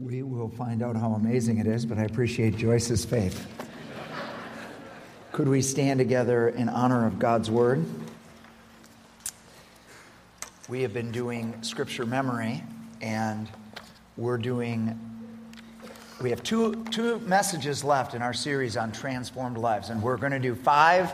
We 0.00 0.22
will 0.22 0.48
find 0.48 0.82
out 0.82 0.96
how 0.96 1.12
amazing 1.12 1.58
it 1.58 1.66
is, 1.66 1.84
but 1.84 1.98
I 1.98 2.04
appreciate 2.04 2.56
Joyce's 2.56 3.04
faith. 3.04 3.46
Could 5.30 5.46
we 5.46 5.60
stand 5.60 5.98
together 5.98 6.48
in 6.48 6.70
honor 6.70 7.06
of 7.06 7.18
God's 7.18 7.50
word? 7.50 7.84
We 10.70 10.80
have 10.80 10.94
been 10.94 11.12
doing 11.12 11.54
scripture 11.60 12.06
memory, 12.06 12.64
and 13.02 13.46
we're 14.16 14.38
doing, 14.38 14.98
we 16.22 16.30
have 16.30 16.42
two, 16.42 16.82
two 16.86 17.18
messages 17.18 17.84
left 17.84 18.14
in 18.14 18.22
our 18.22 18.32
series 18.32 18.78
on 18.78 18.92
transformed 18.92 19.58
lives, 19.58 19.90
and 19.90 20.02
we're 20.02 20.16
going 20.16 20.32
to 20.32 20.38
do 20.38 20.54
five 20.54 21.12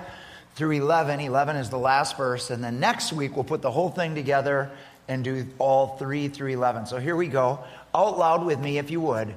through 0.55 0.71
11. 0.71 1.18
11 1.18 1.57
is 1.57 1.71
the 1.71 1.79
last 1.79 2.16
verse, 2.16 2.50
and 2.50 2.62
then 2.62 2.79
next 2.79 3.12
week 3.12 3.34
we'll 3.34 3.43
put 3.43 3.62
the 3.62 3.71
whole 3.73 3.91
thing 3.91 4.14
together 4.14 4.71
and 5.09 5.25
do 5.25 5.46
all 5.59 5.96
three 5.98 6.29
through 6.29 6.50
11. 6.50 6.87
So 6.87 6.98
here 6.98 7.16
we 7.16 7.29
go. 7.29 7.64
Out 7.96 8.18
loud 8.18 8.44
with 8.44 8.60
me, 8.60 8.76
if 8.76 8.90
you 8.90 9.00
would. 9.00 9.34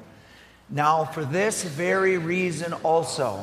Now, 0.70 1.06
for 1.06 1.24
this 1.24 1.64
very 1.64 2.18
reason 2.18 2.74
also, 2.74 3.42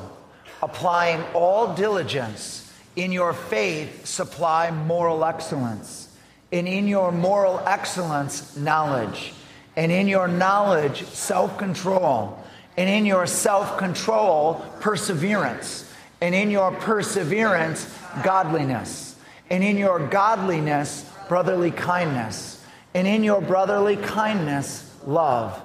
applying 0.62 1.22
all 1.32 1.74
diligence, 1.74 2.70
in 2.96 3.12
your 3.12 3.32
faith 3.32 4.06
supply 4.06 4.70
moral 4.70 5.24
excellence, 5.24 6.14
and 6.52 6.68
in 6.68 6.86
your 6.86 7.12
moral 7.12 7.60
excellence, 7.66 8.56
knowledge, 8.56 9.32
and 9.74 9.90
in 9.90 10.06
your 10.06 10.28
knowledge, 10.28 11.04
self 11.04 11.56
control, 11.58 12.38
and 12.76 12.88
in 12.88 13.06
your 13.06 13.26
self 13.26 13.78
control, 13.78 14.62
perseverance, 14.80 15.90
and 16.20 16.34
in 16.34 16.50
your 16.50 16.72
perseverance, 16.72 17.90
godliness, 18.22 19.16
and 19.50 19.64
in 19.64 19.78
your 19.78 20.06
godliness, 20.08 21.10
brotherly 21.28 21.70
kindness, 21.70 22.62
and 22.94 23.06
in 23.06 23.24
your 23.24 23.40
brotherly 23.40 23.96
kindness, 23.96 24.85
love. 25.06 25.60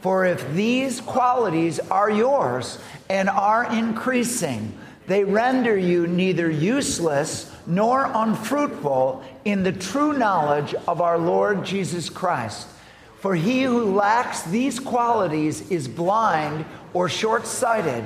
For 0.00 0.24
if 0.26 0.52
these 0.52 1.00
qualities 1.00 1.80
are 1.80 2.10
yours 2.10 2.78
and 3.08 3.28
are 3.28 3.72
increasing, 3.72 4.78
they 5.06 5.24
render 5.24 5.76
you 5.76 6.06
neither 6.06 6.50
useless 6.50 7.50
nor 7.66 8.10
unfruitful 8.12 9.24
in 9.44 9.62
the 9.62 9.72
true 9.72 10.12
knowledge 10.12 10.74
of 10.86 11.00
our 11.00 11.18
Lord 11.18 11.64
Jesus 11.64 12.10
Christ. 12.10 12.68
For 13.20 13.34
he 13.34 13.62
who 13.62 13.94
lacks 13.94 14.42
these 14.42 14.78
qualities 14.78 15.70
is 15.70 15.88
blind 15.88 16.66
or 16.92 17.08
short 17.08 17.46
sighted, 17.46 18.04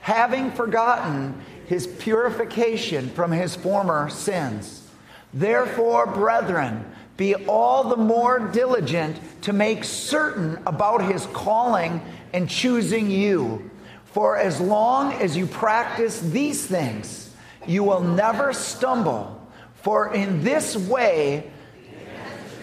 having 0.00 0.50
forgotten 0.50 1.40
his 1.66 1.86
purification 1.86 3.08
from 3.10 3.32
his 3.32 3.56
former 3.56 4.10
sins. 4.10 4.86
Therefore, 5.32 6.06
brethren, 6.06 6.84
be 7.18 7.34
all 7.34 7.84
the 7.84 7.96
more 7.96 8.38
diligent 8.38 9.18
to 9.42 9.52
make 9.52 9.84
certain 9.84 10.56
about 10.66 11.04
his 11.04 11.26
calling 11.26 12.00
and 12.32 12.48
choosing 12.48 13.10
you. 13.10 13.70
For 14.06 14.36
as 14.36 14.60
long 14.60 15.12
as 15.14 15.36
you 15.36 15.46
practice 15.46 16.20
these 16.20 16.64
things, 16.64 17.34
you 17.66 17.82
will 17.82 18.00
never 18.00 18.52
stumble. 18.52 19.34
For 19.82 20.14
in 20.14 20.42
this 20.44 20.76
way, 20.76 21.50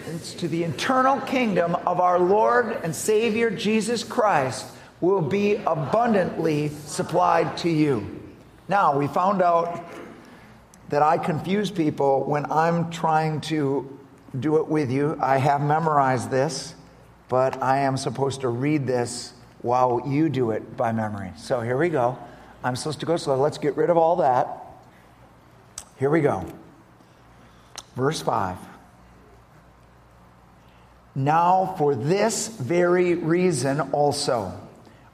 it's 0.06 0.32
to 0.34 0.48
the 0.48 0.64
eternal 0.64 1.20
kingdom 1.20 1.74
of 1.86 2.00
our 2.00 2.18
Lord 2.18 2.80
and 2.82 2.96
Savior 2.96 3.50
Jesus 3.50 4.02
Christ 4.02 4.66
will 5.02 5.20
be 5.20 5.56
abundantly 5.56 6.70
supplied 6.86 7.58
to 7.58 7.68
you. 7.68 8.22
Now, 8.68 8.98
we 8.98 9.06
found 9.06 9.42
out 9.42 9.84
that 10.88 11.02
I 11.02 11.18
confuse 11.18 11.70
people 11.70 12.24
when 12.24 12.50
I'm 12.50 12.90
trying 12.90 13.42
to 13.42 13.95
do 14.40 14.58
it 14.58 14.68
with 14.68 14.90
you. 14.90 15.18
I 15.20 15.38
have 15.38 15.60
memorized 15.60 16.30
this, 16.30 16.74
but 17.28 17.62
I 17.62 17.78
am 17.78 17.96
supposed 17.96 18.42
to 18.42 18.48
read 18.48 18.86
this 18.86 19.32
while 19.62 20.02
you 20.06 20.28
do 20.28 20.50
it 20.50 20.76
by 20.76 20.92
memory. 20.92 21.30
So 21.36 21.60
here 21.60 21.76
we 21.76 21.88
go. 21.88 22.18
I'm 22.62 22.76
supposed 22.76 23.00
to 23.00 23.06
go 23.06 23.16
slow. 23.16 23.36
Let's 23.36 23.58
get 23.58 23.76
rid 23.76 23.90
of 23.90 23.96
all 23.96 24.16
that. 24.16 24.48
Here 25.98 26.10
we 26.10 26.20
go. 26.20 26.44
Verse 27.94 28.20
5. 28.20 28.56
Now, 31.14 31.74
for 31.78 31.94
this 31.94 32.48
very 32.48 33.14
reason 33.14 33.80
also, 33.92 34.52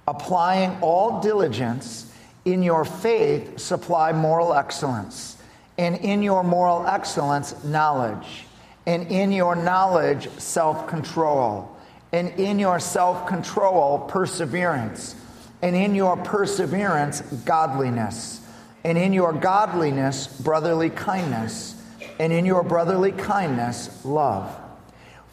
applying 0.08 0.76
all 0.80 1.20
diligence, 1.20 2.12
in 2.44 2.62
your 2.62 2.84
faith 2.84 3.58
supply 3.58 4.12
moral 4.12 4.52
excellence 4.52 5.36
and 5.78 5.96
in 5.96 6.22
your 6.22 6.42
moral 6.42 6.86
excellence, 6.86 7.62
knowledge, 7.64 8.46
and 8.86 9.08
in 9.08 9.32
your 9.32 9.54
knowledge, 9.54 10.28
self 10.38 10.86
control, 10.86 11.76
and 12.12 12.28
in 12.40 12.58
your 12.58 12.80
self 12.80 13.26
control, 13.26 14.00
perseverance, 14.00 15.14
and 15.62 15.76
in 15.76 15.94
your 15.94 16.16
perseverance, 16.16 17.20
godliness, 17.44 18.46
and 18.84 18.98
in 18.98 19.12
your 19.12 19.32
godliness, 19.32 20.26
brotherly 20.40 20.90
kindness, 20.90 21.80
and 22.18 22.32
in 22.32 22.44
your 22.44 22.62
brotherly 22.62 23.12
kindness, 23.12 24.04
love. 24.04 24.58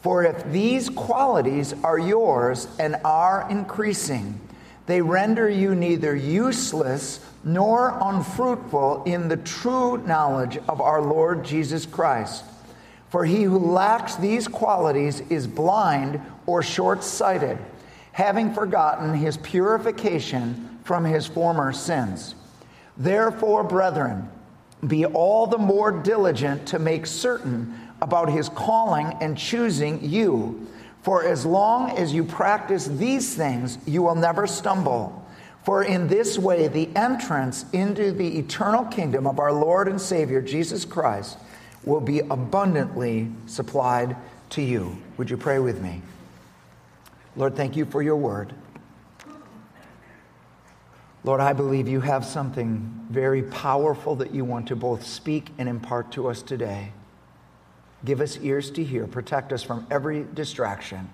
For 0.02 0.24
if 0.24 0.50
these 0.50 0.88
qualities 0.88 1.74
are 1.84 1.98
yours 1.98 2.68
and 2.78 2.96
are 3.04 3.46
increasing, 3.50 4.40
they 4.86 5.02
render 5.02 5.48
you 5.48 5.74
neither 5.74 6.16
useless 6.16 7.20
nor 7.44 7.98
unfruitful 8.00 9.04
in 9.04 9.28
the 9.28 9.36
true 9.36 9.98
knowledge 9.98 10.56
of 10.68 10.80
our 10.80 11.02
Lord 11.02 11.44
Jesus 11.44 11.84
Christ. 11.86 12.44
For 13.10 13.24
he 13.24 13.42
who 13.42 13.58
lacks 13.58 14.14
these 14.14 14.46
qualities 14.48 15.20
is 15.28 15.46
blind 15.46 16.20
or 16.46 16.62
short 16.62 17.02
sighted, 17.02 17.58
having 18.12 18.54
forgotten 18.54 19.14
his 19.14 19.36
purification 19.36 20.78
from 20.84 21.04
his 21.04 21.26
former 21.26 21.72
sins. 21.72 22.36
Therefore, 22.96 23.64
brethren, 23.64 24.28
be 24.86 25.04
all 25.04 25.46
the 25.46 25.58
more 25.58 25.90
diligent 25.90 26.66
to 26.68 26.78
make 26.78 27.04
certain 27.04 27.74
about 28.00 28.30
his 28.30 28.48
calling 28.48 29.16
and 29.20 29.36
choosing 29.36 30.02
you. 30.02 30.66
For 31.02 31.24
as 31.24 31.44
long 31.44 31.90
as 31.90 32.14
you 32.14 32.24
practice 32.24 32.86
these 32.86 33.34
things, 33.34 33.78
you 33.86 34.02
will 34.02 34.14
never 34.14 34.46
stumble. 34.46 35.16
For 35.64 35.82
in 35.82 36.08
this 36.08 36.38
way, 36.38 36.68
the 36.68 36.88
entrance 36.94 37.64
into 37.72 38.12
the 38.12 38.38
eternal 38.38 38.84
kingdom 38.84 39.26
of 39.26 39.38
our 39.38 39.52
Lord 39.52 39.88
and 39.88 40.00
Savior, 40.00 40.40
Jesus 40.40 40.84
Christ, 40.84 41.38
will 41.84 42.00
be 42.00 42.20
abundantly 42.20 43.30
supplied 43.46 44.16
to 44.50 44.62
you. 44.62 44.96
Would 45.16 45.30
you 45.30 45.36
pray 45.36 45.58
with 45.58 45.80
me? 45.80 46.02
Lord, 47.36 47.56
thank 47.56 47.76
you 47.76 47.84
for 47.84 48.02
your 48.02 48.16
word. 48.16 48.54
Lord, 51.22 51.40
I 51.40 51.52
believe 51.52 51.86
you 51.88 52.00
have 52.00 52.24
something 52.24 53.06
very 53.10 53.42
powerful 53.42 54.16
that 54.16 54.34
you 54.34 54.44
want 54.44 54.68
to 54.68 54.76
both 54.76 55.06
speak 55.06 55.50
and 55.58 55.68
impart 55.68 56.12
to 56.12 56.28
us 56.28 56.42
today. 56.42 56.92
Give 58.04 58.20
us 58.20 58.38
ears 58.38 58.70
to 58.72 58.84
hear, 58.84 59.06
protect 59.06 59.52
us 59.52 59.62
from 59.62 59.86
every 59.90 60.24
distraction. 60.34 61.10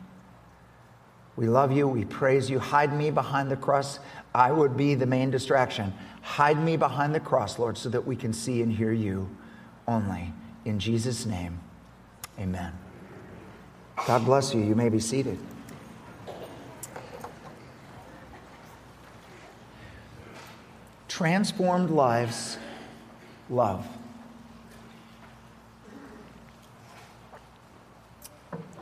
We 1.34 1.48
love 1.48 1.70
you. 1.70 1.86
We 1.86 2.04
praise 2.04 2.48
you. 2.48 2.58
Hide 2.58 2.96
me 2.96 3.10
behind 3.10 3.50
the 3.50 3.56
cross. 3.56 4.00
I 4.34 4.52
would 4.52 4.76
be 4.76 4.94
the 4.94 5.06
main 5.06 5.30
distraction. 5.30 5.92
Hide 6.22 6.62
me 6.62 6.76
behind 6.76 7.14
the 7.14 7.20
cross, 7.20 7.58
Lord, 7.58 7.76
so 7.76 7.90
that 7.90 8.06
we 8.06 8.16
can 8.16 8.32
see 8.32 8.62
and 8.62 8.72
hear 8.72 8.92
you 8.92 9.28
only. 9.86 10.32
In 10.66 10.80
Jesus' 10.80 11.24
name, 11.26 11.60
amen. 12.40 12.72
God 14.04 14.24
bless 14.24 14.52
you. 14.52 14.60
You 14.60 14.74
may 14.74 14.88
be 14.88 14.98
seated. 14.98 15.38
Transformed 21.06 21.90
lives, 21.90 22.58
love. 23.48 23.86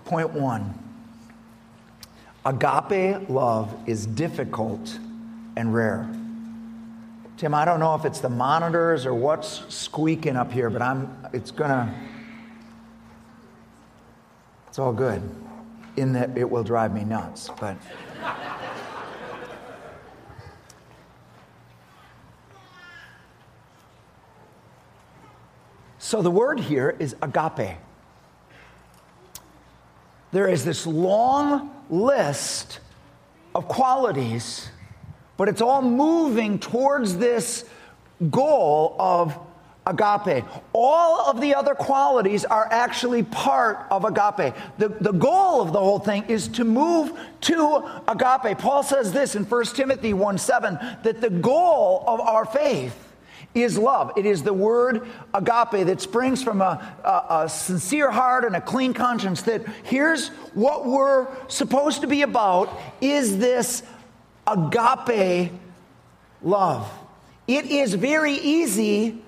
Point 0.07 0.31
one 0.31 0.79
agape 2.47 3.29
love 3.29 3.75
is 3.87 4.07
difficult 4.07 4.99
and 5.55 5.75
rare. 5.75 6.09
Tim, 7.37 7.53
I 7.53 7.65
don't 7.65 7.81
know 7.81 7.95
if 7.97 8.05
it's 8.05 8.21
the 8.21 8.29
monitors 8.29 9.07
or 9.07 9.15
what's 9.15 9.65
squeaking 9.69 10.37
up 10.37 10.53
here, 10.53 10.71
but 10.71 10.83
I'm 10.83 11.29
it's 11.33 11.51
gonna 11.51 11.93
it's 14.69 14.79
all 14.79 14.93
good. 14.93 15.23
In 15.97 16.13
that 16.15 16.37
it 16.37 16.49
will 16.49 16.65
drive 16.65 16.93
me 16.93 17.05
nuts, 17.05 17.51
but 17.61 17.77
So 25.99 26.21
the 26.23 26.31
word 26.31 26.61
here 26.61 26.95
is 26.99 27.17
agape. 27.23 27.77
There 30.33 30.47
is 30.47 30.65
this 30.65 30.87
long 30.87 31.75
list 31.89 32.79
of 33.55 33.67
qualities 33.69 34.69
but 35.37 35.49
it's 35.49 35.61
all 35.61 35.83
moving 35.83 36.59
towards 36.59 37.17
this 37.17 37.65
goal 38.31 38.97
of 38.99 39.39
agape. 39.87 40.45
All 40.73 41.29
of 41.29 41.41
the 41.41 41.55
other 41.55 41.75
qualities 41.75 42.45
are 42.45 42.67
actually 42.71 43.23
part 43.23 43.87
of 43.91 44.05
agape. 44.05 44.55
The, 44.79 44.89
the 44.89 45.13
goal 45.13 45.61
of 45.61 45.73
the 45.73 45.79
whole 45.79 45.99
thing 45.99 46.25
is 46.29 46.49
to 46.49 46.65
move 46.65 47.19
to 47.43 47.85
agape. 48.09 48.59
Paul 48.59 48.83
says 48.83 49.13
this 49.13 49.35
in 49.35 49.45
1 49.45 49.65
Timothy 49.67 50.13
1 50.13 50.39
7 50.39 50.79
that 51.03 51.21
the 51.21 51.31
goal 51.31 52.05
of 52.07 52.21
our 52.21 52.45
faith 52.45 53.01
is 53.55 53.79
love. 53.79 54.13
It 54.17 54.27
is 54.27 54.43
the 54.43 54.53
word 54.53 55.07
agape 55.33 55.87
that 55.87 56.01
springs 56.01 56.43
from 56.43 56.61
a, 56.61 56.95
a, 57.05 57.43
a, 57.45 57.49
sincere 57.49 58.11
heart 58.11 58.45
and 58.45 58.57
a 58.57 58.61
clean 58.61 58.93
conscience. 58.93 59.43
That 59.43 59.65
here's 59.85 60.29
what 60.55 60.87
we're 60.87 61.29
supposed 61.49 62.01
to 62.01 62.09
be 62.09 62.23
about 62.23 62.77
is 63.01 63.39
this 63.39 63.85
agape 64.47 65.53
love. 66.43 66.91
It 67.47 67.67
is 67.67 67.95
very 67.95 68.35
easy 68.35 69.23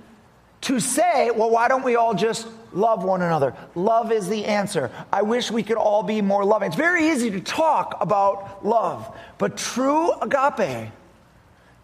to 0.63 0.81
say, 0.81 1.31
well, 1.31 1.51
why 1.51 1.69
don't 1.69 1.85
we 1.85 1.97
all 1.97 2.15
just 2.15 2.47
love 2.73 3.05
one 3.05 3.23
another? 3.23 3.55
Love 3.75 4.11
is 4.11 4.29
the 4.29 4.45
answer. 4.45 4.91
I 5.13 5.23
wish 5.23 5.51
we 5.51 5.63
could 5.63 5.77
all 5.77 6.03
be 6.03 6.23
more 6.23 6.45
loving. 6.45 6.69
It's 6.69 6.77
very 6.77 7.11
easy 7.11 7.31
to 7.33 7.41
talk 7.41 7.97
about 8.01 8.65
love, 8.65 9.17
but 9.39 9.57
true 9.57 10.13
agape 10.13 10.91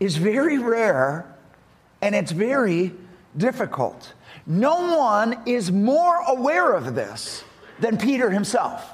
is 0.01 0.17
very 0.17 0.59
rare 0.59 1.27
and 2.01 2.15
it's 2.15 2.33
very 2.33 2.93
difficult. 3.37 4.13
No 4.47 4.97
one 4.99 5.43
is 5.47 5.71
more 5.71 6.17
aware 6.27 6.73
of 6.73 6.95
this 6.95 7.45
than 7.79 7.97
Peter 7.97 8.31
himself. 8.31 8.91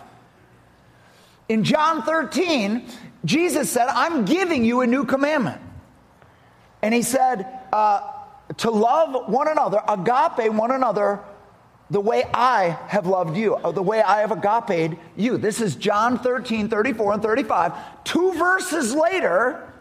In 1.49 1.65
John 1.65 2.03
13, 2.03 2.85
Jesus 3.25 3.71
said, 3.71 3.89
I'm 3.89 4.25
giving 4.25 4.65
you 4.65 4.81
a 4.81 4.87
new 4.87 5.05
commandment. 5.05 5.61
And 6.83 6.95
he 6.95 7.03
said, 7.03 7.47
uh, 7.73 8.13
to 8.59 8.71
love 8.71 9.29
one 9.29 9.49
another, 9.49 9.81
agape 9.89 10.53
one 10.53 10.71
another, 10.71 11.21
the 11.91 12.01
way 12.01 12.25
I 12.35 12.79
have 12.89 13.07
loved 13.07 13.37
you, 13.37 13.55
or 13.55 13.73
the 13.73 13.83
way 13.83 14.03
I 14.03 14.21
have 14.21 14.31
agape 14.33 14.99
you. 15.17 15.39
This 15.39 15.61
is 15.61 15.75
John 15.75 16.19
13, 16.19 16.69
34, 16.69 17.15
and 17.15 17.23
35. 17.23 18.05
Two 18.05 18.33
verses 18.35 18.95
later, 18.95 19.73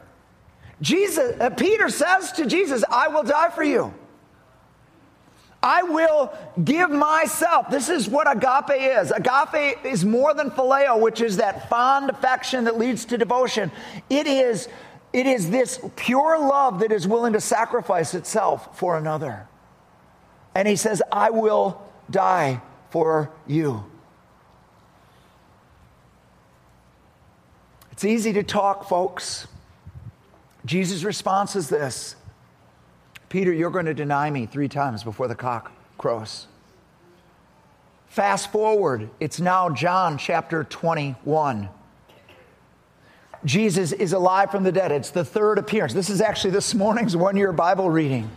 Jesus, 0.81 1.39
uh, 1.39 1.49
Peter 1.49 1.89
says 1.89 2.31
to 2.33 2.45
Jesus, 2.45 2.83
I 2.89 3.09
will 3.09 3.23
die 3.23 3.49
for 3.49 3.63
you. 3.63 3.93
I 5.61 5.83
will 5.83 6.31
give 6.63 6.89
myself. 6.89 7.69
This 7.69 7.89
is 7.89 8.07
what 8.07 8.31
agape 8.31 8.79
is. 8.79 9.11
Agape 9.11 9.83
is 9.83 10.05
more 10.05 10.33
than 10.33 10.51
phileo, 10.51 10.99
which 10.99 11.19
is 11.19 11.37
that 11.37 11.69
fond 11.69 12.09
affection 12.09 12.65
that 12.65 12.77
leads 12.77 13.05
to 13.05 13.17
devotion. 13.17 13.71
It 14.09 14.27
is, 14.27 14.67
it 15.13 15.25
is 15.25 15.49
this 15.49 15.79
pure 15.95 16.39
love 16.39 16.79
that 16.79 16.91
is 16.91 17.07
willing 17.07 17.33
to 17.33 17.41
sacrifice 17.41 18.13
itself 18.13 18.77
for 18.77 18.97
another. 18.97 19.47
And 20.53 20.67
he 20.67 20.75
says, 20.75 21.01
I 21.11 21.31
will 21.31 21.81
die 22.09 22.61
for 22.89 23.31
you. 23.47 23.83
It's 27.91 28.05
easy 28.05 28.31
to 28.33 28.43
talk, 28.43 28.87
folks. 28.87 29.47
Jesus' 30.65 31.03
response 31.03 31.55
is 31.55 31.67
this 31.67 32.15
Peter, 33.29 33.51
you're 33.51 33.71
going 33.71 33.85
to 33.85 33.93
deny 33.93 34.29
me 34.29 34.45
three 34.45 34.67
times 34.67 35.03
before 35.03 35.27
the 35.27 35.35
cock 35.35 35.71
crows. 35.97 36.47
Fast 38.07 38.51
forward, 38.51 39.09
it's 39.19 39.39
now 39.39 39.69
John 39.69 40.17
chapter 40.17 40.63
21. 40.63 41.69
Jesus 43.45 43.91
is 43.91 44.13
alive 44.13 44.49
from 44.49 44.63
the 44.63 44.71
dead. 44.71 44.91
It's 44.91 45.11
the 45.11 45.25
third 45.25 45.57
appearance. 45.57 45.93
This 45.93 46.09
is 46.09 46.21
actually 46.21 46.51
this 46.51 46.73
morning's 46.73 47.15
one 47.15 47.37
year 47.37 47.51
Bible 47.51 47.89
reading. 47.89 48.29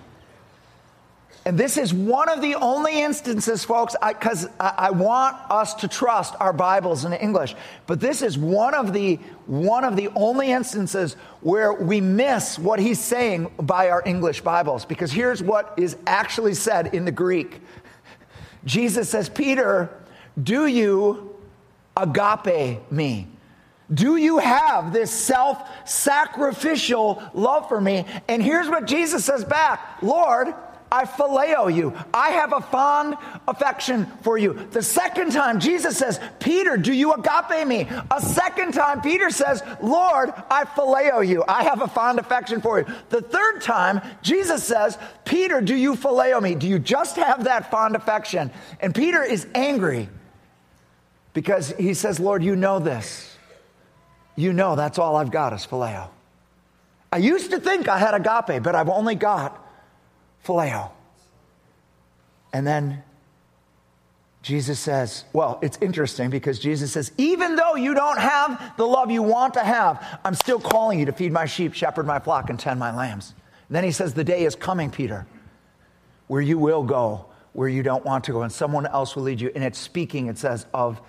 And 1.47 1.57
this 1.57 1.79
is 1.79 1.95
one 1.95 2.29
of 2.29 2.43
the 2.43 2.55
only 2.57 3.03
instances, 3.03 3.65
folks, 3.65 3.97
because 4.07 4.47
I, 4.61 4.69
I, 4.69 4.75
I, 4.77 4.91
want 4.91 5.39
us 5.51 5.73
to 5.75 5.89
trust 5.89 6.35
our 6.39 6.53
Bibles 6.53 7.07
in 7.07 7.15
English. 7.15 7.55
But 7.87 7.99
this 7.99 8.21
is 8.21 8.37
one 8.37 8.75
of 8.75 8.93
the 8.93 9.17
one 9.47 9.85
of 9.85 9.97
the 9.97 10.11
only 10.15 10.53
instances 10.53 11.15
where 11.41 11.73
we 11.73 12.03
miss 12.03 12.59
what 12.59 12.79
he's 12.79 13.01
saying 13.01 13.51
by 13.59 13.89
our 13.89 14.03
English 14.05 14.43
Bibles. 14.43 14.85
Because 14.85 15.11
here's 15.11 15.43
what 15.43 15.73
is 15.79 15.97
actually 16.07 16.55
said 16.55 16.95
in 16.95 17.07
the 17.07 17.13
Greek. 17.13 17.63
Jesus 18.67 19.09
says, 19.09 19.31
Peter, 19.31 19.89
do 20.43 20.67
you 20.67 21.35
agape 21.97 22.93
me? 22.93 23.29
Do 23.93 24.17
you 24.17 24.39
have 24.39 24.93
this 24.93 25.11
self 25.11 25.63
sacrificial 25.89 27.23
love 27.33 27.67
for 27.67 27.81
me? 27.81 28.05
And 28.29 28.43
here's 28.43 28.69
what 28.69 28.87
Jesus 28.87 29.25
says 29.25 29.43
back 29.43 30.03
Lord, 30.03 30.55
I 30.93 31.05
phileo 31.05 31.73
you. 31.75 31.95
I 32.13 32.31
have 32.31 32.53
a 32.53 32.61
fond 32.61 33.17
affection 33.47 34.07
for 34.23 34.37
you. 34.39 34.55
The 34.73 34.83
second 34.83 35.31
time, 35.33 35.61
Jesus 35.61 35.97
says, 35.97 36.19
Peter, 36.41 36.77
do 36.77 36.93
you 36.93 37.13
agape 37.13 37.67
me? 37.67 37.89
A 38.11 38.21
second 38.21 38.73
time, 38.73 39.01
Peter 39.01 39.31
says, 39.31 39.63
Lord, 39.81 40.33
I 40.51 40.65
phileo 40.65 41.27
you. 41.27 41.45
I 41.47 41.63
have 41.63 41.81
a 41.81 41.89
fond 41.89 42.19
affection 42.19 42.61
for 42.61 42.81
you. 42.81 42.87
The 43.11 43.23
third 43.23 43.63
time, 43.63 44.01
Jesus 44.23 44.65
says, 44.65 44.99
Peter, 45.25 45.61
do 45.61 45.77
you 45.77 45.95
phileo 45.95 46.43
me? 46.43 46.57
Do 46.57 46.67
you 46.67 46.81
just 46.81 47.17
have 47.17 47.45
that 47.45 47.71
fond 47.71 47.95
affection? 47.95 48.51
And 48.81 48.93
Peter 48.95 49.23
is 49.23 49.47
angry 49.55 50.09
because 51.35 51.73
he 51.79 51.95
says, 51.95 52.19
Lord, 52.19 52.43
you 52.43 52.57
know 52.57 52.81
this. 52.81 53.37
You 54.35 54.53
know 54.53 54.75
that's 54.75 54.99
all 54.99 55.17
I've 55.17 55.31
got 55.31 55.53
is 55.53 55.67
phileo. 55.67 56.09
I 57.13 57.19
used 57.19 57.51
to 57.51 57.61
think 57.61 57.89
I 57.89 57.99
had 57.99 58.15
agape, 58.15 58.63
but 58.63 58.75
I've 58.75 58.89
only 58.89 59.15
got 59.15 59.70
phileo. 60.45 60.91
And 62.53 62.67
then 62.67 63.03
Jesus 64.43 64.81
says, 64.81 65.25
well, 65.33 65.59
it's 65.63 65.79
interesting 65.81 66.31
because 66.31 66.59
Jesus 66.59 66.93
says, 66.93 67.13
even 67.19 67.57
though 67.57 67.75
you 67.75 67.95
don't 67.95 68.19
have 68.19 68.73
the 68.77 68.87
love 68.87 69.11
you 69.11 69.23
want 69.23 69.55
to 69.55 69.61
have, 69.61 70.21
I'm 70.25 70.35
still 70.35 70.59
calling 70.59 70.99
you 70.99 71.07
to 71.07 71.13
feed 71.13 71.33
my 71.33 71.47
sheep, 71.47 71.75
shepherd 71.75 72.07
my 72.07 72.19
flock, 72.19 72.51
and 72.51 72.59
tend 72.59 72.81
my 72.81 72.95
lambs. 72.95 73.35
And 73.69 73.77
then 73.77 73.85
he 73.85 73.93
says, 73.93 74.15
the 74.15 74.25
day 74.25 74.45
is 74.45 74.55
coming, 74.55 74.91
Peter, 74.91 75.27
where 76.27 76.41
you 76.41 76.59
will 76.59 76.83
go 76.83 77.27
where 77.53 77.69
you 77.69 77.83
don't 77.83 78.05
want 78.05 78.25
to 78.25 78.33
go, 78.33 78.43
and 78.43 78.53
someone 78.53 78.87
else 78.87 79.17
will 79.17 79.25
lead 79.25 79.41
you. 79.41 79.51
And 79.55 79.65
it's 79.65 79.79
speaking, 79.79 80.27
it 80.27 80.39
says, 80.39 80.67
of 80.73 81.01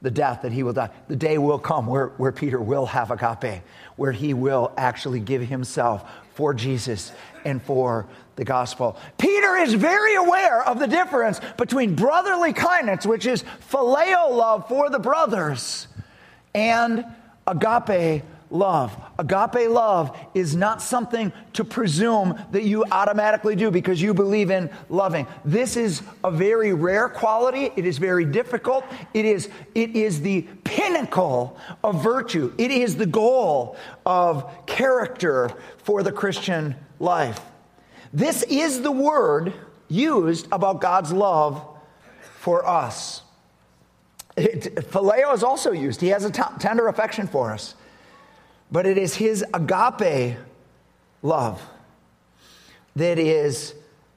the 0.00 0.10
death 0.10 0.42
that 0.42 0.52
he 0.52 0.62
will 0.62 0.72
die. 0.72 0.90
The 1.08 1.16
day 1.16 1.38
will 1.38 1.58
come 1.58 1.86
where, 1.86 2.08
where 2.18 2.30
Peter 2.30 2.60
will 2.60 2.86
have 2.86 3.10
agape, 3.10 3.62
where 3.96 4.12
he 4.12 4.32
will 4.32 4.72
actually 4.76 5.18
give 5.18 5.42
himself 5.42 6.08
for 6.34 6.54
Jesus 6.54 7.12
and 7.44 7.60
for 7.60 8.06
the 8.38 8.44
gospel. 8.44 8.96
Peter 9.18 9.56
is 9.56 9.74
very 9.74 10.14
aware 10.14 10.62
of 10.62 10.78
the 10.78 10.86
difference 10.86 11.40
between 11.56 11.96
brotherly 11.96 12.52
kindness, 12.52 13.04
which 13.04 13.26
is 13.26 13.42
phileo 13.70 14.30
love 14.30 14.68
for 14.68 14.88
the 14.88 14.98
brothers, 14.98 15.88
and 16.54 17.04
agape 17.48 18.22
love. 18.50 18.96
Agape 19.18 19.68
love 19.68 20.16
is 20.34 20.54
not 20.54 20.80
something 20.80 21.32
to 21.54 21.64
presume 21.64 22.40
that 22.52 22.62
you 22.62 22.84
automatically 22.92 23.56
do 23.56 23.72
because 23.72 24.00
you 24.00 24.14
believe 24.14 24.52
in 24.52 24.70
loving. 24.88 25.26
This 25.44 25.76
is 25.76 26.02
a 26.22 26.30
very 26.30 26.72
rare 26.72 27.08
quality. 27.08 27.72
It 27.74 27.84
is 27.84 27.98
very 27.98 28.24
difficult. 28.24 28.84
It 29.14 29.24
is, 29.24 29.50
it 29.74 29.96
is 29.96 30.20
the 30.20 30.42
pinnacle 30.62 31.58
of 31.82 32.04
virtue. 32.04 32.54
It 32.56 32.70
is 32.70 32.96
the 32.96 33.06
goal 33.06 33.76
of 34.06 34.48
character 34.66 35.50
for 35.78 36.04
the 36.04 36.12
Christian 36.12 36.76
life. 37.00 37.40
This 38.12 38.42
is 38.44 38.82
the 38.82 38.92
word 38.92 39.52
used 39.88 40.48
about 40.52 40.80
God's 40.80 41.12
love 41.12 41.64
for 42.40 42.66
us. 42.66 43.22
It, 44.36 44.76
phileo 44.90 45.34
is 45.34 45.42
also 45.42 45.72
used. 45.72 46.00
He 46.00 46.08
has 46.08 46.24
a 46.24 46.30
t- 46.30 46.42
tender 46.58 46.88
affection 46.88 47.26
for 47.26 47.52
us. 47.52 47.74
But 48.70 48.86
it 48.86 48.98
is 48.98 49.14
his 49.14 49.44
agape 49.52 50.36
love 51.22 51.60
that 52.96 53.18
is 53.18 53.74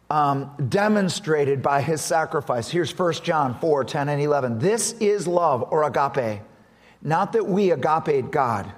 um, 0.10 0.51
demonstrated 0.67 1.62
by 1.62 1.81
his 1.81 2.01
sacrifice. 2.01 2.69
Here's 2.69 2.98
1 2.98 3.13
John 3.24 3.57
4 3.60 3.83
10 3.86 4.10
and 4.10 4.21
11. 4.21 4.60
This 4.60 4.91
is 4.93 5.25
love 5.25 5.63
or 5.71 5.83
agape. 5.83 6.41
Not 7.01 7.33
that 7.33 7.48
we 7.48 7.71
agape 7.71 8.29
God, 8.29 8.71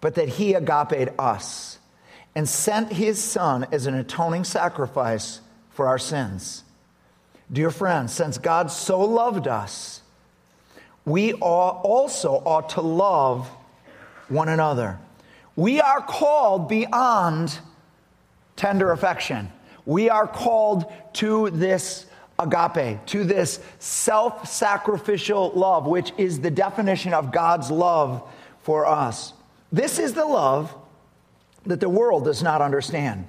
but 0.00 0.14
that 0.16 0.28
he 0.28 0.54
agape 0.54 1.10
us 1.18 1.78
and 2.34 2.48
sent 2.48 2.92
his 2.92 3.22
son 3.22 3.66
as 3.72 3.86
an 3.86 3.94
atoning 3.94 4.44
sacrifice 4.44 5.40
for 5.70 5.86
our 5.86 5.98
sins. 5.98 6.64
Dear 7.50 7.70
friends, 7.70 8.12
since 8.12 8.38
God 8.38 8.70
so 8.70 9.00
loved 9.00 9.48
us, 9.48 10.02
we 11.04 11.32
also 11.32 12.42
ought 12.44 12.70
to 12.70 12.82
love 12.82 13.48
one 14.28 14.48
another. 14.48 14.98
We 15.56 15.80
are 15.80 16.00
called 16.00 16.68
beyond 16.68 17.58
tender 18.56 18.92
affection. 18.92 19.50
We 19.86 20.10
are 20.10 20.26
called 20.26 20.92
to 21.14 21.48
this 21.50 22.06
agape, 22.38 23.04
to 23.06 23.24
this 23.24 23.60
self 23.78 24.46
sacrificial 24.48 25.50
love, 25.54 25.86
which 25.86 26.12
is 26.18 26.40
the 26.40 26.50
definition 26.50 27.14
of 27.14 27.32
God's 27.32 27.70
love 27.70 28.22
for 28.60 28.86
us. 28.86 29.32
This 29.72 29.98
is 29.98 30.12
the 30.12 30.26
love 30.26 30.74
that 31.66 31.80
the 31.80 31.88
world 31.88 32.24
does 32.24 32.42
not 32.42 32.62
understand. 32.62 33.26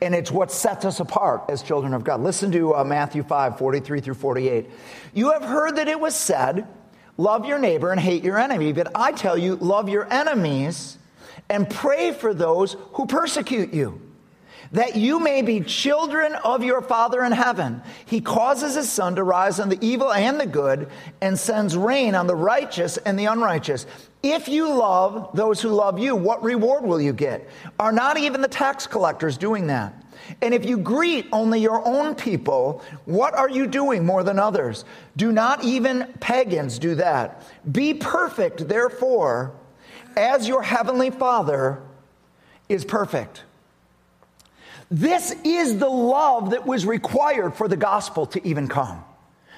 And 0.00 0.14
it's 0.14 0.30
what 0.32 0.50
sets 0.50 0.84
us 0.84 0.98
apart 1.00 1.44
as 1.48 1.62
children 1.62 1.94
of 1.94 2.02
God. 2.02 2.20
Listen 2.20 2.50
to 2.52 2.74
uh, 2.74 2.84
Matthew 2.84 3.22
5 3.22 3.58
43 3.58 4.00
through 4.00 4.14
48. 4.14 4.68
You 5.14 5.30
have 5.32 5.44
heard 5.44 5.76
that 5.76 5.88
it 5.88 6.00
was 6.00 6.14
said, 6.14 6.66
Love 7.16 7.46
your 7.46 7.58
neighbor 7.58 7.92
and 7.92 8.00
hate 8.00 8.24
your 8.24 8.38
enemy. 8.38 8.72
But 8.72 8.90
I 8.94 9.12
tell 9.12 9.36
you, 9.36 9.56
love 9.56 9.88
your 9.88 10.12
enemies 10.12 10.98
and 11.48 11.68
pray 11.68 12.12
for 12.12 12.34
those 12.34 12.76
who 12.94 13.06
persecute 13.06 13.72
you 13.72 14.00
that 14.72 14.96
you 14.96 15.20
may 15.20 15.42
be 15.42 15.60
children 15.60 16.34
of 16.44 16.64
your 16.64 16.80
Father 16.80 17.22
in 17.24 17.32
heaven. 17.32 17.82
He 18.06 18.20
causes 18.20 18.74
his 18.74 18.90
sun 18.90 19.16
to 19.16 19.22
rise 19.22 19.60
on 19.60 19.68
the 19.68 19.78
evil 19.80 20.12
and 20.12 20.40
the 20.40 20.46
good, 20.46 20.88
and 21.20 21.38
sends 21.38 21.76
rain 21.76 22.14
on 22.14 22.26
the 22.26 22.34
righteous 22.34 22.96
and 22.98 23.18
the 23.18 23.26
unrighteous. 23.26 23.86
If 24.22 24.48
you 24.48 24.72
love 24.72 25.30
those 25.34 25.60
who 25.60 25.68
love 25.68 25.98
you, 25.98 26.16
what 26.16 26.42
reward 26.42 26.84
will 26.84 27.00
you 27.00 27.12
get? 27.12 27.48
Are 27.78 27.92
not 27.92 28.16
even 28.16 28.40
the 28.40 28.48
tax 28.48 28.86
collectors 28.86 29.36
doing 29.36 29.66
that? 29.66 29.94
And 30.40 30.54
if 30.54 30.64
you 30.64 30.78
greet 30.78 31.26
only 31.32 31.60
your 31.60 31.86
own 31.86 32.14
people, 32.14 32.82
what 33.04 33.34
are 33.34 33.50
you 33.50 33.66
doing 33.66 34.06
more 34.06 34.22
than 34.22 34.38
others? 34.38 34.84
Do 35.16 35.32
not 35.32 35.64
even 35.64 36.12
pagans 36.20 36.78
do 36.78 36.94
that. 36.94 37.42
Be 37.70 37.92
perfect, 37.94 38.68
therefore, 38.68 39.52
as 40.16 40.46
your 40.46 40.62
heavenly 40.62 41.10
Father 41.10 41.82
is 42.68 42.84
perfect. 42.84 43.42
This 44.92 45.34
is 45.42 45.78
the 45.78 45.88
love 45.88 46.50
that 46.50 46.66
was 46.66 46.84
required 46.84 47.54
for 47.54 47.66
the 47.66 47.78
gospel 47.78 48.26
to 48.26 48.46
even 48.46 48.68
come. 48.68 49.02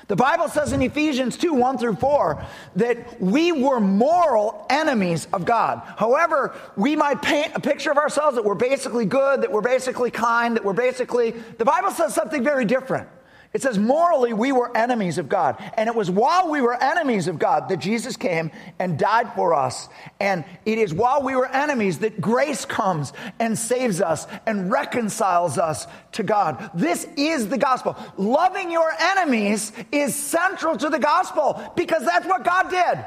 The 0.06 0.14
Bible 0.14 0.48
says 0.48 0.72
in 0.72 0.80
Ephesians 0.80 1.36
2 1.36 1.54
1 1.54 1.78
through 1.78 1.96
4 1.96 2.44
that 2.76 3.20
we 3.20 3.50
were 3.50 3.80
moral 3.80 4.64
enemies 4.70 5.26
of 5.32 5.44
God. 5.44 5.82
However, 5.96 6.54
we 6.76 6.94
might 6.94 7.20
paint 7.20 7.50
a 7.56 7.60
picture 7.60 7.90
of 7.90 7.98
ourselves 7.98 8.36
that 8.36 8.44
we're 8.44 8.54
basically 8.54 9.06
good, 9.06 9.42
that 9.42 9.50
we're 9.50 9.60
basically 9.60 10.12
kind, 10.12 10.54
that 10.54 10.64
we're 10.64 10.72
basically. 10.72 11.32
The 11.32 11.64
Bible 11.64 11.90
says 11.90 12.14
something 12.14 12.44
very 12.44 12.64
different. 12.64 13.08
It 13.54 13.62
says, 13.62 13.78
morally, 13.78 14.32
we 14.32 14.50
were 14.50 14.76
enemies 14.76 15.16
of 15.16 15.28
God. 15.28 15.62
And 15.74 15.88
it 15.88 15.94
was 15.94 16.10
while 16.10 16.50
we 16.50 16.60
were 16.60 16.74
enemies 16.74 17.28
of 17.28 17.38
God 17.38 17.68
that 17.68 17.76
Jesus 17.76 18.16
came 18.16 18.50
and 18.80 18.98
died 18.98 19.32
for 19.36 19.54
us. 19.54 19.88
And 20.18 20.44
it 20.66 20.76
is 20.78 20.92
while 20.92 21.22
we 21.22 21.36
were 21.36 21.46
enemies 21.46 22.00
that 22.00 22.20
grace 22.20 22.64
comes 22.64 23.12
and 23.38 23.56
saves 23.56 24.00
us 24.00 24.26
and 24.44 24.72
reconciles 24.72 25.56
us 25.56 25.86
to 26.12 26.24
God. 26.24 26.68
This 26.74 27.06
is 27.16 27.48
the 27.48 27.56
gospel. 27.56 27.96
Loving 28.16 28.72
your 28.72 28.90
enemies 28.90 29.70
is 29.92 30.16
central 30.16 30.76
to 30.76 30.90
the 30.90 30.98
gospel 30.98 31.72
because 31.76 32.04
that's 32.04 32.26
what 32.26 32.42
God 32.42 32.70
did. 32.70 33.06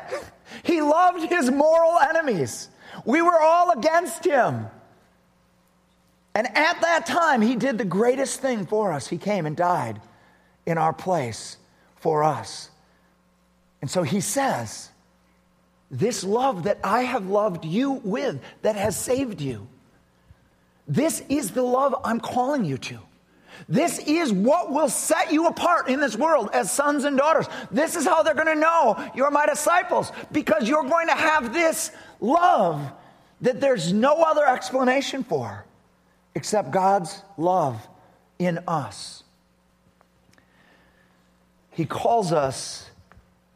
He 0.64 0.82
loved 0.82 1.28
his 1.28 1.52
moral 1.52 2.00
enemies. 2.00 2.70
We 3.04 3.22
were 3.22 3.38
all 3.38 3.72
against 3.72 4.24
him. 4.24 4.68
And 6.34 6.48
at 6.56 6.80
that 6.82 7.06
time, 7.06 7.42
he 7.42 7.58
did 7.58 7.78
the 7.78 7.84
greatest 7.84 8.40
thing 8.40 8.66
for 8.66 8.94
us. 8.94 9.08
He 9.10 9.18
came 9.18 9.46
and 9.46 9.58
died 9.58 10.00
in 10.68 10.78
our 10.78 10.94
place 10.94 11.58
for 11.96 12.24
us. 12.24 12.70
And 13.82 13.90
so 13.90 14.04
he 14.04 14.22
says, 14.22 14.92
This 15.90 16.24
love 16.24 16.64
that 16.64 16.78
I 16.84 17.02
have 17.02 17.28
loved 17.28 17.66
you 17.66 17.94
with, 18.04 18.40
that 18.62 18.76
has 18.76 18.96
saved 18.96 19.42
you, 19.42 19.68
this 20.88 21.24
is 21.30 21.52
the 21.52 21.64
love 21.64 21.96
I'm 22.04 22.20
calling 22.20 22.64
you 22.64 22.78
to. 22.78 23.00
This 23.68 23.98
is 24.00 24.32
what 24.32 24.72
will 24.72 24.90
set 24.90 25.34
you 25.34 25.48
apart 25.48 25.90
in 25.90 26.00
this 26.00 26.16
world 26.16 26.52
as 26.54 26.72
sons 26.72 27.06
and 27.06 27.18
daughters. 27.18 27.48
This 27.72 27.96
is 27.96 28.06
how 28.06 28.22
they're 28.22 28.36
going 28.36 28.46
to 28.48 28.56
know 28.56 29.12
you're 29.16 29.32
my 29.32 29.48
disciples 29.48 30.12
because 30.32 30.70
you're 30.70 30.84
going 30.84 31.08
to 31.08 31.16
have 31.16 31.54
this 31.54 31.92
love 32.20 32.92
that 33.42 33.60
there's 33.60 33.92
no 33.92 34.22
other 34.22 34.46
explanation 34.46 35.24
for 35.24 35.66
except 36.36 36.72
God's 36.72 37.22
love 37.36 37.88
in 38.38 38.60
us. 38.68 39.17
He 41.78 41.86
calls 41.86 42.32
us 42.32 42.90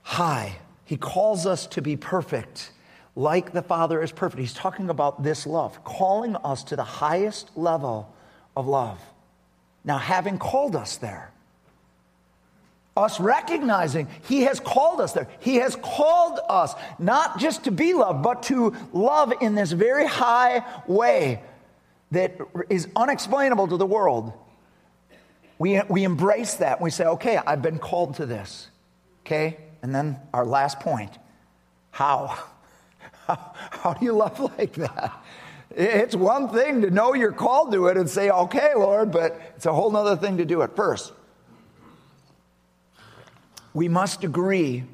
high. 0.04 0.58
He 0.86 0.96
calls 0.96 1.48
us 1.48 1.66
to 1.66 1.82
be 1.82 1.98
perfect, 1.98 2.72
like 3.16 3.52
the 3.52 3.64
Father 3.64 4.00
is 4.04 4.12
perfect. 4.12 4.40
He's 4.40 4.54
talking 4.54 4.92
about 4.92 5.24
this 5.24 5.48
love, 5.48 5.84
calling 5.84 6.36
us 6.36 6.64
to 6.66 6.76
the 6.76 6.84
highest 6.84 7.50
level 7.58 8.14
of 8.56 8.68
love. 8.68 9.00
Now, 9.84 9.98
having 9.98 10.38
called 10.38 10.76
us 10.76 10.98
there, 10.98 11.32
us 12.96 13.20
recognizing 13.20 14.08
He 14.28 14.42
has 14.42 14.60
called 14.60 15.02
us 15.02 15.14
there. 15.14 15.28
He 15.40 15.56
has 15.56 15.76
called 15.76 16.40
us 16.48 16.76
not 17.00 17.40
just 17.40 17.64
to 17.64 17.72
be 17.72 17.96
loved, 17.96 18.22
but 18.22 18.44
to 18.44 18.76
love 18.94 19.34
in 19.42 19.56
this 19.56 19.72
very 19.72 20.06
high 20.06 20.64
way 20.86 21.42
that 22.12 22.38
is 22.70 22.88
unexplainable 22.96 23.70
to 23.70 23.78
the 23.78 23.86
world. 23.88 24.32
We, 25.62 25.80
we 25.90 26.06
embrace 26.06 26.56
that. 26.56 26.82
We 26.82 26.90
say, 26.90 27.06
okay, 27.06 27.38
I've 27.38 27.62
been 27.62 27.78
called 27.78 28.16
to 28.16 28.26
this. 28.26 28.68
Okay? 29.24 29.58
And 29.84 29.94
then 29.94 30.18
our 30.34 30.44
last 30.44 30.80
point 30.80 31.12
how? 31.92 32.36
How, 33.28 33.54
how 33.70 33.94
do 33.94 34.04
you 34.04 34.14
love 34.14 34.40
like 34.58 34.74
that? 34.74 35.14
It's 35.70 36.16
one 36.16 36.50
thing 36.50 36.82
to 36.82 36.90
know 36.90 37.14
you're 37.14 37.32
called 37.32 37.72
to 37.74 37.86
it 37.86 37.96
and 37.96 38.10
say, 38.10 38.32
okay, 38.32 38.74
Lord, 38.76 39.12
but 39.12 39.40
it's 39.56 39.68
a 39.68 39.74
whole 39.74 39.96
other 39.96 40.18
thing 40.18 40.38
to 40.38 40.46
do 40.46 40.64
it 40.64 40.76
first. 40.76 41.14
We 43.76 43.88
must 43.88 44.24
agree 44.24 44.86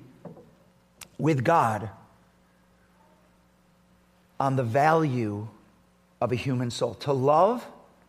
with 1.17 1.45
God 1.45 1.89
on 4.39 4.57
the 4.57 4.63
value 4.63 5.47
of 6.19 6.33
a 6.33 6.35
human 6.35 6.69
soul. 6.69 6.95
To 6.95 7.13
love 7.13 7.65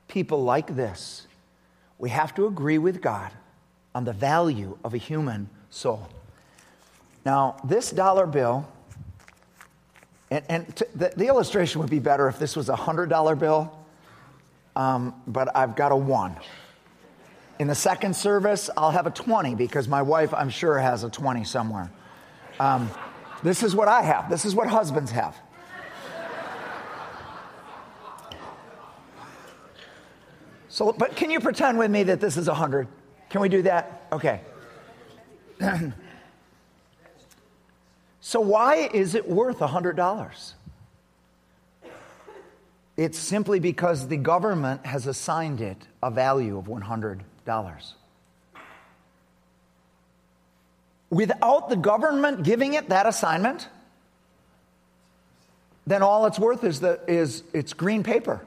people 0.09 0.43
like 0.43 0.75
this 0.75 1.28
we 1.99 2.11
have 2.11 2.35
to 2.37 2.47
agree 2.47 2.79
with 2.79 3.01
God 3.01 3.33
on 3.95 4.05
the 4.05 4.13
value 4.13 4.79
of 4.85 4.95
a 4.95 4.99
human 4.99 5.49
soul. 5.71 6.09
Now, 7.25 7.57
this 7.65 7.91
dollar 7.91 8.27
bill, 8.27 8.67
and, 10.31 10.45
and 10.49 10.67
the, 10.95 11.13
the, 11.17 11.27
illustration 11.27 11.81
would 11.81 11.91
be 11.91 11.99
better 11.99 12.29
if 12.29 12.39
this 12.39 12.55
was 12.55 12.69
a 12.69 12.75
$100 12.75 13.39
bill, 13.39 13.77
um, 14.77 15.15
but 15.27 15.55
I've 15.57 15.75
got 15.75 15.91
a 15.91 15.97
one. 15.97 16.37
In 17.59 17.67
the 17.67 17.75
second 17.75 18.15
service, 18.15 18.71
I'll 18.77 18.93
have 18.93 19.07
a 19.07 19.11
20 19.11 19.57
because 19.57 19.89
my 19.89 20.01
wife, 20.03 20.33
I'm 20.33 20.51
sure, 20.51 20.79
has 20.79 21.03
a 21.03 21.11
20 21.11 21.43
somewhere. 21.45 21.91
Um, 22.61 22.91
this 23.43 23.63
is 23.63 23.75
what 23.75 23.89
I 23.89 24.03
have. 24.03 24.31
This 24.31 24.45
is 24.45 24.55
what 24.55 24.69
husbands 24.69 25.11
have. 25.11 25.37
So, 30.69 30.93
but 30.93 31.17
can 31.17 31.31
you 31.31 31.41
pretend 31.41 31.79
with 31.79 31.91
me 31.91 32.03
that 32.05 32.21
this 32.21 32.37
is 32.37 32.47
100? 32.47 32.87
Can 33.31 33.41
we 33.41 33.49
do 33.49 33.63
that? 33.63 34.07
Okay. 34.13 34.41
so, 38.21 38.41
why 38.41 38.89
is 38.93 39.15
it 39.15 39.29
worth 39.29 39.59
$100? 39.59 40.53
It's 42.97 43.19
simply 43.19 43.61
because 43.61 44.09
the 44.09 44.17
government 44.17 44.85
has 44.85 45.07
assigned 45.07 45.61
it 45.61 45.87
a 46.03 46.11
value 46.11 46.59
of 46.59 46.65
$100. 46.65 47.21
Without 51.11 51.69
the 51.71 51.77
government 51.77 52.43
giving 52.43 52.75
it 52.75 52.89
that 52.91 53.07
assignment, 53.07 53.69
then 55.87 56.03
all 56.03 56.27
it's 56.27 56.39
worth 56.39 56.65
is, 56.65 56.81
the, 56.81 57.01
is 57.07 57.45
it's 57.55 57.73
green 57.73 58.03
paper. 58.03 58.43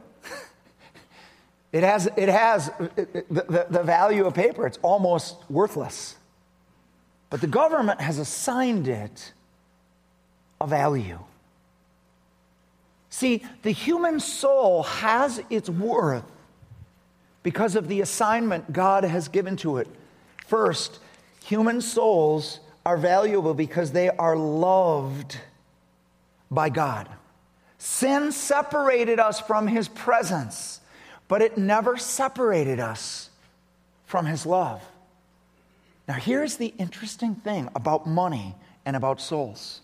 It 1.71 1.83
has, 1.83 2.09
it 2.17 2.27
has 2.27 2.67
the, 2.97 3.65
the, 3.69 3.83
value 3.83 4.25
of 4.25 4.33
paper, 4.33 4.67
it's 4.67 4.79
almost 4.81 5.37
worthless. 5.49 6.15
But 7.29 7.39
the 7.39 7.47
government 7.47 8.01
has 8.01 8.17
assigned 8.17 8.89
it 8.89 9.31
a 10.59 10.67
value. 10.67 11.19
See, 13.09 13.43
the 13.61 13.71
human 13.71 14.19
soul 14.19 14.83
has 14.83 15.41
its 15.49 15.69
worth 15.69 16.25
because 17.41 17.75
of 17.75 17.87
the 17.87 18.01
assignment 18.01 18.73
God 18.73 19.05
has 19.05 19.29
given 19.29 19.55
to 19.57 19.77
it. 19.77 19.87
First, 20.47 20.99
human 21.43 21.79
souls 21.79 22.59
are 22.85 22.97
valuable 22.97 23.53
because 23.53 23.91
they 23.91 24.09
are 24.09 24.35
loved 24.35 25.37
by 26.49 26.69
God. 26.69 27.07
Sin 27.77 28.31
separated 28.33 29.19
us 29.19 29.39
from 29.39 29.67
his 29.67 29.87
presence 29.87 30.81
but 31.31 31.41
it 31.41 31.57
never 31.57 31.95
separated 31.95 32.77
us 32.81 33.29
from 34.03 34.25
his 34.25 34.45
love. 34.45 34.83
Now, 36.05 36.15
here's 36.15 36.57
the 36.57 36.73
interesting 36.77 37.35
thing 37.35 37.69
about 37.73 38.05
money 38.05 38.53
and 38.85 38.97
about 38.97 39.21
souls. 39.21 39.79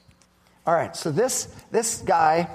All 0.66 0.74
right, 0.74 0.94
so 0.94 1.10
this, 1.10 1.56
this 1.72 2.02
guy, 2.02 2.50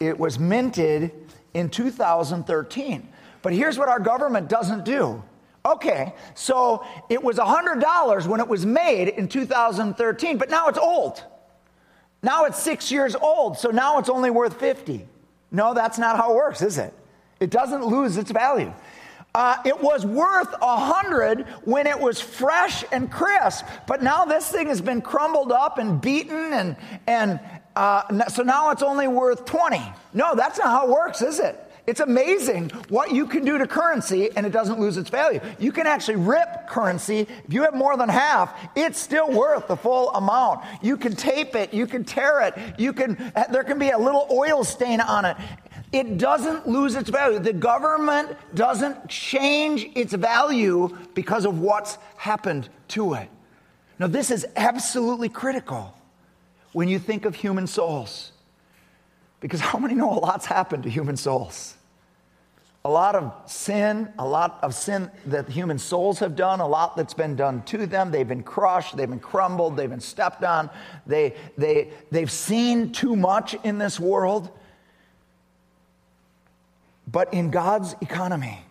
it 0.00 0.18
was 0.18 0.40
minted 0.40 1.12
in 1.54 1.70
2013. 1.70 3.08
But 3.42 3.52
here's 3.52 3.78
what 3.78 3.88
our 3.88 4.00
government 4.00 4.48
doesn't 4.48 4.84
do. 4.84 5.22
Okay, 5.64 6.12
so 6.34 6.84
it 7.08 7.22
was 7.22 7.36
$100 7.36 8.26
when 8.26 8.40
it 8.40 8.48
was 8.48 8.66
made 8.66 9.06
in 9.06 9.28
2013, 9.28 10.36
but 10.36 10.50
now 10.50 10.66
it's 10.66 10.78
old. 10.78 11.22
Now 12.24 12.46
it's 12.46 12.60
six 12.60 12.90
years 12.90 13.14
old, 13.14 13.56
so 13.56 13.70
now 13.70 14.00
it's 14.00 14.08
only 14.08 14.30
worth 14.30 14.58
50. 14.58 15.06
No, 15.52 15.74
that's 15.74 15.96
not 15.96 16.16
how 16.16 16.32
it 16.32 16.34
works, 16.34 16.60
is 16.60 16.76
it? 16.76 16.92
It 17.42 17.50
doesn't 17.50 17.84
lose 17.84 18.16
its 18.16 18.30
value. 18.30 18.72
Uh, 19.34 19.56
it 19.64 19.80
was 19.80 20.06
worth 20.06 20.54
a 20.60 20.76
hundred 20.76 21.46
when 21.64 21.86
it 21.86 21.98
was 21.98 22.20
fresh 22.20 22.84
and 22.92 23.10
crisp, 23.10 23.64
but 23.88 24.02
now 24.02 24.24
this 24.24 24.48
thing 24.48 24.68
has 24.68 24.80
been 24.80 25.00
crumbled 25.00 25.50
up 25.50 25.78
and 25.78 26.00
beaten, 26.00 26.52
and 26.52 26.76
and 27.06 27.40
uh, 27.74 28.28
so 28.28 28.42
now 28.42 28.70
it's 28.70 28.82
only 28.82 29.08
worth 29.08 29.44
twenty. 29.44 29.82
No, 30.14 30.34
that's 30.36 30.58
not 30.58 30.68
how 30.68 30.86
it 30.86 30.90
works, 30.90 31.22
is 31.22 31.40
it? 31.40 31.58
It's 31.84 31.98
amazing 31.98 32.68
what 32.90 33.10
you 33.10 33.26
can 33.26 33.44
do 33.44 33.58
to 33.58 33.66
currency 33.66 34.30
and 34.36 34.46
it 34.46 34.50
doesn't 34.50 34.78
lose 34.78 34.96
its 34.96 35.10
value. 35.10 35.40
You 35.58 35.72
can 35.72 35.88
actually 35.88 36.14
rip 36.14 36.68
currency. 36.68 37.26
If 37.44 37.52
you 37.52 37.62
have 37.62 37.74
more 37.74 37.96
than 37.96 38.08
half, 38.08 38.54
it's 38.76 39.00
still 39.00 39.28
worth 39.32 39.66
the 39.66 39.76
full 39.76 40.10
amount. 40.10 40.60
You 40.80 40.96
can 40.96 41.16
tape 41.16 41.56
it, 41.56 41.74
you 41.74 41.88
can 41.88 42.04
tear 42.04 42.40
it, 42.42 42.54
you 42.78 42.92
can 42.92 43.32
there 43.50 43.64
can 43.64 43.80
be 43.80 43.90
a 43.90 43.98
little 43.98 44.28
oil 44.30 44.62
stain 44.62 45.00
on 45.00 45.24
it. 45.24 45.36
It 45.92 46.16
doesn't 46.16 46.66
lose 46.66 46.94
its 46.94 47.10
value. 47.10 47.38
The 47.38 47.52
government 47.52 48.36
doesn't 48.54 49.08
change 49.08 49.90
its 49.94 50.14
value 50.14 50.96
because 51.14 51.44
of 51.44 51.60
what's 51.60 51.98
happened 52.16 52.70
to 52.88 53.14
it. 53.14 53.28
Now, 53.98 54.06
this 54.06 54.30
is 54.30 54.46
absolutely 54.56 55.28
critical 55.28 55.94
when 56.72 56.88
you 56.88 56.98
think 56.98 57.26
of 57.26 57.34
human 57.34 57.66
souls. 57.66 58.32
Because 59.40 59.60
how 59.60 59.78
many 59.78 59.94
know 59.94 60.10
a 60.10 60.18
lot's 60.18 60.46
happened 60.46 60.84
to 60.84 60.90
human 60.90 61.16
souls? 61.16 61.74
A 62.84 62.90
lot 62.90 63.14
of 63.14 63.32
sin, 63.48 64.12
a 64.18 64.26
lot 64.26 64.58
of 64.62 64.74
sin 64.74 65.10
that 65.26 65.48
human 65.48 65.78
souls 65.78 66.18
have 66.18 66.34
done, 66.34 66.60
a 66.60 66.66
lot 66.66 66.96
that's 66.96 67.14
been 67.14 67.36
done 67.36 67.62
to 67.64 67.86
them. 67.86 68.10
They've 68.10 68.26
been 68.26 68.42
crushed, 68.42 68.96
they've 68.96 69.08
been 69.08 69.20
crumbled, 69.20 69.76
they've 69.76 69.90
been 69.90 70.00
stepped 70.00 70.42
on, 70.42 70.68
they, 71.06 71.34
they, 71.56 71.90
they've 72.10 72.30
seen 72.30 72.90
too 72.90 73.14
much 73.14 73.54
in 73.62 73.78
this 73.78 74.00
world. 74.00 74.50
But 77.12 77.34
in 77.34 77.50
God's 77.50 77.94
economy, 78.00 78.64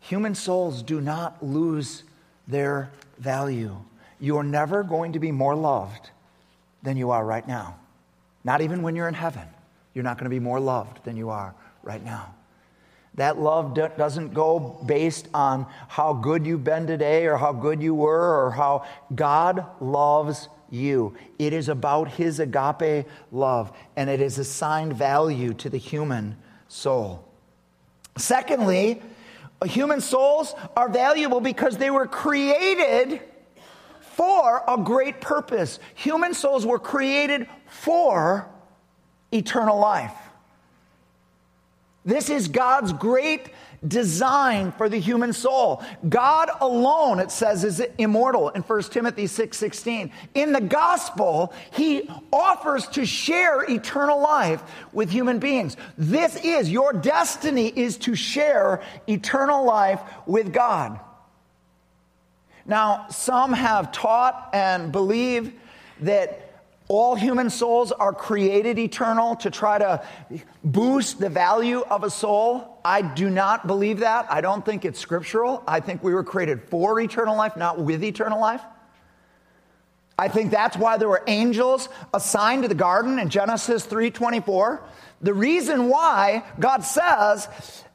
human 0.00 0.34
souls 0.34 0.82
do 0.82 1.00
not 1.00 1.42
lose 1.42 2.02
their 2.48 2.90
value. 3.18 3.76
You 4.18 4.36
are 4.38 4.44
never 4.44 4.82
going 4.82 5.12
to 5.12 5.20
be 5.20 5.30
more 5.30 5.54
loved 5.54 6.10
than 6.82 6.96
you 6.96 7.12
are 7.12 7.24
right 7.24 7.46
now. 7.46 7.76
Not 8.42 8.60
even 8.60 8.82
when 8.82 8.96
you're 8.96 9.08
in 9.08 9.14
heaven. 9.14 9.46
You're 9.94 10.04
not 10.04 10.16
going 10.16 10.24
to 10.24 10.30
be 10.30 10.40
more 10.40 10.58
loved 10.58 11.04
than 11.04 11.16
you 11.16 11.30
are 11.30 11.54
right 11.82 12.04
now. 12.04 12.34
That 13.14 13.38
love 13.38 13.74
doesn't 13.74 14.34
go 14.34 14.80
based 14.86 15.28
on 15.34 15.66
how 15.88 16.12
good 16.14 16.46
you've 16.46 16.64
been 16.64 16.86
today 16.86 17.26
or 17.26 17.36
how 17.36 17.52
good 17.52 17.82
you 17.82 17.94
were 17.94 18.46
or 18.46 18.50
how 18.50 18.86
God 19.14 19.66
loves 19.80 20.48
you. 20.70 21.16
It 21.38 21.52
is 21.52 21.68
about 21.68 22.08
His 22.08 22.38
agape 22.38 23.06
love, 23.32 23.76
and 23.96 24.08
it 24.08 24.20
is 24.20 24.38
assigned 24.38 24.94
value 24.94 25.54
to 25.54 25.68
the 25.68 25.76
human 25.76 26.36
soul. 26.70 27.28
Secondly, 28.16 29.02
human 29.64 30.00
souls 30.00 30.54
are 30.76 30.88
valuable 30.88 31.40
because 31.40 31.76
they 31.76 31.90
were 31.90 32.06
created 32.06 33.20
for 34.00 34.62
a 34.68 34.78
great 34.78 35.20
purpose. 35.20 35.80
Human 35.96 36.32
souls 36.32 36.64
were 36.64 36.78
created 36.78 37.48
for 37.66 38.48
eternal 39.32 39.78
life. 39.78 40.14
This 42.04 42.30
is 42.30 42.48
God's 42.48 42.92
great 42.92 43.50
design 43.86 44.72
for 44.72 44.88
the 44.88 44.98
human 44.98 45.32
soul. 45.32 45.82
God 46.08 46.50
alone, 46.60 47.18
it 47.18 47.30
says, 47.30 47.64
is 47.64 47.80
immortal 47.98 48.50
in 48.50 48.62
1 48.62 48.82
Timothy 48.84 49.26
6 49.26 49.56
16. 49.56 50.12
In 50.34 50.52
the 50.52 50.60
gospel, 50.60 51.52
he 51.72 52.08
offers 52.32 52.86
to 52.88 53.06
share 53.06 53.68
eternal 53.70 54.20
life 54.20 54.62
with 54.92 55.10
human 55.10 55.38
beings. 55.38 55.76
This 55.96 56.36
is 56.44 56.70
your 56.70 56.92
destiny 56.92 57.68
is 57.68 57.96
to 57.98 58.14
share 58.14 58.82
eternal 59.06 59.64
life 59.64 60.00
with 60.26 60.52
God. 60.52 61.00
Now, 62.66 63.06
some 63.10 63.52
have 63.52 63.90
taught 63.90 64.50
and 64.52 64.92
believe 64.92 65.52
that 66.00 66.50
all 66.88 67.14
human 67.14 67.50
souls 67.50 67.92
are 67.92 68.12
created 68.12 68.78
eternal 68.78 69.36
to 69.36 69.50
try 69.50 69.78
to 69.78 70.02
boost 70.64 71.20
the 71.20 71.28
value 71.28 71.80
of 71.80 72.04
a 72.04 72.10
soul. 72.10 72.69
I 72.84 73.02
do 73.02 73.30
not 73.30 73.66
believe 73.66 74.00
that. 74.00 74.26
I 74.30 74.40
don't 74.40 74.64
think 74.64 74.84
it's 74.84 74.98
scriptural. 74.98 75.62
I 75.66 75.80
think 75.80 76.02
we 76.02 76.14
were 76.14 76.24
created 76.24 76.62
for 76.68 76.98
eternal 77.00 77.36
life, 77.36 77.56
not 77.56 77.78
with 77.80 78.02
eternal 78.02 78.40
life. 78.40 78.62
I 80.18 80.28
think 80.28 80.50
that's 80.50 80.76
why 80.76 80.98
there 80.98 81.08
were 81.08 81.22
angels 81.26 81.88
assigned 82.12 82.62
to 82.62 82.68
the 82.68 82.74
garden 82.74 83.18
in 83.18 83.30
Genesis 83.30 83.86
3:24. 83.86 84.80
The 85.22 85.32
reason 85.32 85.88
why 85.88 86.44
God 86.58 86.84
says 86.84 87.48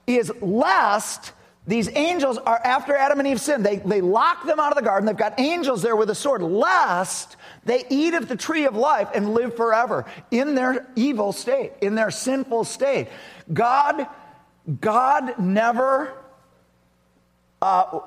is 0.08 0.32
lest 0.42 1.34
these 1.68 1.90
angels 1.96 2.38
are 2.38 2.60
after 2.64 2.96
Adam 2.96 3.20
and 3.20 3.28
Eve 3.28 3.42
sinned. 3.42 3.66
They, 3.66 3.78
they 3.78 4.02
lock 4.02 4.46
them 4.46 4.60
out 4.60 4.72
of 4.72 4.76
the 4.76 4.84
garden. 4.84 5.08
They've 5.08 5.18
got 5.18 5.40
angels 5.40 5.82
there 5.82 5.96
with 5.96 6.10
a 6.12 6.16
sword, 6.16 6.44
lest 6.44 7.38
they 7.64 7.86
eat 7.90 8.14
of 8.14 8.28
the 8.28 8.36
tree 8.36 8.66
of 8.66 8.76
life 8.76 9.10
and 9.16 9.34
live 9.34 9.56
forever 9.56 10.06
in 10.30 10.54
their 10.54 10.86
evil 10.96 11.32
state, 11.32 11.74
in 11.82 11.96
their 11.96 12.12
sinful 12.12 12.66
state. 12.66 13.08
God, 13.52 14.08
God 14.82 15.38
never 15.38 16.14
uh, 17.62 18.00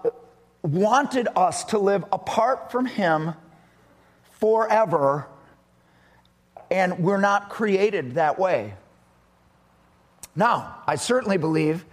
wanted 0.63 1.29
us 1.37 1.65
to 1.65 1.79
live 1.79 2.05
apart 2.13 2.73
from 2.73 2.87
Him 2.87 3.35
forever, 4.41 5.27
and 6.71 6.99
we're 6.99 7.21
not 7.21 7.49
created 7.49 8.15
that 8.15 8.39
way. 8.39 8.75
Now, 10.35 10.83
I 10.87 10.97
certainly 10.97 11.37
believe 11.37 11.85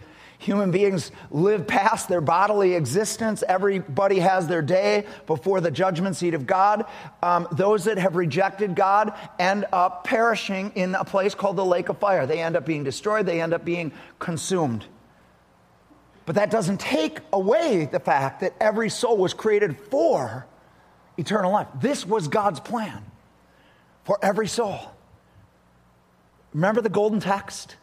Human 0.45 0.69
beings 0.69 1.11
live 1.31 1.65
past 1.65 2.07
their 2.07 2.21
bodily 2.21 2.75
existence. 2.75 3.43
Everybody 3.47 4.19
has 4.19 4.47
their 4.47 4.61
day 4.61 5.07
before 5.25 5.59
the 5.59 5.71
judgment 5.71 6.15
seat 6.17 6.35
of 6.35 6.45
God. 6.45 6.85
Um, 7.23 7.47
those 7.51 7.85
that 7.85 7.97
have 7.97 8.15
rejected 8.15 8.75
God 8.75 9.13
end 9.39 9.65
up 9.73 10.03
perishing 10.03 10.71
in 10.75 10.93
a 10.93 11.03
place 11.03 11.33
called 11.33 11.55
the 11.55 11.65
lake 11.65 11.89
of 11.89 11.97
fire. 11.97 12.27
They 12.27 12.41
end 12.43 12.55
up 12.55 12.63
being 12.63 12.83
destroyed, 12.83 13.25
they 13.25 13.41
end 13.41 13.55
up 13.55 13.65
being 13.65 13.91
consumed. 14.19 14.85
But 16.27 16.35
that 16.35 16.51
doesn't 16.51 16.79
take 16.79 17.21
away 17.33 17.89
the 17.91 17.99
fact 17.99 18.41
that 18.41 18.53
every 18.61 18.91
soul 18.91 19.17
was 19.17 19.33
created 19.33 19.75
for 19.89 20.45
eternal 21.17 21.53
life. 21.53 21.69
This 21.81 22.05
was 22.05 22.27
God's 22.27 22.59
plan 22.59 23.03
for 24.03 24.19
every 24.21 24.47
soul. 24.47 24.79
Remember 26.53 26.81
the 26.81 26.89
golden 26.89 27.19
text? 27.19 27.77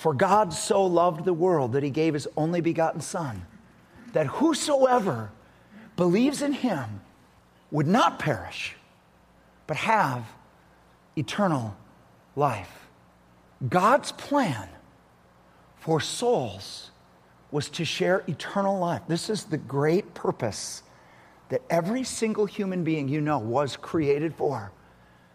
For 0.00 0.14
God 0.14 0.54
so 0.54 0.86
loved 0.86 1.26
the 1.26 1.34
world 1.34 1.72
that 1.72 1.82
he 1.82 1.90
gave 1.90 2.14
his 2.14 2.26
only 2.34 2.62
begotten 2.62 3.02
Son, 3.02 3.44
that 4.14 4.26
whosoever 4.28 5.30
believes 5.94 6.40
in 6.40 6.54
him 6.54 7.02
would 7.70 7.86
not 7.86 8.18
perish, 8.18 8.76
but 9.66 9.76
have 9.76 10.24
eternal 11.18 11.76
life. 12.34 12.88
God's 13.68 14.10
plan 14.12 14.70
for 15.76 16.00
souls 16.00 16.92
was 17.50 17.68
to 17.68 17.84
share 17.84 18.24
eternal 18.26 18.78
life. 18.78 19.02
This 19.06 19.28
is 19.28 19.44
the 19.44 19.58
great 19.58 20.14
purpose 20.14 20.82
that 21.50 21.60
every 21.68 22.04
single 22.04 22.46
human 22.46 22.84
being 22.84 23.06
you 23.06 23.20
know 23.20 23.38
was 23.38 23.76
created 23.76 24.34
for 24.34 24.72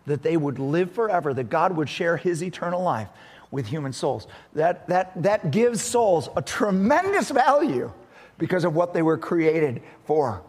that 0.07 0.23
they 0.23 0.37
would 0.37 0.57
live 0.57 0.91
forever, 0.91 1.35
that 1.35 1.51
God 1.51 1.75
would 1.75 1.89
share 1.89 2.17
his 2.17 2.41
eternal 2.43 2.81
life 2.81 3.09
with 3.55 3.67
human 3.67 3.93
souls. 3.93 4.27
That, 4.53 4.85
that, 4.89 5.23
that 5.23 5.49
gives 5.49 5.81
souls 5.81 6.27
a 6.35 6.41
tremendous 6.41 7.31
value 7.31 7.89
because 8.37 8.65
of 8.65 8.75
what 8.75 8.93
they 8.93 9.01
were 9.01 9.17
created 9.17 9.81
for. 10.03 10.41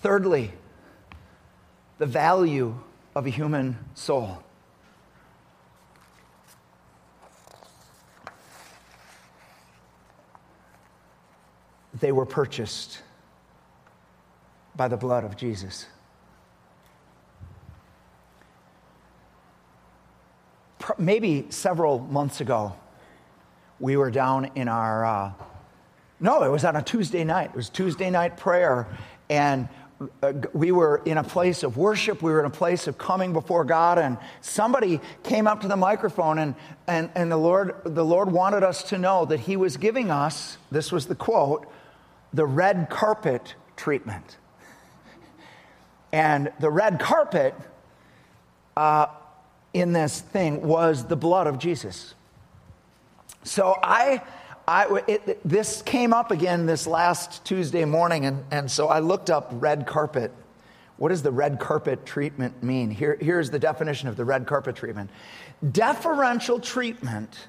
Thirdly, 0.00 0.52
the 1.98 2.06
value 2.06 2.74
of 3.14 3.26
a 3.26 3.28
human 3.28 3.78
soul. 3.92 4.42
They 12.00 12.10
were 12.10 12.24
purchased 12.24 13.02
by 14.74 14.88
the 14.88 14.96
blood 14.96 15.24
of 15.24 15.36
Jesus. 15.36 15.84
Maybe 20.98 21.46
several 21.50 21.98
months 21.98 22.40
ago, 22.40 22.74
we 23.80 23.96
were 23.96 24.10
down 24.10 24.50
in 24.54 24.68
our, 24.68 25.04
uh, 25.04 25.32
no, 26.20 26.42
it 26.42 26.50
was 26.50 26.64
on 26.64 26.76
a 26.76 26.82
Tuesday 26.82 27.24
night. 27.24 27.50
It 27.50 27.56
was 27.56 27.68
Tuesday 27.68 28.10
night 28.10 28.36
prayer. 28.36 28.86
And 29.28 29.68
uh, 30.22 30.32
we 30.52 30.72
were 30.72 31.02
in 31.04 31.18
a 31.18 31.24
place 31.24 31.62
of 31.62 31.76
worship. 31.76 32.22
We 32.22 32.32
were 32.32 32.40
in 32.40 32.46
a 32.46 32.50
place 32.50 32.86
of 32.86 32.96
coming 32.98 33.32
before 33.32 33.64
God. 33.64 33.98
And 33.98 34.18
somebody 34.40 35.00
came 35.22 35.46
up 35.46 35.60
to 35.62 35.68
the 35.68 35.76
microphone, 35.76 36.38
and, 36.38 36.54
and, 36.86 37.10
and 37.14 37.30
the, 37.30 37.36
Lord, 37.36 37.74
the 37.84 38.04
Lord 38.04 38.30
wanted 38.30 38.62
us 38.62 38.82
to 38.84 38.98
know 38.98 39.24
that 39.26 39.40
He 39.40 39.56
was 39.56 39.76
giving 39.76 40.10
us, 40.10 40.58
this 40.70 40.92
was 40.92 41.06
the 41.06 41.14
quote, 41.14 41.66
the 42.32 42.46
red 42.46 42.88
carpet 42.88 43.54
treatment. 43.76 44.36
And 46.12 46.52
the 46.60 46.70
red 46.70 47.00
carpet 47.00 47.54
uh, 48.76 49.06
in 49.74 49.92
this 49.92 50.20
thing 50.20 50.62
was 50.62 51.04
the 51.04 51.16
blood 51.16 51.46
of 51.46 51.58
Jesus. 51.58 52.14
So 53.44 53.76
I, 53.82 54.22
I, 54.68 55.02
it, 55.08 55.40
this 55.48 55.82
came 55.82 56.12
up 56.12 56.30
again 56.30 56.66
this 56.66 56.86
last 56.86 57.44
Tuesday 57.44 57.84
morning, 57.84 58.26
and, 58.26 58.44
and 58.50 58.70
so 58.70 58.88
I 58.88 59.00
looked 59.00 59.30
up 59.30 59.48
red 59.52 59.86
carpet. 59.86 60.32
What 60.96 61.08
does 61.08 61.22
the 61.22 61.32
red 61.32 61.58
carpet 61.58 62.06
treatment 62.06 62.62
mean? 62.62 62.90
Here, 62.90 63.16
here's 63.20 63.50
the 63.50 63.58
definition 63.58 64.08
of 64.08 64.16
the 64.16 64.24
red 64.24 64.46
carpet 64.46 64.76
treatment 64.76 65.10
deferential 65.72 66.58
treatment 66.58 67.48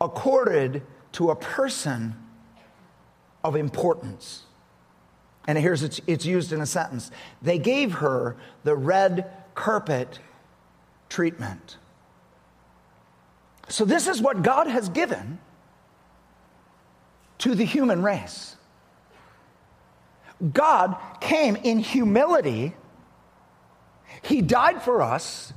accorded 0.00 0.82
to 1.12 1.30
a 1.30 1.36
person 1.36 2.14
of 3.44 3.56
importance. 3.56 4.42
And 5.46 5.58
here's 5.58 5.82
it's, 5.82 6.00
it's 6.06 6.24
used 6.24 6.52
in 6.52 6.60
a 6.60 6.66
sentence. 6.66 7.10
They 7.40 7.58
gave 7.58 7.94
her 7.94 8.36
the 8.64 8.76
red 8.76 9.30
carpet 9.54 10.20
treatment. 11.12 11.76
So, 13.68 13.84
this 13.84 14.08
is 14.08 14.20
what 14.20 14.42
God 14.42 14.66
has 14.66 14.88
given 14.88 15.38
to 17.38 17.54
the 17.54 17.64
human 17.64 18.02
race. 18.02 18.56
God 20.52 20.96
came 21.20 21.56
in 21.56 21.78
humility, 21.78 22.74
He 24.22 24.40
died 24.40 24.82
for 24.82 25.02
us, 25.02 25.52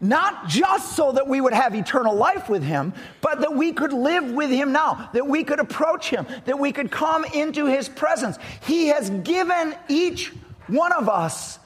not 0.00 0.48
just 0.48 0.96
so 0.96 1.12
that 1.12 1.28
we 1.28 1.40
would 1.40 1.54
have 1.54 1.74
eternal 1.76 2.14
life 2.14 2.48
with 2.48 2.64
Him, 2.64 2.94
but 3.20 3.42
that 3.42 3.54
we 3.54 3.72
could 3.72 3.92
live 3.92 4.28
with 4.32 4.50
Him 4.50 4.72
now, 4.72 5.08
that 5.12 5.26
we 5.26 5.44
could 5.44 5.60
approach 5.60 6.10
Him, 6.10 6.26
that 6.46 6.58
we 6.58 6.72
could 6.72 6.90
come 6.90 7.24
into 7.24 7.66
His 7.66 7.88
presence. 7.88 8.38
He 8.66 8.88
has 8.88 9.08
given 9.08 9.76
each 9.88 10.32
one 10.66 10.92
of 10.92 11.08
us 11.08 11.60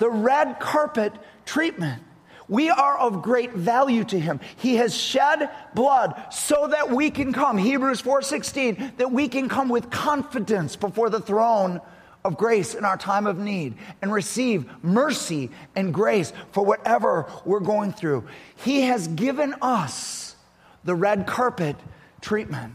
the 0.00 0.10
red 0.10 0.58
carpet 0.58 1.12
treatment. 1.44 2.02
We 2.48 2.70
are 2.70 2.98
of 2.98 3.22
great 3.22 3.52
value 3.52 4.04
to 4.04 4.18
him. 4.18 4.40
He 4.56 4.76
has 4.76 4.94
shed 4.94 5.50
blood 5.74 6.14
so 6.30 6.68
that 6.68 6.90
we 6.90 7.10
can 7.10 7.32
come, 7.32 7.58
Hebrews 7.58 8.00
4:16, 8.00 8.92
that 8.98 9.10
we 9.10 9.28
can 9.28 9.48
come 9.48 9.68
with 9.68 9.90
confidence 9.90 10.76
before 10.76 11.10
the 11.10 11.20
throne 11.20 11.80
of 12.24 12.36
grace 12.36 12.74
in 12.74 12.84
our 12.84 12.96
time 12.96 13.26
of 13.26 13.38
need 13.38 13.74
and 14.02 14.12
receive 14.12 14.66
mercy 14.82 15.50
and 15.74 15.94
grace 15.94 16.32
for 16.52 16.64
whatever 16.64 17.26
we're 17.44 17.60
going 17.60 17.92
through. 17.92 18.24
He 18.56 18.82
has 18.82 19.08
given 19.08 19.54
us 19.62 20.36
the 20.84 20.94
red 20.94 21.26
carpet 21.26 21.76
treatment. 22.20 22.74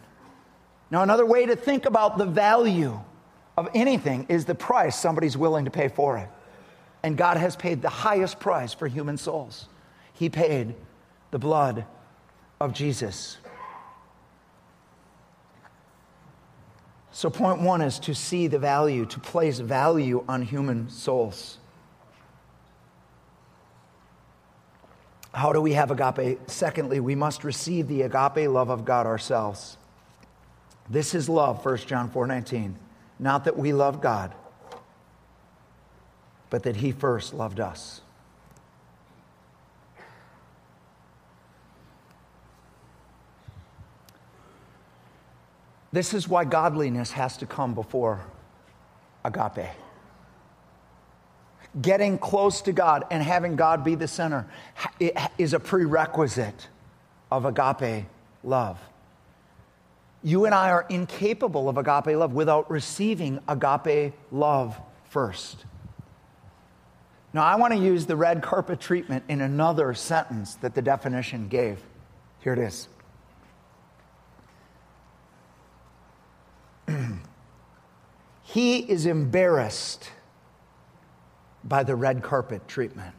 Now, 0.90 1.02
another 1.02 1.26
way 1.26 1.46
to 1.46 1.56
think 1.56 1.86
about 1.86 2.18
the 2.18 2.26
value 2.26 3.00
of 3.58 3.70
anything 3.74 4.26
is 4.28 4.46
the 4.46 4.56
price 4.56 4.96
somebody's 4.98 5.38
willing 5.38 5.66
to 5.66 5.72
pay 5.72 5.88
for 5.88 6.18
it. 6.18 6.30
And 7.04 7.18
God 7.18 7.38
has 7.38 7.56
paid 7.56 7.82
the 7.82 7.90
highest 7.90 8.40
price 8.40 8.74
for 8.74 8.88
human 8.88 9.18
souls. 9.18 9.68
He 10.14 10.30
paid 10.30 10.76
the 11.32 11.40
blood 11.40 11.86
of 12.60 12.74
Jesus. 12.74 13.38
So, 17.12 17.30
point 17.30 17.62
one 17.62 17.82
is 17.82 18.00
to 18.00 18.14
see 18.14 18.48
the 18.48 18.60
value, 18.60 19.06
to 19.08 19.20
place 19.20 19.60
value 19.60 20.24
on 20.30 20.42
human 20.44 20.90
souls. 20.90 21.58
How 25.34 25.54
do 25.54 25.62
we 25.62 25.74
have 25.74 25.92
agape? 25.92 26.40
Secondly, 26.50 27.00
we 27.00 27.16
must 27.16 27.44
receive 27.44 27.88
the 27.88 28.04
agape 28.04 28.50
love 28.50 28.70
of 28.70 28.86
God 28.86 29.06
ourselves. 29.06 29.78
This 30.90 31.16
is 31.16 31.30
love, 31.30 31.66
1 31.66 31.78
John 31.80 32.10
4 32.10 32.28
19. 32.28 32.78
Not 33.20 33.46
that 33.46 33.58
we 33.58 33.72
love 33.72 34.02
God, 34.02 34.34
but 36.52 36.64
that 36.64 36.76
He 36.76 36.92
first 36.92 37.34
loved 37.34 37.60
us. 37.60 38.02
This 45.94 46.14
is 46.14 46.28
why 46.28 46.46
godliness 46.46 47.12
has 47.12 47.38
to 47.38 47.46
come 47.46 47.74
before 47.74 48.22
agape. 49.26 49.68
Getting 51.82 52.18
close 52.18 52.62
to 52.64 52.74
God 52.74 53.06
and 53.10 53.24
having 53.24 53.56
God 53.56 53.84
be 53.84 53.96
the 53.96 54.08
center 54.08 54.46
is 55.38 55.54
a 55.54 55.60
prerequisite 55.60 56.68
of 57.32 57.46
agape 57.46 58.06
love. 58.44 58.80
You 60.24 60.46
and 60.46 60.54
I 60.54 60.70
are 60.70 60.86
incapable 60.90 61.70
of 61.70 61.78
agape 61.78 62.18
love 62.18 62.34
without 62.34 62.70
receiving 62.70 63.40
agape 63.48 64.14
love 64.32 64.78
first. 65.06 65.66
Now, 67.34 67.44
I 67.44 67.56
want 67.56 67.74
to 67.74 67.80
use 67.80 68.06
the 68.06 68.16
red 68.16 68.42
carpet 68.42 68.80
treatment 68.82 69.24
in 69.30 69.40
another 69.42 69.94
sentence 69.94 70.56
that 70.56 70.76
the 70.76 70.82
definition 70.82 71.48
gave. 71.48 71.80
Here 72.40 72.54
it 72.54 72.60
is. 72.60 72.90
he 78.44 78.80
is 78.80 79.06
embarrassed 79.06 80.12
by 81.64 81.84
the 81.84 81.96
red 81.96 82.22
carpet 82.22 82.68
treatment. 82.68 83.16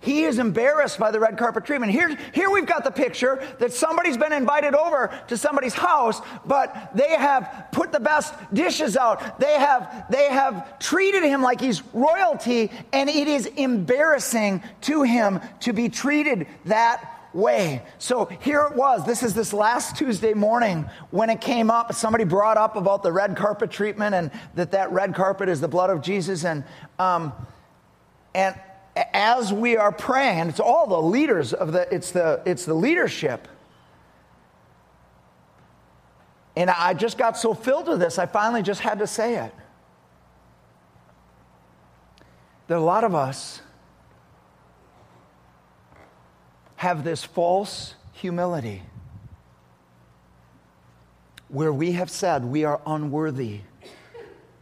He 0.00 0.24
is 0.24 0.38
embarrassed 0.38 0.98
by 0.98 1.10
the 1.10 1.20
red 1.20 1.36
carpet 1.36 1.66
treatment. 1.66 1.92
Here, 1.92 2.16
here 2.32 2.50
we've 2.50 2.66
got 2.66 2.84
the 2.84 2.90
picture 2.90 3.46
that 3.58 3.72
somebody's 3.72 4.16
been 4.16 4.32
invited 4.32 4.74
over 4.74 5.12
to 5.28 5.36
somebody's 5.36 5.74
house, 5.74 6.20
but 6.46 6.92
they 6.94 7.10
have 7.10 7.68
put 7.70 7.92
the 7.92 8.00
best 8.00 8.34
dishes 8.52 8.96
out. 8.96 9.38
They 9.38 9.58
have, 9.58 10.06
they 10.10 10.30
have 10.30 10.78
treated 10.78 11.22
him 11.22 11.42
like 11.42 11.60
he's 11.60 11.82
royalty, 11.92 12.70
and 12.92 13.10
it 13.10 13.28
is 13.28 13.44
embarrassing 13.46 14.62
to 14.82 15.02
him 15.02 15.40
to 15.60 15.74
be 15.74 15.90
treated 15.90 16.46
that 16.64 17.20
way. 17.34 17.82
So 17.98 18.24
here 18.40 18.62
it 18.62 18.74
was. 18.74 19.04
This 19.04 19.22
is 19.22 19.34
this 19.34 19.52
last 19.52 19.96
Tuesday 19.96 20.32
morning 20.32 20.88
when 21.10 21.28
it 21.28 21.42
came 21.42 21.70
up. 21.70 21.92
Somebody 21.92 22.24
brought 22.24 22.56
up 22.56 22.76
about 22.76 23.02
the 23.02 23.12
red 23.12 23.36
carpet 23.36 23.70
treatment 23.70 24.14
and 24.14 24.30
that 24.54 24.72
that 24.72 24.92
red 24.92 25.14
carpet 25.14 25.48
is 25.48 25.60
the 25.60 25.68
blood 25.68 25.90
of 25.90 26.00
Jesus. 26.00 26.44
And, 26.44 26.64
um, 26.98 27.32
and 28.34 28.58
as 29.12 29.52
we 29.52 29.76
are 29.76 29.92
praying, 29.92 30.48
it's 30.48 30.60
all 30.60 30.86
the 30.86 31.00
leaders 31.00 31.52
of 31.52 31.72
the, 31.72 31.92
it's 31.94 32.10
the, 32.10 32.42
it's 32.44 32.64
the 32.64 32.74
leadership. 32.74 33.48
And 36.56 36.68
I 36.70 36.94
just 36.94 37.16
got 37.16 37.38
so 37.38 37.54
filled 37.54 37.88
with 37.88 38.00
this, 38.00 38.18
I 38.18 38.26
finally 38.26 38.62
just 38.62 38.80
had 38.80 38.98
to 38.98 39.06
say 39.06 39.36
it. 39.36 39.54
That 42.66 42.78
a 42.78 42.80
lot 42.80 43.04
of 43.04 43.14
us 43.14 43.62
have 46.76 47.04
this 47.04 47.24
false 47.24 47.94
humility 48.12 48.82
where 51.48 51.72
we 51.72 51.92
have 51.92 52.10
said 52.10 52.44
we 52.44 52.64
are 52.64 52.80
unworthy 52.86 53.60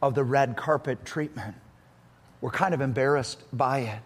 of 0.02 0.14
the 0.14 0.24
red 0.24 0.56
carpet 0.56 1.04
treatment. 1.04 1.54
We're 2.40 2.50
kind 2.50 2.72
of 2.72 2.80
embarrassed 2.80 3.42
by 3.52 3.80
it. 3.80 4.00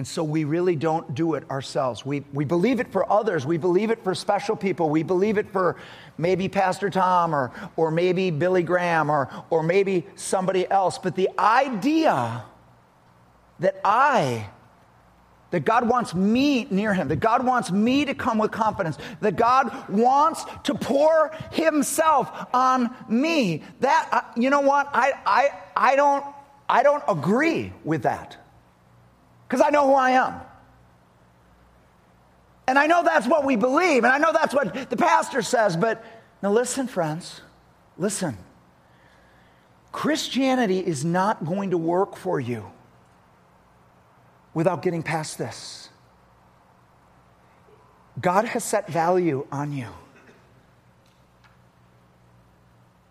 And 0.00 0.08
so 0.08 0.24
we 0.24 0.44
really 0.44 0.76
don't 0.76 1.14
do 1.14 1.34
it 1.34 1.44
ourselves. 1.50 2.06
We, 2.06 2.24
we 2.32 2.46
believe 2.46 2.80
it 2.80 2.90
for 2.90 3.12
others. 3.12 3.44
We 3.44 3.58
believe 3.58 3.90
it 3.90 4.02
for 4.02 4.14
special 4.14 4.56
people. 4.56 4.88
We 4.88 5.02
believe 5.02 5.36
it 5.36 5.52
for 5.52 5.76
maybe 6.16 6.48
Pastor 6.48 6.88
Tom 6.88 7.34
or, 7.34 7.52
or 7.76 7.90
maybe 7.90 8.30
Billy 8.30 8.62
Graham 8.62 9.10
or, 9.10 9.28
or 9.50 9.62
maybe 9.62 10.06
somebody 10.14 10.66
else. 10.70 10.96
But 10.96 11.16
the 11.16 11.28
idea 11.38 12.44
that 13.58 13.78
I, 13.84 14.48
that 15.50 15.66
God 15.66 15.86
wants 15.86 16.14
me 16.14 16.66
near 16.70 16.94
Him, 16.94 17.08
that 17.08 17.20
God 17.20 17.44
wants 17.44 17.70
me 17.70 18.06
to 18.06 18.14
come 18.14 18.38
with 18.38 18.52
confidence, 18.52 18.96
that 19.20 19.36
God 19.36 19.86
wants 19.90 20.46
to 20.62 20.72
pour 20.72 21.30
Himself 21.52 22.46
on 22.54 22.88
me, 23.06 23.64
that, 23.80 24.08
uh, 24.10 24.22
you 24.34 24.48
know 24.48 24.62
what? 24.62 24.88
I, 24.94 25.12
I, 25.26 25.50
I, 25.76 25.94
don't, 25.94 26.24
I 26.70 26.82
don't 26.82 27.04
agree 27.06 27.74
with 27.84 28.04
that 28.04 28.38
because 29.50 29.66
I 29.66 29.70
know 29.70 29.88
who 29.88 29.94
I 29.94 30.10
am. 30.10 30.40
And 32.68 32.78
I 32.78 32.86
know 32.86 33.02
that's 33.02 33.26
what 33.26 33.44
we 33.44 33.56
believe, 33.56 34.04
and 34.04 34.12
I 34.12 34.18
know 34.18 34.32
that's 34.32 34.54
what 34.54 34.88
the 34.88 34.96
pastor 34.96 35.42
says, 35.42 35.76
but 35.76 36.04
now 36.40 36.52
listen, 36.52 36.86
friends, 36.86 37.40
listen. 37.98 38.38
Christianity 39.90 40.78
is 40.78 41.04
not 41.04 41.44
going 41.44 41.70
to 41.70 41.78
work 41.78 42.14
for 42.14 42.38
you 42.38 42.70
without 44.54 44.82
getting 44.82 45.02
past 45.02 45.36
this. 45.36 45.88
God 48.20 48.44
has 48.44 48.62
set 48.62 48.88
value 48.88 49.48
on 49.50 49.72
you. 49.72 49.88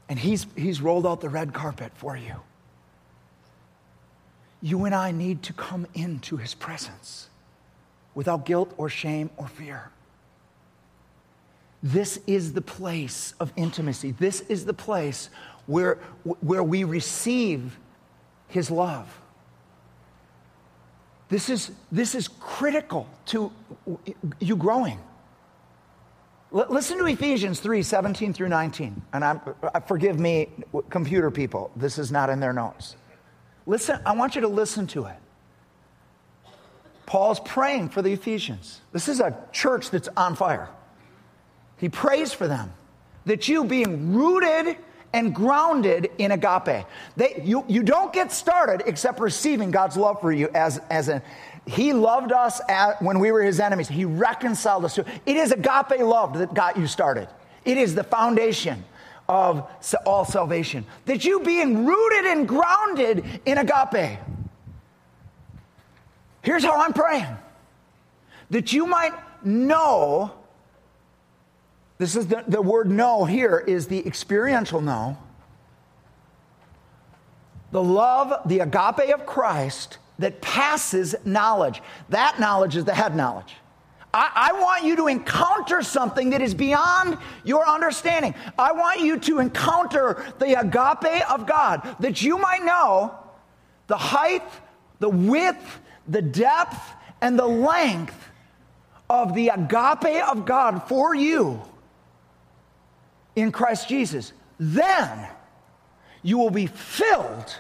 And 0.08 0.18
he's, 0.18 0.48
he's 0.56 0.80
rolled 0.80 1.06
out 1.06 1.20
the 1.20 1.28
red 1.28 1.54
carpet 1.54 1.92
for 1.96 2.16
you 2.16 2.36
you 4.62 4.86
and 4.86 4.94
I 4.94 5.12
need 5.12 5.44
to 5.44 5.54
come 5.54 5.88
into 5.94 6.38
his 6.38 6.54
presence 6.54 7.30
without 8.16 8.46
guilt 8.46 8.74
or 8.78 8.90
shame 8.90 9.30
or 9.38 9.48
fear. 9.48 9.92
This 11.82 12.20
is 12.28 12.54
the 12.54 12.62
place 12.62 13.34
of 13.40 13.54
intimacy. 13.56 14.12
This 14.12 14.42
is 14.42 14.66
the 14.66 14.74
place 14.74 15.30
where, 15.66 15.96
where 16.42 16.64
we 16.64 16.84
receive 16.84 17.78
his 18.48 18.70
love. 18.70 19.22
This 21.30 21.50
is, 21.50 21.72
this 21.92 22.16
is 22.16 22.28
critical 22.28 23.08
to 23.28 23.52
you 24.40 24.56
growing. 24.56 25.00
L- 26.54 26.66
listen 26.70 26.98
to 26.98 27.06
Ephesians 27.06 27.60
3 27.60 27.84
17 27.84 28.34
through 28.34 28.50
19. 28.50 29.02
And 29.14 29.24
I'm, 29.24 29.40
uh, 29.62 29.80
forgive 29.82 30.20
me, 30.20 30.50
computer 30.90 31.30
people, 31.30 31.72
this 31.76 32.00
is 32.00 32.12
not 32.12 32.30
in 32.30 32.40
their 32.40 32.54
notes. 32.54 32.96
Listen, 33.70 34.00
I 34.04 34.14
want 34.14 34.34
you 34.34 34.42
to 34.42 34.48
listen 34.48 34.88
to 34.88 35.06
it. 35.06 35.16
Paul's 37.06 37.40
praying 37.40 37.90
for 37.90 38.02
the 38.02 38.12
Ephesians. 38.12 38.82
This 38.94 39.08
is 39.08 39.20
a 39.20 39.38
church 39.52 39.92
that's 39.92 40.10
on 40.18 40.36
fire. 40.36 40.70
He 41.78 41.88
prays 41.88 42.34
for 42.34 42.48
them 42.48 42.74
that 43.26 43.48
you, 43.48 43.64
being 43.64 44.16
rooted 44.16 44.76
and 45.14 45.36
grounded 45.36 46.10
in 46.18 46.32
agape, 46.32 46.84
they, 47.16 47.44
you, 47.46 47.64
you 47.68 47.84
don't 47.84 48.12
get 48.12 48.32
started 48.32 48.82
except 48.88 49.20
receiving 49.20 49.70
God's 49.70 49.98
love 49.98 50.20
for 50.20 50.32
you 50.32 50.50
as, 50.56 50.82
as 50.90 51.08
a, 51.08 51.22
he 51.68 51.94
loved 51.94 52.32
us 52.32 52.60
at, 52.68 53.00
when 53.04 53.20
we 53.20 53.32
were 53.32 53.44
his 53.44 53.60
enemies. 53.60 53.88
He 53.88 54.04
reconciled 54.04 54.84
us 54.84 54.96
to 54.96 55.06
it 55.28 55.38
is 55.38 55.52
agape 55.52 56.00
love 56.00 56.40
that 56.40 56.56
got 56.56 56.76
you 56.76 56.88
started. 56.88 57.28
It 57.66 57.78
is 57.78 57.94
the 57.94 58.04
foundation 58.04 58.84
of 59.30 59.70
all 60.06 60.26
salvation. 60.26 60.84
That 61.06 61.24
you 61.24 61.40
being 61.42 61.86
rooted 61.86 62.26
and 62.26 62.48
grounded 62.48 63.24
in 63.46 63.60
agape. 63.60 64.20
Here's 66.42 66.64
how 66.64 66.82
I'm 66.82 66.94
praying 66.94 67.38
that 68.50 68.74
you 68.74 68.88
might 68.88 69.14
know. 69.46 70.34
This 72.00 72.16
is 72.16 72.28
the, 72.28 72.44
the 72.48 72.62
word 72.62 72.90
know 72.90 73.26
here 73.26 73.60
is 73.60 73.88
the 73.88 74.06
experiential 74.06 74.82
know. 74.82 75.18
The 77.72 77.84
love, 77.84 78.48
the 78.48 78.60
agape 78.60 79.14
of 79.14 79.28
Christ 79.28 80.00
that 80.18 80.42
passes 80.42 81.14
knowledge. 81.24 81.84
That 82.10 82.40
knowledge 82.40 82.76
is 82.76 82.86
the 82.86 82.96
head 82.96 83.16
knowledge. 83.16 83.56
I, 84.14 84.50
I, 84.52 84.62
want 84.62 84.86
you 84.86 84.96
to 84.96 85.08
encounter 85.08 85.84
something 85.84 86.32
that 86.32 86.42
is 86.42 86.56
beyond 86.56 87.18
your 87.44 87.68
understanding. 87.68 88.34
I 88.58 88.72
want 88.72 89.02
you 89.02 89.20
to 89.20 89.40
encounter 89.40 90.26
the 90.40 90.60
agape 90.60 91.30
of 91.30 91.46
God, 91.46 91.96
that 92.00 92.22
you 92.22 92.40
might 92.40 92.64
know 92.64 93.14
the 93.88 93.98
height, 93.98 94.44
the 95.00 95.10
width, 95.10 95.80
the 96.08 96.24
depth, 96.24 96.80
and 97.22 97.38
the 97.38 97.46
length 97.46 98.30
of 99.10 99.36
the 99.36 99.50
agape 99.50 100.24
of 100.28 100.46
God 100.46 100.88
for 100.88 101.14
you 101.14 101.62
in 103.36 103.52
Christ 103.52 103.90
Jesus. 103.90 104.34
Then 104.60 105.28
you 106.24 106.38
will 106.38 106.50
be 106.50 106.68
filled 106.68 107.56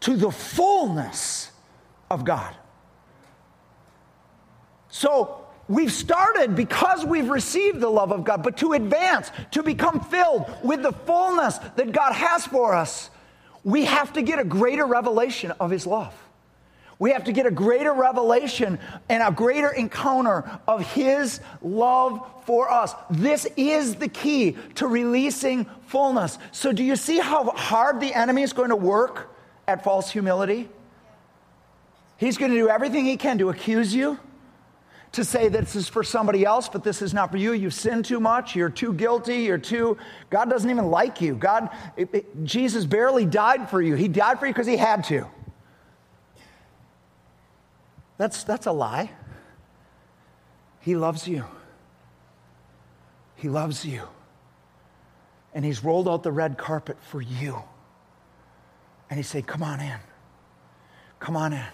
to 0.00 0.16
the 0.16 0.30
fullness 0.30 1.50
of 2.10 2.24
God. 2.24 2.54
So 4.88 5.41
we've 5.72 5.92
started 5.92 6.54
because 6.54 7.04
we've 7.04 7.28
received 7.28 7.80
the 7.80 7.88
love 7.88 8.12
of 8.12 8.24
God, 8.24 8.42
but 8.42 8.58
to 8.58 8.72
advance, 8.72 9.30
to 9.52 9.62
become 9.62 10.00
filled 10.00 10.50
with 10.62 10.82
the 10.82 10.92
fullness 10.92 11.58
that 11.76 11.92
God 11.92 12.12
has 12.12 12.46
for 12.46 12.74
us, 12.74 13.10
we 13.64 13.84
have 13.84 14.12
to 14.14 14.22
get 14.22 14.38
a 14.38 14.44
greater 14.44 14.84
revelation 14.84 15.52
of 15.52 15.70
His 15.70 15.86
love. 15.86 16.14
We 16.98 17.12
have 17.12 17.24
to 17.24 17.32
get 17.32 17.46
a 17.46 17.50
greater 17.50 17.92
revelation 17.92 18.78
and 19.08 19.22
a 19.22 19.32
greater 19.32 19.70
encounter 19.70 20.60
of 20.68 20.82
His 20.92 21.40
love 21.62 22.24
for 22.44 22.70
us. 22.70 22.94
This 23.10 23.46
is 23.56 23.96
the 23.96 24.08
key 24.08 24.56
to 24.76 24.86
releasing 24.86 25.64
fullness. 25.86 26.38
So, 26.52 26.72
do 26.72 26.84
you 26.84 26.96
see 26.96 27.18
how 27.18 27.50
hard 27.50 28.00
the 28.00 28.14
enemy 28.14 28.42
is 28.42 28.52
going 28.52 28.70
to 28.70 28.76
work 28.76 29.34
at 29.66 29.82
false 29.84 30.10
humility? 30.10 30.68
He's 32.18 32.38
going 32.38 32.52
to 32.52 32.56
do 32.56 32.68
everything 32.68 33.04
he 33.04 33.16
can 33.16 33.38
to 33.38 33.48
accuse 33.48 33.92
you, 33.92 34.18
to 35.12 35.24
say 35.24 35.48
this 35.48 35.76
is 35.76 35.88
for 35.88 36.02
somebody 36.02 36.44
else, 36.44 36.68
but 36.68 36.82
this 36.82 37.02
is 37.02 37.12
not 37.12 37.30
for 37.30 37.36
you. 37.36 37.52
You've 37.52 37.74
sinned 37.74 38.06
too 38.06 38.18
much. 38.18 38.56
You're 38.56 38.70
too 38.70 38.94
guilty. 38.94 39.42
You're 39.42 39.58
too, 39.58 39.98
God 40.30 40.48
doesn't 40.48 40.68
even 40.68 40.86
like 40.86 41.20
you. 41.20 41.34
God, 41.34 41.68
it, 41.96 42.08
it, 42.14 42.44
Jesus 42.44 42.86
barely 42.86 43.26
died 43.26 43.68
for 43.68 43.82
you. 43.82 43.94
He 43.94 44.08
died 44.08 44.40
for 44.40 44.46
you 44.46 44.52
because 44.52 44.66
he 44.66 44.76
had 44.76 45.04
to. 45.04 45.26
That's, 48.16 48.42
that's 48.44 48.66
a 48.66 48.72
lie. 48.72 49.10
He 50.80 50.96
loves 50.96 51.28
you. 51.28 51.44
He 53.36 53.48
loves 53.48 53.84
you. 53.84 54.02
And 55.54 55.64
he's 55.64 55.84
rolled 55.84 56.08
out 56.08 56.22
the 56.22 56.32
red 56.32 56.56
carpet 56.56 56.96
for 57.02 57.20
you. 57.20 57.62
And 59.10 59.18
he 59.18 59.22
said, 59.22 59.46
Come 59.46 59.62
on 59.62 59.80
in. 59.80 59.98
Come 61.18 61.36
on 61.36 61.52
in. 61.52 61.66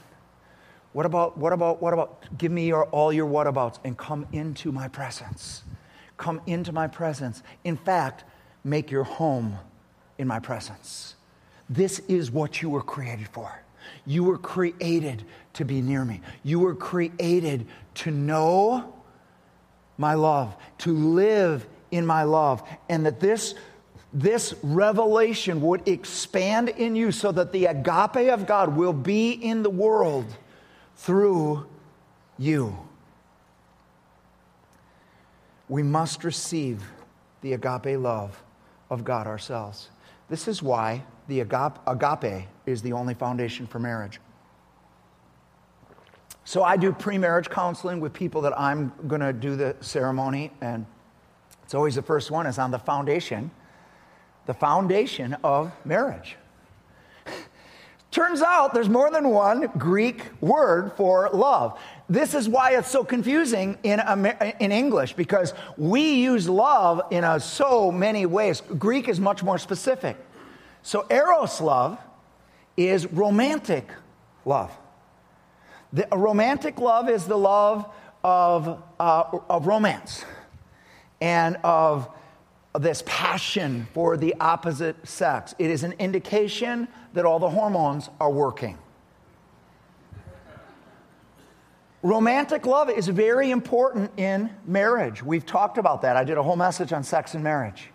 What 0.99 1.07
about, 1.07 1.39
what 1.39 1.53
about, 1.53 1.81
what 1.81 1.95
about, 1.95 2.25
give 2.39 2.51
me 2.51 2.67
your, 2.67 2.87
all 2.87 3.13
your 3.13 3.29
whatabouts 3.29 3.79
and 3.85 3.97
come 3.97 4.27
into 4.33 4.73
my 4.73 4.89
presence. 4.89 5.63
Come 6.17 6.41
into 6.45 6.73
my 6.73 6.89
presence. 6.89 7.45
In 7.63 7.77
fact, 7.77 8.25
make 8.65 8.91
your 8.91 9.05
home 9.05 9.59
in 10.19 10.27
my 10.27 10.41
presence. 10.41 11.15
This 11.71 12.01
is 12.09 12.33
what 12.33 12.63
you 12.63 12.69
were 12.69 12.83
created 12.83 13.29
for. 13.29 13.63
You 14.07 14.25
were 14.25 14.39
created 14.39 15.23
to 15.53 15.65
be 15.65 15.83
near 15.83 16.05
me. 16.05 16.21
You 16.43 16.59
were 16.59 16.75
created 16.75 17.69
to 17.95 18.11
know 18.11 18.93
my 19.99 20.15
love, 20.15 20.57
to 20.79 20.93
live 20.93 21.65
in 21.93 22.07
my 22.07 22.25
love, 22.25 22.69
and 22.89 23.07
that 23.07 23.21
this, 23.21 23.55
this 24.13 24.53
revelation 24.65 25.61
would 25.61 25.87
expand 25.87 26.71
in 26.71 26.97
you 26.97 27.13
so 27.13 27.31
that 27.31 27.53
the 27.53 27.67
agape 27.67 28.33
of 28.33 28.49
God 28.49 28.77
will 28.77 28.93
be 28.93 29.31
in 29.31 29.63
the 29.63 29.71
world 29.71 30.27
through 30.99 31.65
you. 32.39 32.77
We 35.69 35.83
must 35.83 36.25
receive 36.25 36.83
the 37.41 37.53
agape 37.53 37.99
love 37.99 38.43
of 38.91 39.05
God 39.05 39.27
ourselves. 39.27 39.91
This 40.29 40.49
is 40.49 40.63
why 40.63 41.03
the 41.29 41.41
agape 41.41 42.49
is 42.67 42.83
the 42.83 42.93
only 42.93 43.15
foundation 43.15 43.67
for 43.67 43.79
marriage. 43.79 44.21
So 46.45 46.63
I 46.63 46.77
do 46.77 46.93
pre 46.93 47.17
marriage 47.17 47.49
counseling 47.49 48.01
with 48.01 48.13
people 48.13 48.41
that 48.43 48.59
I'm 48.59 48.93
going 49.07 49.21
to 49.21 49.33
do 49.33 49.55
the 49.55 49.77
ceremony, 49.81 50.51
and 50.61 50.85
it's 51.63 51.75
always 51.75 51.95
the 51.95 52.03
first 52.03 52.31
one 52.31 52.47
is 52.47 52.59
on 52.59 52.71
the 52.71 52.79
foundation, 52.79 53.51
the 54.47 54.55
foundation 54.55 55.37
of 55.45 55.71
marriage. 55.85 56.37
Turns 58.11 58.41
out 58.41 58.73
there's 58.73 58.89
more 58.89 59.11
than 59.11 59.29
one 59.29 59.67
Greek 59.77 60.23
word 60.41 60.93
for 60.97 61.29
love. 61.33 61.79
This 62.09 62.35
is 62.35 62.49
why 62.49 62.77
it's 62.77 62.89
so 62.91 63.05
confusing 63.05 63.77
in, 63.83 64.01
in 64.61 64.73
English 64.73 65.13
because 65.13 65.53
we 65.77 66.15
use 66.15 66.49
love 66.49 67.03
in 67.11 67.23
a, 67.23 67.39
so 67.39 67.93
many 67.93 68.25
ways. 68.25 68.63
Greek 68.79 69.09
is 69.09 69.21
much 69.21 69.43
more 69.43 69.59
specific. 69.59 70.17
So, 70.83 71.07
eros 71.11 71.61
love 71.61 71.99
is 72.79 73.07
romantic 73.13 73.91
love. 74.47 74.71
The, 75.93 76.09
romantic 76.13 76.79
love 76.79 77.11
is 77.11 77.27
the 77.27 77.37
love 77.37 77.91
of, 78.25 78.83
uh, 78.99 79.39
of 79.51 79.67
romance 79.67 80.25
and 81.21 81.57
of 81.63 82.09
this 82.79 83.03
passion 83.07 83.89
for 83.95 84.17
the 84.17 84.35
opposite 84.41 85.07
sex. 85.07 85.55
It 85.59 85.71
is 85.71 85.85
an 85.85 85.93
indication 85.99 86.89
that 87.15 87.25
all 87.25 87.39
the 87.39 87.51
hormones 87.51 88.11
are 88.21 88.31
working. 88.31 88.79
Romantic 92.03 92.65
love 92.65 92.91
is 92.91 93.09
very 93.09 93.51
important 93.51 94.13
in 94.17 94.51
marriage. 94.65 95.23
We've 95.23 95.45
talked 95.45 95.79
about 95.79 96.03
that. 96.03 96.17
I 96.17 96.23
did 96.23 96.39
a 96.39 96.43
whole 96.43 96.57
message 96.57 96.93
on 96.93 97.03
sex 97.03 97.35
and 97.35 97.43
marriage. 97.43 97.91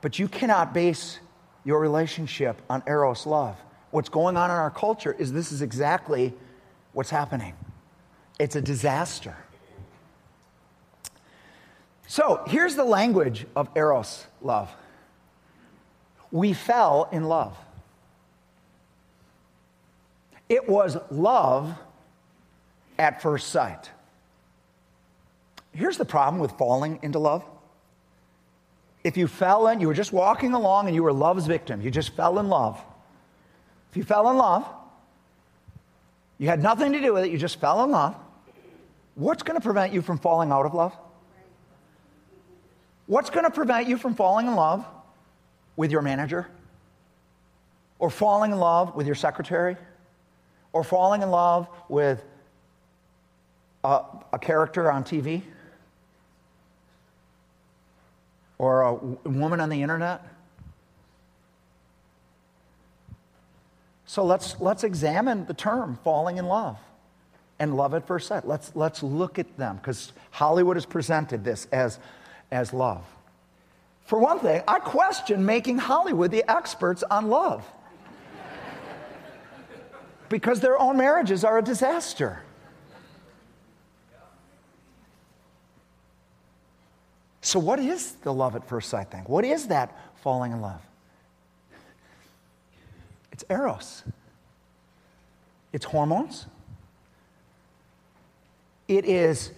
But 0.00 0.18
you 0.18 0.28
cannot 0.28 0.72
base 0.72 1.18
your 1.64 1.80
relationship 1.80 2.62
on 2.70 2.82
Eros 2.86 3.26
love. 3.26 3.56
What's 3.90 4.08
going 4.08 4.36
on 4.36 4.50
in 4.50 4.56
our 4.56 4.70
culture 4.70 5.12
is 5.12 5.32
this 5.32 5.52
is 5.52 5.60
exactly 5.60 6.32
what's 6.92 7.10
happening. 7.10 7.54
It's 8.38 8.56
a 8.56 8.62
disaster. 8.62 9.36
So 12.08 12.42
here's 12.46 12.74
the 12.74 12.84
language 12.84 13.46
of 13.54 13.68
Eros 13.76 14.26
love 14.42 14.74
we 16.32 16.52
fell 16.52 17.08
in 17.12 17.24
love. 17.24 17.56
It 20.48 20.68
was 20.68 20.96
love 21.10 21.74
at 22.98 23.22
first 23.22 23.48
sight. 23.48 23.90
Here's 25.72 25.98
the 25.98 26.04
problem 26.04 26.40
with 26.40 26.52
falling 26.52 26.98
into 27.02 27.18
love. 27.18 27.44
If 29.04 29.16
you 29.16 29.28
fell 29.28 29.68
in, 29.68 29.80
you 29.80 29.86
were 29.86 29.94
just 29.94 30.12
walking 30.12 30.54
along 30.54 30.86
and 30.86 30.94
you 30.94 31.02
were 31.02 31.12
love's 31.12 31.46
victim, 31.46 31.80
you 31.82 31.90
just 31.90 32.16
fell 32.16 32.38
in 32.38 32.48
love. 32.48 32.80
If 33.90 33.96
you 33.96 34.02
fell 34.02 34.30
in 34.30 34.36
love, 34.36 34.66
you 36.38 36.48
had 36.48 36.62
nothing 36.62 36.92
to 36.92 37.00
do 37.00 37.12
with 37.12 37.24
it, 37.24 37.30
you 37.30 37.38
just 37.38 37.60
fell 37.60 37.84
in 37.84 37.90
love. 37.90 38.16
What's 39.14 39.42
going 39.42 39.58
to 39.58 39.64
prevent 39.64 39.92
you 39.92 40.00
from 40.00 40.18
falling 40.18 40.50
out 40.50 40.64
of 40.64 40.74
love? 40.74 40.96
What's 43.08 43.30
going 43.30 43.44
to 43.44 43.50
prevent 43.50 43.88
you 43.88 43.98
from 43.98 44.14
falling 44.14 44.46
in 44.46 44.54
love 44.54 44.86
with 45.74 45.90
your 45.90 46.02
manager? 46.02 46.46
Or 47.98 48.08
falling 48.08 48.52
in 48.52 48.58
love 48.58 48.94
with 48.94 49.06
your 49.06 49.16
secretary? 49.16 49.76
or 50.72 50.84
falling 50.84 51.22
in 51.22 51.30
love 51.30 51.68
with 51.88 52.24
a, 53.84 54.00
a 54.32 54.38
character 54.38 54.90
on 54.90 55.04
TV 55.04 55.42
or 58.58 58.82
a 58.82 58.94
woman 58.94 59.60
on 59.60 59.68
the 59.68 59.82
internet. 59.82 60.22
So 64.06 64.24
let's, 64.24 64.58
let's 64.60 64.84
examine 64.84 65.46
the 65.46 65.54
term 65.54 65.98
falling 66.02 66.38
in 66.38 66.46
love 66.46 66.78
and 67.58 67.76
love 67.76 67.94
at 67.94 68.06
first 68.06 68.28
sight. 68.28 68.46
Let's, 68.46 68.74
let's 68.74 69.02
look 69.02 69.38
at 69.38 69.56
them 69.56 69.76
because 69.76 70.12
Hollywood 70.30 70.76
has 70.76 70.86
presented 70.86 71.44
this 71.44 71.66
as, 71.72 71.98
as 72.50 72.72
love. 72.72 73.04
For 74.04 74.18
one 74.18 74.38
thing, 74.38 74.62
I 74.66 74.78
question 74.78 75.44
making 75.44 75.78
Hollywood 75.78 76.30
the 76.30 76.50
experts 76.50 77.02
on 77.10 77.28
love 77.28 77.64
because 80.28 80.60
their 80.60 80.78
own 80.78 80.96
marriages 80.96 81.44
are 81.44 81.58
a 81.58 81.62
disaster. 81.62 82.42
So, 87.40 87.58
what 87.58 87.78
is 87.78 88.12
the 88.22 88.32
love 88.32 88.56
at 88.56 88.66
first 88.66 88.90
sight 88.90 89.10
thing? 89.10 89.24
What 89.26 89.44
is 89.44 89.68
that 89.68 89.96
falling 90.16 90.52
in 90.52 90.60
love? 90.60 90.82
It's 93.32 93.44
eros, 93.48 94.02
it's 95.72 95.84
hormones, 95.84 96.46
it 98.86 99.04
is 99.04 99.52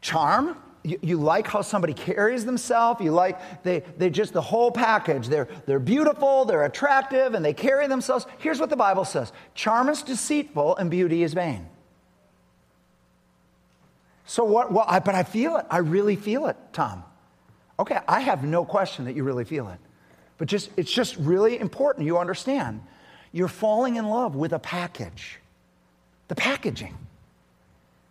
charm. 0.00 0.56
You, 0.82 0.98
you, 1.02 1.16
like 1.18 1.46
how 1.46 1.60
somebody 1.60 1.92
carries 1.92 2.44
themselves. 2.44 3.02
You 3.02 3.12
like 3.12 3.62
they, 3.62 3.80
they 3.98 4.08
just 4.08 4.32
the 4.32 4.40
whole 4.40 4.70
package. 4.70 5.28
They're, 5.28 5.48
they're 5.66 5.78
beautiful, 5.78 6.46
they're 6.46 6.64
attractive, 6.64 7.34
and 7.34 7.44
they 7.44 7.52
carry 7.52 7.86
themselves. 7.86 8.26
Here's 8.38 8.58
what 8.58 8.70
the 8.70 8.76
Bible 8.76 9.04
says 9.04 9.32
charm 9.54 9.88
is 9.88 10.02
deceitful 10.02 10.76
and 10.76 10.90
beauty 10.90 11.22
is 11.22 11.34
vain. 11.34 11.68
So 14.24 14.44
what? 14.44 14.72
Well, 14.72 14.84
I, 14.86 15.00
but 15.00 15.14
I 15.14 15.24
feel 15.24 15.56
it. 15.56 15.66
I 15.68 15.78
really 15.78 16.16
feel 16.16 16.46
it, 16.46 16.56
Tom. 16.72 17.04
Okay, 17.78 17.98
I 18.06 18.20
have 18.20 18.44
no 18.44 18.64
question 18.64 19.06
that 19.06 19.16
you 19.16 19.24
really 19.24 19.44
feel 19.44 19.68
it. 19.68 19.78
But 20.38 20.48
just 20.48 20.70
it's 20.76 20.90
just 20.90 21.16
really 21.16 21.58
important 21.58 22.06
you 22.06 22.16
understand. 22.16 22.80
You're 23.32 23.48
falling 23.48 23.96
in 23.96 24.08
love 24.08 24.34
with 24.36 24.52
a 24.52 24.58
package. 24.58 25.38
The 26.28 26.34
packaging. 26.34 26.96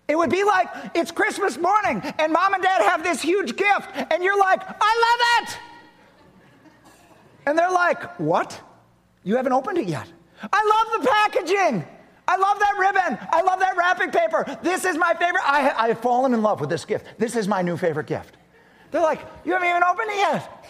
It 0.10 0.18
would 0.18 0.32
be 0.32 0.44
like 0.44 0.68
it's 0.96 1.12
Christmas 1.12 1.56
morning 1.58 2.02
and 2.18 2.34
mom 2.34 2.56
and 2.56 2.64
dad 2.64 2.82
have 2.82 3.04
this 3.04 3.22
huge 3.22 3.56
gift, 3.56 3.90
and 4.12 4.24
you're 4.24 4.40
like, 4.40 4.60
I 4.82 5.40
love 5.40 5.48
it. 5.48 5.60
And 7.46 7.58
they're 7.58 7.72
like, 7.72 8.20
What? 8.20 8.60
You 9.24 9.36
haven't 9.36 9.54
opened 9.54 9.78
it 9.78 9.88
yet. 9.88 10.08
I 10.52 10.92
love 10.92 11.02
the 11.02 11.08
packaging. 11.08 11.86
I 12.28 12.38
love 12.38 12.60
that 12.60 12.76
ribbon. 12.78 13.28
I 13.32 13.42
love 13.42 13.60
that 13.60 13.76
wrapping 13.78 14.12
paper. 14.12 14.58
This 14.64 14.86
is 14.86 14.98
my 14.98 15.14
favorite. 15.14 15.44
I, 15.46 15.88
have 15.90 16.00
fallen 16.00 16.34
in 16.34 16.42
love 16.42 16.60
with 16.60 16.70
this 16.70 16.86
gift. 16.86 17.06
This 17.18 17.36
is 17.36 17.48
my 17.48 17.62
new 17.62 17.76
favorite 17.76 18.08
gift. 18.08 18.36
They're 18.90 19.02
like, 19.02 19.22
You 19.46 19.54
haven't 19.54 19.70
even 19.70 19.84
opened 19.84 20.10
it 20.10 20.18
yet. 20.18 20.66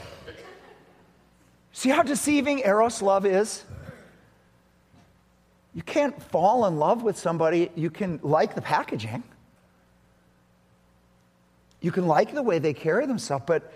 See 1.72 1.90
how 1.90 2.04
deceiving 2.04 2.60
Eros 2.60 3.02
love 3.02 3.26
is? 3.26 3.64
You 5.80 5.84
can't 5.84 6.22
fall 6.24 6.66
in 6.66 6.76
love 6.76 7.04
with 7.04 7.18
somebody. 7.18 7.72
You 7.74 7.90
can 7.90 8.20
like 8.22 8.54
the 8.54 8.62
packaging. 8.62 9.24
You 11.80 11.90
can 11.90 12.06
like 12.06 12.34
the 12.34 12.44
way 12.44 12.60
they 12.60 12.74
carry 12.74 13.06
themselves, 13.06 13.46
but 13.48 13.72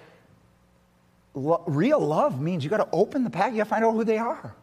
lo- 1.34 1.64
real 1.66 2.02
love 2.02 2.42
means 2.42 2.62
you 2.62 2.70
got 2.70 2.84
to 2.84 2.90
open 2.92 3.24
the 3.24 3.30
package. 3.30 3.54
You 3.54 3.60
got 3.60 3.64
to 3.64 3.70
find 3.70 3.86
out 3.86 3.94
who 3.94 4.04
they 4.04 4.18
are. 4.18 4.54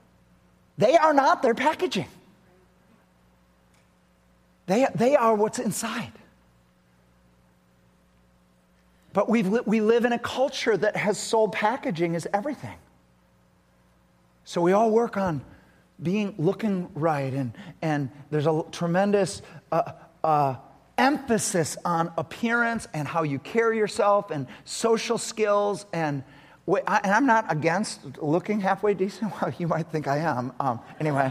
They 0.76 0.98
are 0.98 1.14
not 1.14 1.40
their 1.40 1.54
packaging. 1.54 2.08
They, 4.66 4.86
they 4.94 5.16
are 5.16 5.34
what's 5.34 5.58
inside. 5.58 6.12
But 9.14 9.30
we 9.30 9.44
we 9.44 9.80
live 9.80 10.04
in 10.04 10.12
a 10.12 10.18
culture 10.18 10.76
that 10.76 10.94
has 10.94 11.16
sold 11.16 11.52
packaging 11.52 12.16
as 12.16 12.26
everything. 12.34 12.76
So 14.44 14.60
we 14.60 14.72
all 14.72 14.90
work 14.90 15.16
on 15.16 15.40
being 16.02 16.34
looking 16.38 16.88
right, 16.94 17.32
and, 17.32 17.52
and 17.82 18.10
there's 18.30 18.46
a 18.46 18.64
tremendous 18.72 19.42
uh, 19.72 19.92
uh, 20.24 20.56
emphasis 20.98 21.76
on 21.84 22.12
appearance 22.18 22.86
and 22.92 23.08
how 23.08 23.22
you 23.22 23.38
carry 23.38 23.78
yourself 23.78 24.30
and 24.30 24.46
social 24.64 25.18
skills. 25.18 25.86
And, 25.92 26.22
I, 26.68 27.00
and 27.02 27.12
I'm 27.12 27.26
not 27.26 27.50
against 27.50 28.18
looking 28.18 28.60
halfway 28.60 28.94
decent. 28.94 29.32
Well, 29.42 29.52
you 29.58 29.66
might 29.66 29.90
think 29.90 30.06
I 30.06 30.18
am. 30.18 30.52
Um, 30.60 30.80
anyway, 31.00 31.26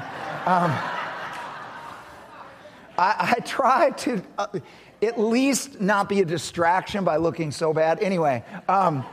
um, 0.45 0.71
I, 2.97 3.36
I, 3.38 3.39
try 3.45 3.91
to 3.91 4.21
uh, 4.38 4.47
at 5.01 5.19
least 5.19 5.79
not 5.79 6.10
be 6.10 6.21
a 6.21 6.25
distraction 6.25 7.03
by 7.03 7.17
looking 7.17 7.51
so 7.51 7.73
bad. 7.73 8.01
Anyway, 8.01 8.43
um, 8.67 9.05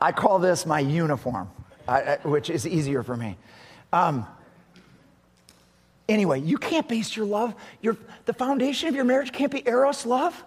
I 0.00 0.12
call 0.12 0.38
this 0.38 0.64
my 0.64 0.80
uniform, 0.80 1.50
I, 1.86 2.18
which 2.22 2.50
is 2.50 2.66
easier 2.66 3.02
for 3.02 3.16
me. 3.16 3.36
Um, 3.92 4.26
anyway, 6.08 6.40
you 6.40 6.58
can't 6.58 6.88
base 6.88 7.16
your 7.16 7.26
love, 7.26 7.54
your, 7.80 7.96
the 8.26 8.32
foundation 8.32 8.88
of 8.88 8.94
your 8.94 9.04
marriage 9.04 9.32
can't 9.32 9.52
be 9.52 9.62
Eros 9.66 10.06
love. 10.06 10.44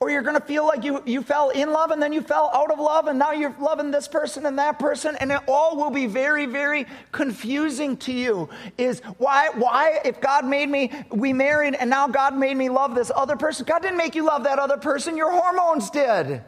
Or 0.00 0.10
you're 0.10 0.22
going 0.22 0.34
to 0.34 0.44
feel 0.44 0.66
like 0.66 0.82
you, 0.82 1.00
you 1.06 1.22
fell 1.22 1.50
in 1.50 1.70
love 1.70 1.92
and 1.92 2.02
then 2.02 2.12
you 2.12 2.22
fell 2.22 2.50
out 2.52 2.72
of 2.72 2.80
love 2.80 3.06
and 3.06 3.20
now 3.20 3.30
you're 3.30 3.54
loving 3.60 3.92
this 3.92 4.08
person 4.08 4.46
and 4.46 4.58
that 4.58 4.80
person 4.80 5.14
and 5.20 5.30
it 5.30 5.38
all 5.46 5.76
will 5.76 5.92
be 5.92 6.06
very, 6.06 6.44
very 6.44 6.86
confusing 7.12 7.96
to 7.98 8.12
you. 8.12 8.48
Is 8.78 9.00
why, 9.18 9.50
why, 9.54 10.00
if 10.04 10.20
God 10.20 10.44
made 10.44 10.68
me, 10.68 10.90
we 11.10 11.32
married 11.32 11.74
and 11.74 11.88
now 11.88 12.08
God 12.08 12.36
made 12.36 12.56
me 12.56 12.68
love 12.68 12.96
this 12.96 13.12
other 13.14 13.36
person, 13.36 13.64
God 13.64 13.82
didn't 13.82 13.98
make 13.98 14.16
you 14.16 14.24
love 14.24 14.42
that 14.42 14.58
other 14.58 14.76
person, 14.76 15.16
your 15.16 15.30
hormones 15.30 15.88
did. 15.88 16.42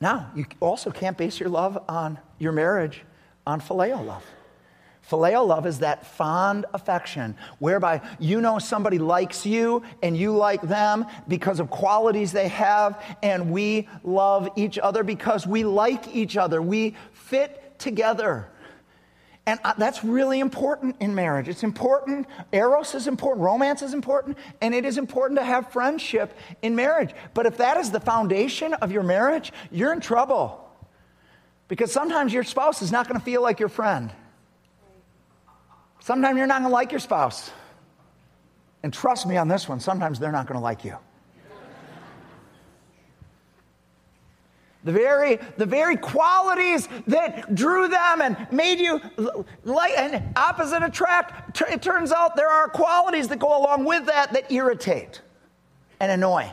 Now, 0.00 0.30
you 0.34 0.46
also 0.60 0.90
can't 0.90 1.16
base 1.16 1.38
your 1.38 1.50
love 1.50 1.82
on 1.88 2.18
your 2.38 2.52
marriage 2.52 3.02
on 3.46 3.60
phileo 3.60 4.04
love. 4.04 4.24
Phileo 5.10 5.46
love 5.46 5.66
is 5.66 5.80
that 5.80 6.06
fond 6.06 6.66
affection 6.72 7.36
whereby 7.58 8.00
you 8.18 8.40
know 8.40 8.58
somebody 8.58 8.98
likes 8.98 9.44
you 9.44 9.82
and 10.02 10.16
you 10.16 10.36
like 10.36 10.62
them 10.62 11.04
because 11.26 11.58
of 11.58 11.68
qualities 11.68 12.32
they 12.32 12.48
have, 12.48 13.02
and 13.22 13.50
we 13.50 13.88
love 14.04 14.48
each 14.56 14.78
other 14.78 15.02
because 15.02 15.46
we 15.46 15.64
like 15.64 16.14
each 16.14 16.36
other. 16.36 16.62
We 16.62 16.96
fit 17.12 17.78
together. 17.78 18.49
And 19.50 19.58
uh, 19.64 19.74
that's 19.76 20.04
really 20.04 20.38
important 20.38 20.94
in 21.00 21.12
marriage. 21.12 21.48
It's 21.48 21.64
important. 21.64 22.28
Eros 22.52 22.94
is 22.94 23.08
important. 23.08 23.44
Romance 23.44 23.82
is 23.82 23.94
important. 23.94 24.38
And 24.60 24.72
it 24.76 24.84
is 24.84 24.96
important 24.96 25.40
to 25.40 25.44
have 25.44 25.72
friendship 25.72 26.38
in 26.62 26.76
marriage. 26.76 27.12
But 27.34 27.46
if 27.46 27.56
that 27.56 27.76
is 27.76 27.90
the 27.90 27.98
foundation 27.98 28.74
of 28.74 28.92
your 28.92 29.02
marriage, 29.02 29.52
you're 29.72 29.92
in 29.92 29.98
trouble. 29.98 30.64
Because 31.66 31.90
sometimes 31.90 32.32
your 32.32 32.44
spouse 32.44 32.80
is 32.80 32.92
not 32.92 33.08
going 33.08 33.18
to 33.18 33.24
feel 33.24 33.42
like 33.42 33.58
your 33.58 33.68
friend. 33.68 34.12
Sometimes 35.98 36.38
you're 36.38 36.46
not 36.46 36.60
going 36.60 36.70
to 36.70 36.72
like 36.72 36.92
your 36.92 37.00
spouse. 37.00 37.50
And 38.84 38.94
trust 38.94 39.26
me 39.26 39.36
on 39.36 39.48
this 39.48 39.68
one, 39.68 39.80
sometimes 39.80 40.20
they're 40.20 40.30
not 40.30 40.46
going 40.46 40.60
to 40.60 40.62
like 40.62 40.84
you. 40.84 40.96
The 44.82 44.92
very, 44.92 45.38
the 45.58 45.66
very 45.66 45.96
qualities 45.96 46.88
that 47.06 47.54
drew 47.54 47.86
them 47.88 48.22
and 48.22 48.50
made 48.50 48.78
you 48.78 49.00
like 49.64 49.92
and 49.98 50.22
opposite 50.36 50.82
attract, 50.82 51.60
it 51.60 51.82
turns 51.82 52.12
out 52.12 52.34
there 52.34 52.48
are 52.48 52.68
qualities 52.68 53.28
that 53.28 53.38
go 53.38 53.60
along 53.60 53.84
with 53.84 54.06
that 54.06 54.32
that 54.32 54.50
irritate 54.50 55.20
and 56.00 56.10
annoy. 56.10 56.50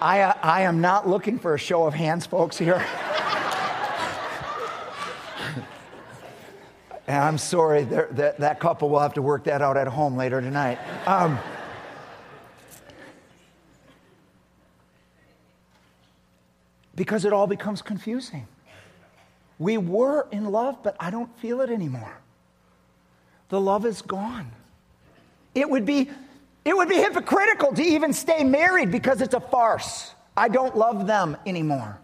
I, 0.00 0.22
uh, 0.22 0.32
I 0.42 0.62
am 0.62 0.80
not 0.80 1.06
looking 1.06 1.38
for 1.38 1.54
a 1.54 1.58
show 1.58 1.84
of 1.84 1.92
hands, 1.92 2.24
folks, 2.24 2.56
here. 2.56 2.76
and 7.06 7.16
I'm 7.18 7.36
sorry, 7.36 7.84
that, 7.84 8.38
that 8.38 8.60
couple 8.60 8.88
will 8.88 9.00
have 9.00 9.12
to 9.14 9.22
work 9.22 9.44
that 9.44 9.60
out 9.60 9.76
at 9.76 9.88
home 9.88 10.16
later 10.16 10.40
tonight. 10.40 10.78
Um, 11.06 11.38
because 17.00 17.24
it 17.24 17.32
all 17.32 17.46
becomes 17.46 17.80
confusing. 17.80 18.46
We 19.58 19.78
were 19.78 20.28
in 20.32 20.44
love, 20.44 20.82
but 20.82 20.96
I 21.00 21.10
don't 21.10 21.34
feel 21.38 21.62
it 21.62 21.70
anymore. 21.70 22.12
The 23.48 23.58
love 23.58 23.86
is 23.86 24.02
gone. 24.02 24.52
It 25.54 25.70
would 25.70 25.86
be 25.86 26.10
it 26.62 26.76
would 26.76 26.90
be 26.90 26.96
hypocritical 26.96 27.72
to 27.72 27.82
even 27.82 28.12
stay 28.12 28.44
married 28.44 28.90
because 28.90 29.22
it's 29.22 29.32
a 29.32 29.40
farce. 29.40 30.12
I 30.36 30.50
don't 30.50 30.76
love 30.76 31.06
them 31.06 31.38
anymore. 31.46 31.98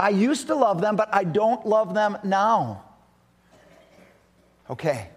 I 0.00 0.08
used 0.08 0.48
to 0.48 0.56
love 0.56 0.80
them, 0.80 0.96
but 0.96 1.14
I 1.14 1.22
don't 1.22 1.64
love 1.64 1.94
them 1.94 2.18
now. 2.24 2.82
Okay. 4.68 5.08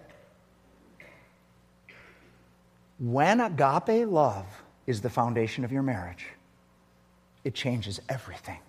When 3.00 3.40
agape 3.40 4.06
love 4.06 4.46
is 4.86 5.00
the 5.00 5.10
foundation 5.10 5.64
of 5.64 5.72
your 5.72 5.82
marriage, 5.82 6.26
it 7.42 7.54
changes 7.54 8.00
everything. 8.08 8.60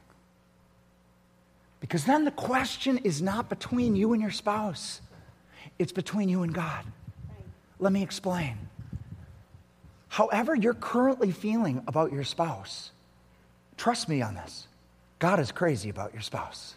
Because 1.80 2.06
then 2.06 2.26
the 2.26 2.32
question 2.32 3.00
is 3.00 3.22
not 3.22 3.50
between 3.50 3.96
you 3.96 4.14
and 4.14 4.22
your 4.22 4.32
spouse, 4.32 5.02
it's 5.78 5.92
between 5.92 6.30
you 6.30 6.44
and 6.44 6.54
God. 6.54 6.86
Let 7.80 7.92
me 7.92 8.02
explain. 8.02 8.58
However, 10.08 10.56
you're 10.56 10.74
currently 10.74 11.32
feeling 11.32 11.84
about 11.88 12.14
your 12.14 12.24
spouse, 12.24 12.92
trust 13.76 14.08
me 14.08 14.22
on 14.22 14.36
this. 14.36 14.68
God 15.20 15.40
is 15.40 15.52
crazy 15.52 15.90
about 15.90 16.14
your 16.14 16.22
spouse. 16.22 16.76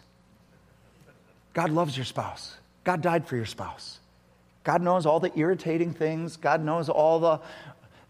God 1.53 1.69
loves 1.69 1.95
your 1.95 2.05
spouse. 2.05 2.55
God 2.83 3.01
died 3.01 3.27
for 3.27 3.35
your 3.35 3.45
spouse. 3.45 3.99
God 4.63 4.81
knows 4.81 5.05
all 5.05 5.19
the 5.19 5.31
irritating 5.37 5.93
things. 5.93 6.37
God 6.37 6.63
knows 6.63 6.89
all 6.89 7.19
the, 7.19 7.39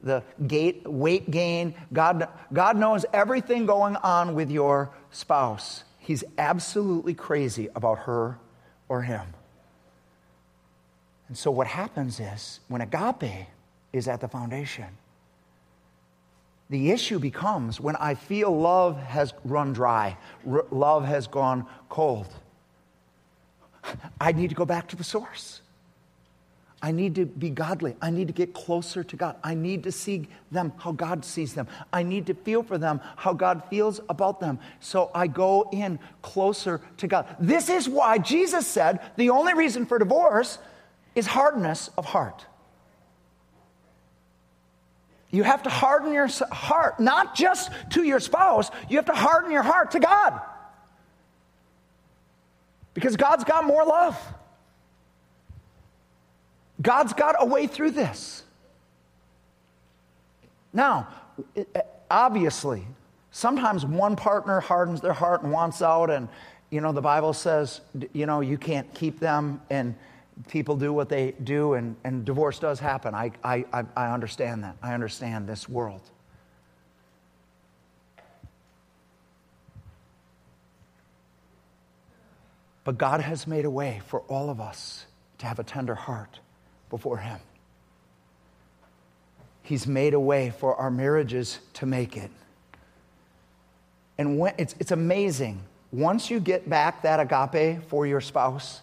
the 0.01 0.23
gait, 0.47 0.87
weight 0.87 1.29
gain. 1.29 1.75
God, 1.93 2.27
God 2.51 2.77
knows 2.77 3.05
everything 3.13 3.65
going 3.65 3.95
on 3.97 4.35
with 4.35 4.49
your 4.49 4.91
spouse. 5.11 5.83
He's 6.09 6.23
absolutely 6.39 7.13
crazy 7.13 7.69
about 7.75 7.99
her 7.99 8.39
or 8.87 9.03
him. 9.03 9.27
And 11.27 11.37
so, 11.37 11.51
what 11.51 11.67
happens 11.67 12.19
is 12.19 12.61
when 12.67 12.81
agape 12.81 13.45
is 13.93 14.07
at 14.07 14.19
the 14.19 14.27
foundation, 14.27 14.87
the 16.67 16.89
issue 16.89 17.19
becomes 17.19 17.79
when 17.79 17.95
I 17.97 18.15
feel 18.15 18.49
love 18.49 18.97
has 18.97 19.35
run 19.45 19.71
dry, 19.71 20.17
r- 20.49 20.65
love 20.71 21.05
has 21.05 21.27
gone 21.27 21.67
cold. 21.89 22.33
I 24.19 24.31
need 24.31 24.49
to 24.49 24.55
go 24.55 24.65
back 24.65 24.87
to 24.87 24.95
the 24.95 25.03
source. 25.03 25.61
I 26.81 26.91
need 26.91 27.15
to 27.15 27.25
be 27.25 27.49
godly. 27.49 27.95
I 28.01 28.09
need 28.09 28.27
to 28.27 28.33
get 28.33 28.53
closer 28.53 29.03
to 29.03 29.15
God. 29.17 29.35
I 29.43 29.53
need 29.53 29.83
to 29.83 29.91
see 29.91 30.29
them 30.49 30.71
how 30.77 30.93
God 30.93 31.25
sees 31.25 31.53
them. 31.53 31.67
I 31.91 32.03
need 32.03 32.27
to 32.27 32.33
feel 32.33 32.63
for 32.63 32.77
them 32.77 33.01
how 33.17 33.33
God 33.33 33.63
feels 33.69 33.99
about 34.07 34.39
them. 34.39 34.59
So 34.79 35.11
I 35.13 35.27
go 35.27 35.67
in 35.73 35.99
closer 36.21 36.79
to 36.97 37.07
God. 37.07 37.35
This 37.37 37.69
is 37.69 37.89
why 37.89 38.17
Jesus 38.17 38.65
said 38.65 39.01
the 39.17 39.29
only 39.29 39.53
reason 39.53 39.85
for 39.85 39.99
divorce 39.99 40.57
is 41.15 41.27
hardness 41.27 41.89
of 41.97 42.05
heart. 42.05 42.45
You 45.31 45.43
have 45.43 45.63
to 45.63 45.69
harden 45.69 46.13
your 46.13 46.27
heart, 46.27 46.99
not 46.99 47.35
just 47.35 47.71
to 47.91 48.03
your 48.03 48.19
spouse, 48.19 48.71
you 48.89 48.97
have 48.97 49.05
to 49.05 49.13
harden 49.13 49.51
your 49.51 49.63
heart 49.63 49.91
to 49.91 49.99
God. 49.99 50.41
Because 52.93 53.15
God's 53.17 53.43
got 53.43 53.65
more 53.65 53.85
love. 53.85 54.17
God's 56.81 57.13
got 57.13 57.35
a 57.39 57.45
way 57.45 57.67
through 57.67 57.91
this. 57.91 58.43
Now, 60.71 61.07
uh, 61.57 61.81
obviously, 62.09 62.85
sometimes 63.31 63.85
one 63.85 64.15
partner 64.15 64.59
hardens 64.59 65.01
their 65.01 65.13
heart 65.13 65.43
and 65.43 65.51
wants 65.51 65.81
out, 65.81 66.09
and, 66.09 66.29
you 66.69 66.79
know, 66.79 66.91
the 66.91 67.01
Bible 67.01 67.33
says, 67.33 67.81
you 68.13 68.25
know, 68.25 68.41
you 68.41 68.57
can't 68.57 68.91
keep 68.93 69.19
them, 69.19 69.61
and 69.69 69.95
people 70.47 70.75
do 70.77 70.93
what 70.93 71.09
they 71.09 71.33
do, 71.43 71.73
and, 71.73 71.95
and 72.03 72.23
divorce 72.23 72.59
does 72.59 72.79
happen. 72.79 73.13
I, 73.13 73.31
I, 73.43 73.65
I 73.95 74.13
understand 74.13 74.63
that. 74.63 74.77
I 74.81 74.93
understand 74.93 75.47
this 75.47 75.67
world. 75.67 76.01
But 82.85 82.97
God 82.97 83.21
has 83.21 83.45
made 83.45 83.65
a 83.65 83.69
way 83.69 84.01
for 84.07 84.21
all 84.21 84.49
of 84.49 84.61
us 84.61 85.05
to 85.39 85.45
have 85.45 85.59
a 85.59 85.63
tender 85.63 85.95
heart 85.95 86.39
before 86.89 87.17
Him. 87.17 87.39
He's 89.63 89.85
made 89.85 90.13
a 90.13 90.19
way 90.19 90.49
for 90.49 90.75
our 90.75 90.89
marriages 90.89 91.59
to 91.73 91.85
make 91.85 92.17
it. 92.17 92.31
And 94.17 94.39
when, 94.39 94.53
it's, 94.57 94.75
it's 94.79 94.91
amazing. 94.91 95.61
Once 95.91 96.29
you 96.29 96.39
get 96.39 96.69
back 96.69 97.03
that 97.03 97.19
agape 97.19 97.83
for 97.87 98.05
your 98.05 98.21
spouse, 98.21 98.81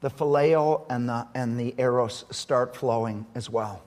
the 0.00 0.10
phileo 0.10 0.84
and 0.90 1.08
the, 1.08 1.26
and 1.34 1.58
the 1.58 1.74
eros 1.78 2.24
start 2.30 2.76
flowing 2.76 3.26
as 3.34 3.48
well 3.50 3.82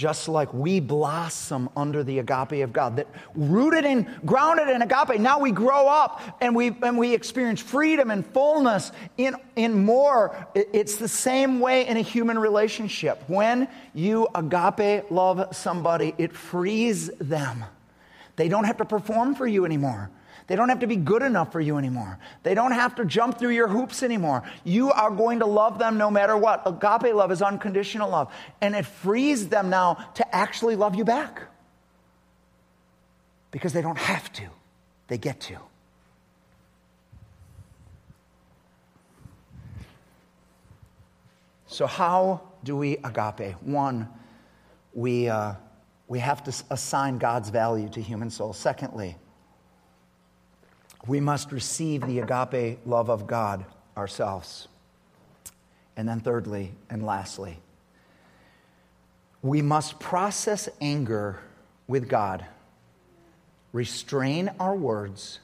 just 0.00 0.28
like 0.28 0.50
we 0.54 0.80
blossom 0.80 1.68
under 1.76 2.02
the 2.02 2.20
agape 2.20 2.64
of 2.64 2.72
God, 2.72 2.96
that 2.96 3.06
rooted 3.34 3.84
and 3.84 4.06
grounded 4.24 4.70
in 4.70 4.80
agape, 4.80 5.20
now 5.20 5.38
we 5.38 5.50
grow 5.50 5.86
up 5.86 6.38
and 6.40 6.56
we, 6.56 6.68
and 6.82 6.96
we 6.96 7.12
experience 7.12 7.60
freedom 7.60 8.10
and 8.10 8.24
fullness 8.28 8.92
in, 9.18 9.36
in 9.56 9.84
more. 9.84 10.46
It's 10.54 10.96
the 10.96 11.06
same 11.06 11.60
way 11.60 11.86
in 11.86 11.98
a 11.98 12.00
human 12.00 12.38
relationship. 12.38 13.22
When 13.26 13.68
you 13.92 14.26
agape 14.34 15.10
love 15.10 15.54
somebody, 15.54 16.14
it 16.16 16.32
frees 16.32 17.08
them. 17.18 17.62
They 18.36 18.48
don't 18.48 18.64
have 18.64 18.78
to 18.78 18.86
perform 18.86 19.34
for 19.34 19.46
you 19.46 19.66
anymore. 19.66 20.10
They 20.50 20.56
don't 20.56 20.68
have 20.68 20.80
to 20.80 20.88
be 20.88 20.96
good 20.96 21.22
enough 21.22 21.52
for 21.52 21.60
you 21.60 21.78
anymore. 21.78 22.18
They 22.42 22.56
don't 22.56 22.72
have 22.72 22.96
to 22.96 23.04
jump 23.04 23.38
through 23.38 23.50
your 23.50 23.68
hoops 23.68 24.02
anymore. 24.02 24.42
You 24.64 24.90
are 24.90 25.12
going 25.12 25.38
to 25.38 25.46
love 25.46 25.78
them 25.78 25.96
no 25.96 26.10
matter 26.10 26.36
what. 26.36 26.62
Agape 26.66 27.14
love 27.14 27.30
is 27.30 27.40
unconditional 27.40 28.10
love, 28.10 28.32
and 28.60 28.74
it 28.74 28.84
frees 28.84 29.46
them 29.46 29.70
now 29.70 29.94
to 30.14 30.34
actually 30.34 30.74
love 30.74 30.96
you 30.96 31.04
back 31.04 31.42
because 33.52 33.72
they 33.72 33.80
don't 33.80 33.96
have 33.96 34.32
to, 34.32 34.48
they 35.06 35.18
get 35.18 35.38
to. 35.42 35.56
So, 41.68 41.86
how 41.86 42.40
do 42.64 42.76
we 42.76 42.96
agape? 43.04 43.54
One, 43.62 44.08
we, 44.94 45.28
uh, 45.28 45.54
we 46.08 46.18
have 46.18 46.42
to 46.42 46.64
assign 46.70 47.18
God's 47.18 47.50
value 47.50 47.88
to 47.90 48.02
human 48.02 48.30
souls. 48.30 48.58
Secondly, 48.58 49.14
we 51.06 51.20
must 51.20 51.52
receive 51.52 52.02
the 52.02 52.20
agape 52.20 52.80
love 52.86 53.08
of 53.08 53.26
God 53.26 53.64
ourselves. 53.96 54.68
And 55.96 56.08
then, 56.08 56.20
thirdly 56.20 56.72
and 56.88 57.04
lastly, 57.04 57.58
we 59.42 59.62
must 59.62 59.98
process 59.98 60.68
anger 60.80 61.40
with 61.86 62.08
God, 62.08 62.44
restrain 63.72 64.50
our 64.60 64.74
words, 64.74 65.40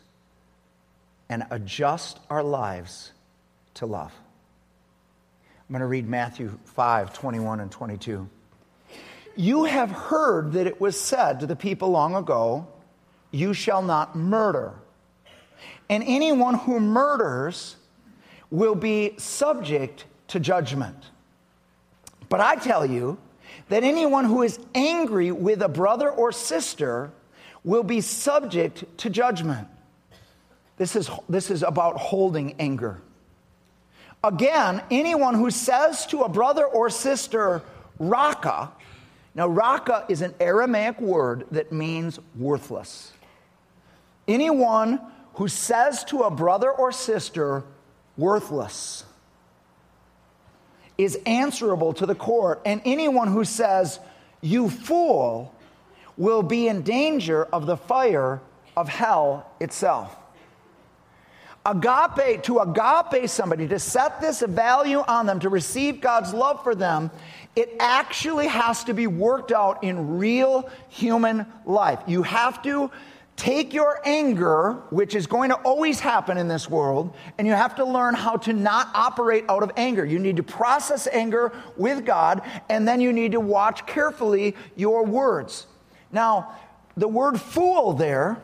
and 1.28 1.44
adjust 1.50 2.20
our 2.30 2.42
lives 2.42 3.12
to 3.74 3.86
love. 3.86 4.12
I'm 5.68 5.72
going 5.72 5.80
to 5.80 5.86
read 5.86 6.08
Matthew 6.08 6.58
5 6.64 7.12
21 7.12 7.60
and 7.60 7.70
22. 7.70 8.28
You 9.34 9.64
have 9.64 9.90
heard 9.90 10.52
that 10.52 10.66
it 10.66 10.80
was 10.80 10.98
said 10.98 11.40
to 11.40 11.46
the 11.46 11.56
people 11.56 11.90
long 11.90 12.14
ago, 12.14 12.68
You 13.32 13.52
shall 13.52 13.82
not 13.82 14.16
murder 14.16 14.74
and 15.88 16.02
anyone 16.06 16.54
who 16.54 16.80
murders 16.80 17.76
will 18.50 18.74
be 18.74 19.14
subject 19.18 20.04
to 20.28 20.40
judgment. 20.40 20.96
But 22.28 22.40
I 22.40 22.56
tell 22.56 22.84
you 22.84 23.18
that 23.68 23.84
anyone 23.84 24.24
who 24.24 24.42
is 24.42 24.58
angry 24.74 25.32
with 25.32 25.62
a 25.62 25.68
brother 25.68 26.10
or 26.10 26.32
sister 26.32 27.10
will 27.64 27.82
be 27.82 28.00
subject 28.00 28.84
to 28.98 29.10
judgment. 29.10 29.68
This 30.76 30.94
is, 30.94 31.10
this 31.28 31.50
is 31.50 31.62
about 31.62 31.96
holding 31.96 32.54
anger. 32.58 33.00
Again, 34.22 34.82
anyone 34.90 35.34
who 35.34 35.50
says 35.50 36.06
to 36.06 36.22
a 36.22 36.28
brother 36.28 36.64
or 36.64 36.90
sister, 36.90 37.62
Raca, 37.98 38.72
now 39.34 39.48
Raca 39.48 40.04
is 40.08 40.22
an 40.22 40.34
Aramaic 40.40 41.00
word 41.00 41.46
that 41.50 41.72
means 41.72 42.18
worthless. 42.36 43.12
Anyone 44.26 45.00
who 45.36 45.48
says 45.48 46.04
to 46.04 46.22
a 46.22 46.30
brother 46.30 46.70
or 46.70 46.90
sister, 46.92 47.62
worthless, 48.16 49.04
is 50.98 51.18
answerable 51.26 51.92
to 51.92 52.06
the 52.06 52.14
court. 52.14 52.62
And 52.64 52.80
anyone 52.84 53.28
who 53.28 53.44
says, 53.44 54.00
you 54.40 54.70
fool, 54.70 55.54
will 56.16 56.42
be 56.42 56.68
in 56.68 56.82
danger 56.82 57.44
of 57.44 57.66
the 57.66 57.76
fire 57.76 58.40
of 58.76 58.88
hell 58.88 59.50
itself. 59.60 60.16
Agape, 61.66 62.42
to 62.44 62.60
agape 62.60 63.28
somebody, 63.28 63.68
to 63.68 63.78
set 63.78 64.20
this 64.20 64.40
value 64.40 65.00
on 65.06 65.26
them, 65.26 65.40
to 65.40 65.50
receive 65.50 66.00
God's 66.00 66.32
love 66.32 66.62
for 66.62 66.74
them, 66.74 67.10
it 67.56 67.76
actually 67.80 68.46
has 68.46 68.84
to 68.84 68.94
be 68.94 69.06
worked 69.06 69.52
out 69.52 69.82
in 69.82 70.16
real 70.16 70.70
human 70.88 71.44
life. 71.66 71.98
You 72.06 72.22
have 72.22 72.62
to 72.62 72.90
Take 73.36 73.74
your 73.74 74.00
anger, 74.04 74.72
which 74.88 75.14
is 75.14 75.26
going 75.26 75.50
to 75.50 75.56
always 75.56 76.00
happen 76.00 76.38
in 76.38 76.48
this 76.48 76.70
world, 76.70 77.14
and 77.36 77.46
you 77.46 77.52
have 77.52 77.74
to 77.76 77.84
learn 77.84 78.14
how 78.14 78.38
to 78.38 78.54
not 78.54 78.88
operate 78.94 79.44
out 79.50 79.62
of 79.62 79.70
anger. 79.76 80.06
You 80.06 80.18
need 80.18 80.36
to 80.36 80.42
process 80.42 81.06
anger 81.06 81.52
with 81.76 82.06
God, 82.06 82.40
and 82.70 82.88
then 82.88 83.00
you 83.00 83.12
need 83.12 83.32
to 83.32 83.40
watch 83.40 83.86
carefully 83.86 84.56
your 84.74 85.04
words. 85.04 85.66
Now, 86.10 86.54
the 86.96 87.08
word 87.08 87.38
fool 87.38 87.92
there 87.92 88.40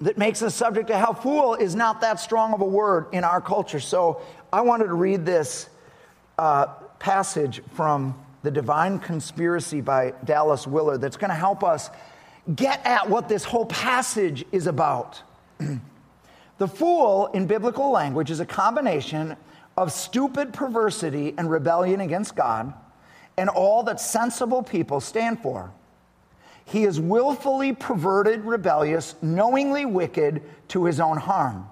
that 0.00 0.16
makes 0.16 0.40
us 0.40 0.54
subject 0.54 0.88
to 0.88 0.96
hell, 0.96 1.12
fool, 1.12 1.54
is 1.54 1.74
not 1.74 2.00
that 2.00 2.18
strong 2.18 2.54
of 2.54 2.62
a 2.62 2.66
word 2.66 3.06
in 3.12 3.22
our 3.22 3.40
culture. 3.40 3.80
So 3.80 4.22
I 4.50 4.62
wanted 4.62 4.86
to 4.86 4.94
read 4.94 5.26
this 5.26 5.68
uh, 6.38 6.66
passage 6.98 7.60
from 7.74 8.18
The 8.42 8.50
Divine 8.50 8.98
Conspiracy 8.98 9.82
by 9.82 10.14
Dallas 10.24 10.66
Willard, 10.66 11.02
that's 11.02 11.18
going 11.18 11.30
to 11.30 11.36
help 11.36 11.62
us 11.62 11.90
get 12.54 12.84
at 12.84 13.08
what 13.08 13.28
this 13.28 13.44
whole 13.44 13.66
passage 13.66 14.44
is 14.52 14.66
about. 14.66 15.22
the 16.58 16.68
fool 16.68 17.26
in 17.28 17.46
biblical 17.46 17.90
language 17.90 18.30
is 18.30 18.40
a 18.40 18.46
combination 18.46 19.36
of 19.76 19.92
stupid 19.92 20.52
perversity 20.52 21.34
and 21.36 21.50
rebellion 21.50 22.00
against 22.00 22.36
God 22.36 22.72
and 23.36 23.48
all 23.48 23.82
that 23.84 24.00
sensible 24.00 24.62
people 24.62 25.00
stand 25.00 25.40
for. 25.40 25.72
He 26.64 26.84
is 26.84 27.00
willfully 27.00 27.72
perverted, 27.72 28.44
rebellious, 28.44 29.16
knowingly 29.20 29.84
wicked 29.84 30.42
to 30.68 30.84
his 30.84 31.00
own 31.00 31.18
harm. 31.18 31.68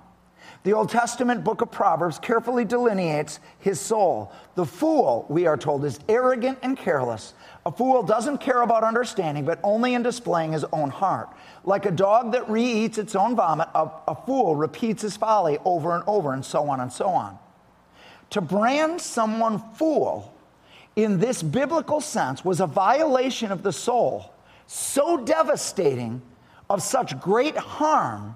The 0.65 0.75
Old 0.75 0.91
Testament 0.91 1.43
book 1.43 1.61
of 1.61 1.73
Proverbs 1.73 2.19
carefully 2.19 2.65
delineates 2.65 3.41
his 3.59 3.81
soul. 3.81 4.33
The 4.55 4.67
fool, 4.67 5.27
we 5.29 5.47
are 5.47 5.57
told, 5.57 5.85
is 5.85 5.99
arrogant 6.09 6.59
and 6.63 6.77
careless. 6.77 7.35
A 7.65 7.71
fool 7.71 8.03
doesn't 8.03 8.39
care 8.39 8.63
about 8.63 8.83
understanding, 8.83 9.45
but 9.45 9.61
only 9.63 9.95
in 9.95 10.03
displaying 10.03 10.53
his 10.53 10.65
own 10.73 10.91
heart. 10.91 11.29
Like 11.65 11.87
a 11.87 11.93
dog 11.93 12.33
that 12.33 12.49
re 12.51 12.65
eats 12.65 12.99
its 12.99 13.15
own 13.15 13.37
vomit, 13.37 13.69
a, 13.75 13.89
a 14.09 14.15
fool 14.27 14.57
repeats 14.57 15.03
his 15.03 15.17
folly 15.17 15.59
over 15.65 15.95
and 15.95 16.03
over, 16.07 16.33
and 16.33 16.45
so 16.45 16.69
on 16.69 16.81
and 16.81 16.93
so 16.93 17.07
on. 17.07 17.39
To 18.31 18.41
brand 18.41 19.01
someone 19.01 19.61
fool 19.75 20.35
in 20.97 21.21
this 21.21 21.43
biblical 21.43 22.01
sense 22.01 22.45
was 22.45 22.61
a 22.61 22.67
violation 22.67 23.53
of 23.53 23.63
the 23.63 23.73
soul 23.73 24.33
so 24.73 25.19
devastating, 25.19 26.23
of 26.71 26.83
such 26.83 27.21
great 27.21 27.57
harm, 27.57 28.35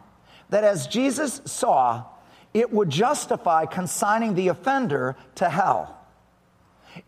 that 0.51 0.65
as 0.65 0.87
Jesus 0.87 1.41
saw, 1.47 2.05
it 2.53 2.71
would 2.71 2.91
justify 2.91 3.65
consigning 3.65 4.35
the 4.35 4.49
offender 4.49 5.17
to 5.37 5.49
hell. 5.49 5.99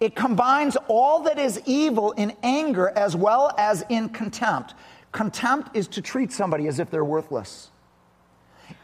It 0.01 0.15
combines 0.15 0.77
all 0.89 1.21
that 1.21 1.39
is 1.39 1.61
evil 1.67 2.13
in 2.13 2.37
anger 2.43 2.93
as 2.97 3.17
well 3.17 3.53
as 3.59 3.85
in 3.89 4.09
contempt. 4.11 4.75
Contempt 5.13 5.75
is 5.75 5.89
to 5.89 6.03
treat 6.03 6.33
somebody 6.33 6.67
as 6.67 6.79
if 6.79 6.91
they're 6.91 7.05
worthless. 7.05 7.71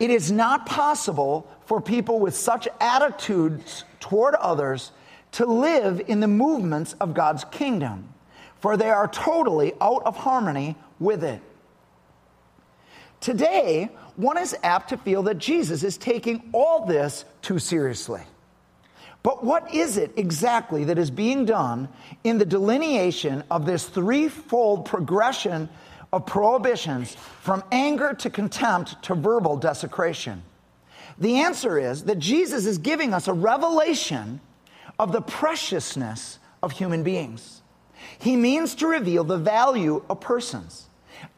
It 0.01 0.11
is 0.11 0.33
not 0.33 0.67
possible 0.67 1.47
for 1.67 1.81
people 1.81 2.19
with 2.19 2.35
such 2.35 2.67
attitudes 2.81 3.85
toward 4.01 4.35
others 4.37 4.93
to 5.33 5.47
live 5.47 6.01
in 6.07 6.21
the 6.21 6.29
movements 6.29 6.95
of 7.01 7.15
God's 7.15 7.45
kingdom, 7.45 8.09
for 8.61 8.77
they 8.77 8.91
are 8.91 9.09
totally 9.09 9.73
out 9.81 10.03
of 10.05 10.17
harmony 10.17 10.77
with 10.99 11.25
it. 11.25 11.41
Today, 13.21 13.91
one 14.17 14.39
is 14.39 14.57
apt 14.63 14.91
to 14.91 14.97
feel 14.97 15.23
that 15.25 15.39
Jesus 15.39 15.83
is 15.83 15.97
taking 15.97 16.51
all 16.53 16.87
this 16.87 17.25
too 17.43 17.59
seriously. 17.59 18.23
But 19.25 19.43
what 19.43 19.75
is 19.75 19.97
it 19.97 20.13
exactly 20.17 20.85
that 20.85 20.99
is 20.99 21.11
being 21.11 21.47
done 21.47 21.89
in 22.25 22.37
the 22.37 22.45
delineation 22.45 23.43
of 23.51 23.65
this 23.65 23.87
threefold 23.87 24.85
progression 24.85 25.71
of 26.13 26.27
prohibitions 26.27 27.17
from 27.41 27.65
anger 27.73 28.13
to 28.13 28.29
contempt 28.29 29.03
to 29.05 29.15
verbal 29.15 29.57
desecration? 29.57 30.43
The 31.19 31.41
answer 31.41 31.79
is 31.79 32.05
that 32.05 32.19
Jesus 32.19 32.67
is 32.67 32.77
giving 32.77 33.15
us 33.15 33.27
a 33.27 33.33
revelation 33.33 34.41
of 34.99 35.11
the 35.11 35.23
preciousness 35.23 36.39
of 36.63 36.73
human 36.73 37.03
beings. 37.03 37.63
He 38.19 38.37
means 38.37 38.75
to 38.77 38.87
reveal 38.87 39.25
the 39.25 39.39
value 39.39 40.05
of 40.11 40.21
persons. 40.21 40.87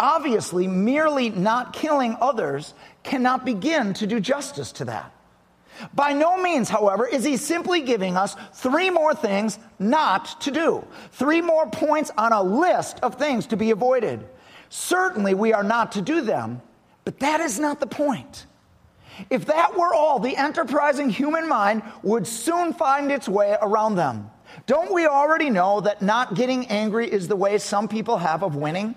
Obviously, 0.01 0.67
merely 0.67 1.31
not 1.31 1.73
killing 1.73 2.17
others 2.21 2.75
cannot 3.05 3.45
begin 3.45 3.95
to 3.95 4.09
do 4.09 4.19
justice 4.19 4.73
to 4.73 4.87
that. 4.87 5.13
By 5.95 6.13
no 6.13 6.41
means, 6.41 6.69
however, 6.69 7.07
is 7.07 7.25
he 7.25 7.37
simply 7.37 7.83
giving 7.83 8.17
us 8.17 8.37
three 8.55 8.91
more 8.91 9.15
things 9.15 9.59
not 9.79 10.41
to 10.43 10.51
do, 10.51 10.87
three 11.13 11.41
more 11.41 11.69
points 11.71 12.11
on 12.17 12.33
a 12.33 12.43
list 12.43 12.99
of 13.03 13.17
things 13.17 13.47
to 13.49 13.57
be 13.57 13.71
avoided. 13.71 14.27
Certainly, 14.69 15.35
we 15.35 15.53
are 15.53 15.63
not 15.63 15.93
to 15.93 16.03
do 16.03 16.21
them, 16.21 16.61
but 17.05 17.19
that 17.21 17.41
is 17.41 17.59
not 17.59 17.81
the 17.81 17.87
point. 17.87 18.47
If 19.31 19.47
that 19.47 19.77
were 19.77 19.95
all, 19.95 20.19
the 20.19 20.37
enterprising 20.37 21.09
human 21.09 21.49
mind 21.49 21.83
would 22.03 22.27
soon 22.27 22.73
find 22.73 23.11
its 23.11 23.29
way 23.29 23.57
around 23.61 23.97
them. 23.97 24.31
Don't 24.67 24.93
we 24.93 25.07
already 25.07 25.51
know 25.51 25.81
that 25.81 26.03
not 26.03 26.35
getting 26.35 26.67
angry 26.69 27.11
is 27.11 27.29
the 27.29 27.37
way 27.37 27.59
some 27.59 27.89
people 27.89 28.19
have 28.19 28.43
of 28.43 28.57
winning? 28.57 28.95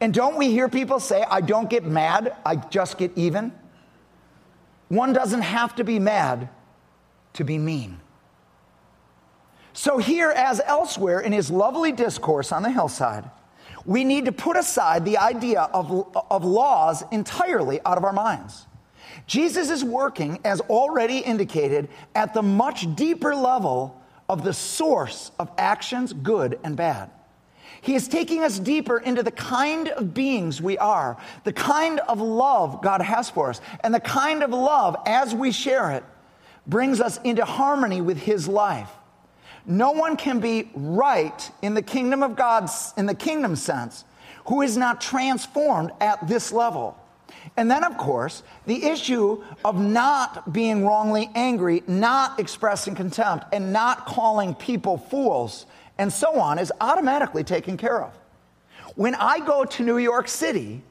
And 0.00 0.12
don't 0.12 0.36
we 0.36 0.50
hear 0.50 0.68
people 0.68 1.00
say, 1.00 1.24
I 1.28 1.40
don't 1.40 1.70
get 1.70 1.84
mad, 1.84 2.36
I 2.44 2.56
just 2.56 2.98
get 2.98 3.12
even? 3.16 3.52
One 4.88 5.12
doesn't 5.12 5.42
have 5.42 5.74
to 5.76 5.84
be 5.84 5.98
mad 5.98 6.48
to 7.34 7.44
be 7.44 7.58
mean. 7.58 8.00
So, 9.72 9.98
here, 9.98 10.30
as 10.30 10.60
elsewhere 10.64 11.20
in 11.20 11.32
his 11.32 11.50
lovely 11.50 11.90
discourse 11.90 12.52
on 12.52 12.62
the 12.62 12.70
hillside, 12.70 13.28
we 13.84 14.04
need 14.04 14.26
to 14.26 14.32
put 14.32 14.56
aside 14.56 15.04
the 15.04 15.18
idea 15.18 15.62
of, 15.62 16.16
of 16.30 16.44
laws 16.44 17.02
entirely 17.10 17.80
out 17.84 17.98
of 17.98 18.04
our 18.04 18.12
minds. 18.12 18.66
Jesus 19.26 19.70
is 19.70 19.84
working, 19.84 20.38
as 20.44 20.60
already 20.62 21.18
indicated, 21.18 21.88
at 22.14 22.34
the 22.34 22.42
much 22.42 22.94
deeper 22.94 23.34
level 23.34 24.00
of 24.28 24.44
the 24.44 24.52
source 24.52 25.32
of 25.38 25.50
actions, 25.58 26.12
good 26.12 26.58
and 26.64 26.76
bad. 26.76 27.10
He 27.84 27.94
is 27.94 28.08
taking 28.08 28.42
us 28.42 28.58
deeper 28.58 28.96
into 28.96 29.22
the 29.22 29.30
kind 29.30 29.88
of 29.88 30.14
beings 30.14 30.62
we 30.62 30.78
are, 30.78 31.18
the 31.44 31.52
kind 31.52 32.00
of 32.00 32.18
love 32.18 32.80
God 32.82 33.02
has 33.02 33.28
for 33.28 33.50
us, 33.50 33.60
and 33.80 33.94
the 33.94 34.00
kind 34.00 34.42
of 34.42 34.50
love, 34.50 34.96
as 35.04 35.34
we 35.34 35.52
share 35.52 35.90
it, 35.90 36.02
brings 36.66 36.98
us 36.98 37.20
into 37.24 37.44
harmony 37.44 38.00
with 38.00 38.16
His 38.16 38.48
life. 38.48 38.88
No 39.66 39.90
one 39.90 40.16
can 40.16 40.40
be 40.40 40.70
right 40.74 41.50
in 41.60 41.74
the 41.74 41.82
kingdom 41.82 42.22
of 42.22 42.36
God, 42.36 42.70
in 42.96 43.04
the 43.04 43.14
kingdom 43.14 43.54
sense, 43.54 44.06
who 44.46 44.62
is 44.62 44.78
not 44.78 45.02
transformed 45.02 45.90
at 46.00 46.26
this 46.26 46.52
level. 46.52 46.98
And 47.54 47.70
then, 47.70 47.84
of 47.84 47.98
course, 47.98 48.42
the 48.64 48.82
issue 48.86 49.44
of 49.62 49.78
not 49.78 50.54
being 50.54 50.86
wrongly 50.86 51.30
angry, 51.34 51.82
not 51.86 52.40
expressing 52.40 52.94
contempt, 52.94 53.44
and 53.52 53.74
not 53.74 54.06
calling 54.06 54.54
people 54.54 54.96
fools, 54.96 55.66
and 55.98 56.12
so 56.12 56.38
on, 56.38 56.58
is 56.58 56.72
automatically 56.80 57.44
taken 57.44 57.76
care 57.76 58.02
of. 58.02 58.12
When 58.96 59.14
I 59.14 59.40
go 59.40 59.64
to 59.64 59.82
New 59.82 59.98
York 59.98 60.28
City, 60.28 60.82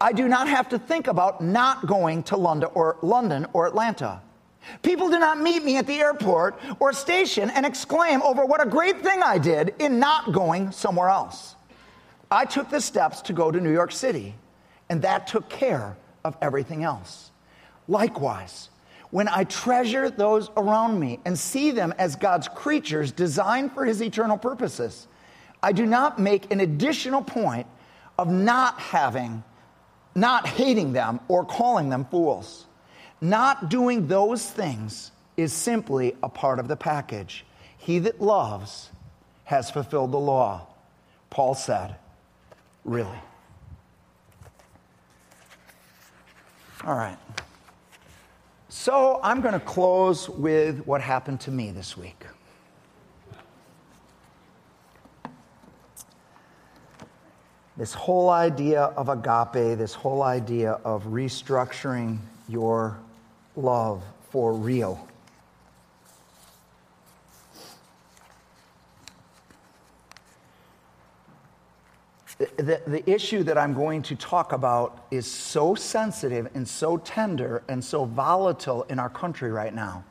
I 0.00 0.12
do 0.12 0.28
not 0.28 0.48
have 0.48 0.68
to 0.70 0.78
think 0.78 1.06
about 1.06 1.42
not 1.42 1.86
going 1.86 2.22
to 2.24 2.36
London 2.36 2.70
or, 2.74 2.98
London 3.02 3.46
or 3.52 3.66
Atlanta. 3.66 4.20
People 4.82 5.08
do 5.08 5.18
not 5.18 5.40
meet 5.40 5.64
me 5.64 5.78
at 5.78 5.86
the 5.86 5.98
airport 5.98 6.60
or 6.78 6.92
station 6.92 7.50
and 7.50 7.64
exclaim 7.64 8.20
over 8.22 8.44
what 8.44 8.62
a 8.62 8.68
great 8.68 9.00
thing 9.00 9.22
I 9.22 9.38
did 9.38 9.74
in 9.78 9.98
not 9.98 10.32
going 10.32 10.72
somewhere 10.72 11.08
else. 11.08 11.54
I 12.30 12.44
took 12.44 12.68
the 12.68 12.80
steps 12.80 13.22
to 13.22 13.32
go 13.32 13.50
to 13.50 13.60
New 13.60 13.72
York 13.72 13.92
City 13.92 14.34
and 14.90 15.00
that 15.02 15.26
took 15.26 15.48
care 15.48 15.96
of 16.24 16.36
everything 16.42 16.82
else. 16.82 17.30
Likewise, 17.86 18.68
when 19.10 19.28
I 19.28 19.44
treasure 19.44 20.10
those 20.10 20.50
around 20.56 20.98
me 21.00 21.20
and 21.24 21.38
see 21.38 21.70
them 21.70 21.94
as 21.98 22.16
God's 22.16 22.48
creatures 22.48 23.12
designed 23.12 23.72
for 23.72 23.84
his 23.84 24.02
eternal 24.02 24.36
purposes, 24.36 25.08
I 25.62 25.72
do 25.72 25.86
not 25.86 26.18
make 26.18 26.52
an 26.52 26.60
additional 26.60 27.22
point 27.22 27.66
of 28.18 28.28
not 28.28 28.78
having, 28.78 29.42
not 30.14 30.46
hating 30.46 30.92
them 30.92 31.20
or 31.28 31.44
calling 31.44 31.88
them 31.88 32.04
fools. 32.04 32.66
Not 33.20 33.68
doing 33.68 34.06
those 34.06 34.48
things 34.48 35.10
is 35.36 35.52
simply 35.52 36.14
a 36.22 36.28
part 36.28 36.58
of 36.58 36.68
the 36.68 36.76
package. 36.76 37.44
He 37.78 37.98
that 38.00 38.20
loves 38.20 38.90
has 39.44 39.70
fulfilled 39.70 40.12
the 40.12 40.18
law. 40.18 40.66
Paul 41.30 41.54
said, 41.54 41.96
Really? 42.84 43.18
All 46.84 46.94
right. 46.94 47.18
So 48.68 49.18
I'm 49.22 49.40
going 49.40 49.54
to 49.54 49.60
close 49.60 50.28
with 50.28 50.80
what 50.86 51.00
happened 51.00 51.40
to 51.42 51.50
me 51.50 51.70
this 51.70 51.96
week. 51.96 52.22
This 57.78 57.94
whole 57.94 58.28
idea 58.28 58.82
of 58.82 59.08
agape, 59.08 59.78
this 59.78 59.94
whole 59.94 60.22
idea 60.22 60.72
of 60.84 61.04
restructuring 61.04 62.18
your 62.48 62.98
love 63.56 64.02
for 64.30 64.52
real. 64.52 65.07
The, 72.38 72.80
the 72.86 73.10
issue 73.10 73.42
that 73.42 73.58
I'm 73.58 73.74
going 73.74 74.02
to 74.02 74.14
talk 74.14 74.52
about 74.52 75.06
is 75.10 75.30
so 75.30 75.74
sensitive 75.74 76.48
and 76.54 76.66
so 76.66 76.96
tender 76.96 77.64
and 77.68 77.84
so 77.84 78.04
volatile 78.04 78.84
in 78.84 78.98
our 78.98 79.08
country 79.08 79.50
right 79.50 79.74
now 79.74 80.04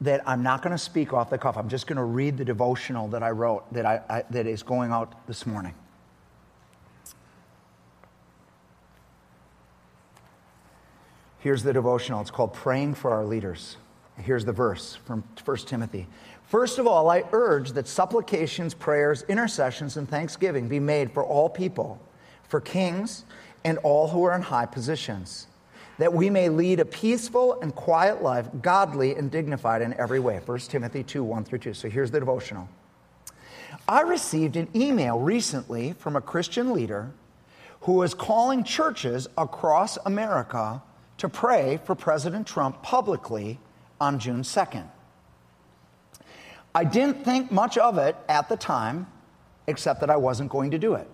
that 0.00 0.22
I'm 0.26 0.42
not 0.42 0.62
going 0.62 0.72
to 0.72 0.78
speak 0.78 1.12
off 1.12 1.30
the 1.30 1.38
cuff. 1.38 1.56
I'm 1.56 1.68
just 1.68 1.86
going 1.86 1.98
to 1.98 2.04
read 2.04 2.38
the 2.38 2.44
devotional 2.44 3.06
that 3.08 3.22
I 3.22 3.30
wrote 3.30 3.72
that, 3.72 3.86
I, 3.86 4.00
I, 4.08 4.24
that 4.30 4.46
is 4.46 4.62
going 4.62 4.90
out 4.90 5.26
this 5.26 5.46
morning. 5.46 5.74
Here's 11.38 11.62
the 11.62 11.72
devotional. 11.72 12.20
It's 12.20 12.30
called 12.30 12.52
Praying 12.52 12.94
for 12.94 13.12
Our 13.12 13.24
Leaders. 13.24 13.76
Here's 14.18 14.44
the 14.44 14.52
verse 14.52 14.96
from 15.06 15.24
1 15.42 15.56
Timothy. 15.58 16.06
First 16.50 16.80
of 16.80 16.86
all, 16.88 17.08
I 17.08 17.22
urge 17.30 17.70
that 17.74 17.86
supplications, 17.86 18.74
prayers, 18.74 19.22
intercessions, 19.28 19.96
and 19.96 20.08
thanksgiving 20.08 20.66
be 20.66 20.80
made 20.80 21.12
for 21.12 21.24
all 21.24 21.48
people, 21.48 22.00
for 22.48 22.60
kings, 22.60 23.24
and 23.64 23.78
all 23.84 24.08
who 24.08 24.24
are 24.24 24.34
in 24.34 24.42
high 24.42 24.66
positions, 24.66 25.46
that 25.98 26.12
we 26.12 26.28
may 26.28 26.48
lead 26.48 26.80
a 26.80 26.84
peaceful 26.84 27.60
and 27.60 27.72
quiet 27.76 28.20
life, 28.20 28.48
godly 28.62 29.14
and 29.14 29.30
dignified 29.30 29.80
in 29.80 29.94
every 29.94 30.18
way. 30.18 30.40
1 30.44 30.58
Timothy 30.58 31.04
2 31.04 31.22
1 31.22 31.44
through 31.44 31.60
2. 31.60 31.72
So 31.72 31.88
here's 31.88 32.10
the 32.10 32.18
devotional. 32.18 32.68
I 33.88 34.00
received 34.00 34.56
an 34.56 34.66
email 34.74 35.20
recently 35.20 35.92
from 35.92 36.16
a 36.16 36.20
Christian 36.20 36.72
leader 36.72 37.12
who 37.82 37.92
was 37.92 38.12
calling 38.12 38.64
churches 38.64 39.28
across 39.38 39.98
America 40.04 40.82
to 41.18 41.28
pray 41.28 41.78
for 41.84 41.94
President 41.94 42.44
Trump 42.44 42.82
publicly 42.82 43.60
on 44.00 44.18
June 44.18 44.42
2nd. 44.42 44.88
I 46.74 46.84
didn't 46.84 47.24
think 47.24 47.50
much 47.50 47.76
of 47.78 47.98
it 47.98 48.16
at 48.28 48.48
the 48.48 48.56
time, 48.56 49.06
except 49.66 50.00
that 50.00 50.10
I 50.10 50.16
wasn't 50.16 50.50
going 50.50 50.70
to 50.70 50.78
do 50.78 50.94
it. 50.94 51.08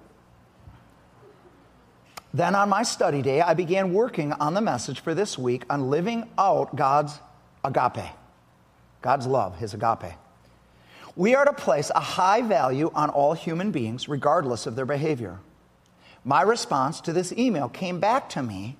Then 2.34 2.54
on 2.54 2.68
my 2.68 2.82
study 2.82 3.22
day, 3.22 3.40
I 3.40 3.54
began 3.54 3.94
working 3.94 4.32
on 4.34 4.52
the 4.52 4.60
message 4.60 5.00
for 5.00 5.14
this 5.14 5.38
week 5.38 5.64
on 5.70 5.88
living 5.88 6.28
out 6.36 6.76
God's 6.76 7.18
agape, 7.64 8.10
God's 9.00 9.26
love, 9.26 9.56
his 9.58 9.72
agape. 9.72 10.12
We 11.16 11.34
are 11.34 11.46
to 11.46 11.54
place 11.54 11.90
a 11.94 12.00
high 12.00 12.42
value 12.42 12.90
on 12.94 13.08
all 13.08 13.32
human 13.32 13.70
beings, 13.70 14.06
regardless 14.06 14.66
of 14.66 14.76
their 14.76 14.84
behavior. 14.84 15.38
My 16.24 16.42
response 16.42 17.00
to 17.02 17.12
this 17.14 17.32
email 17.32 17.70
came 17.70 18.00
back 18.00 18.28
to 18.30 18.42
me, 18.42 18.76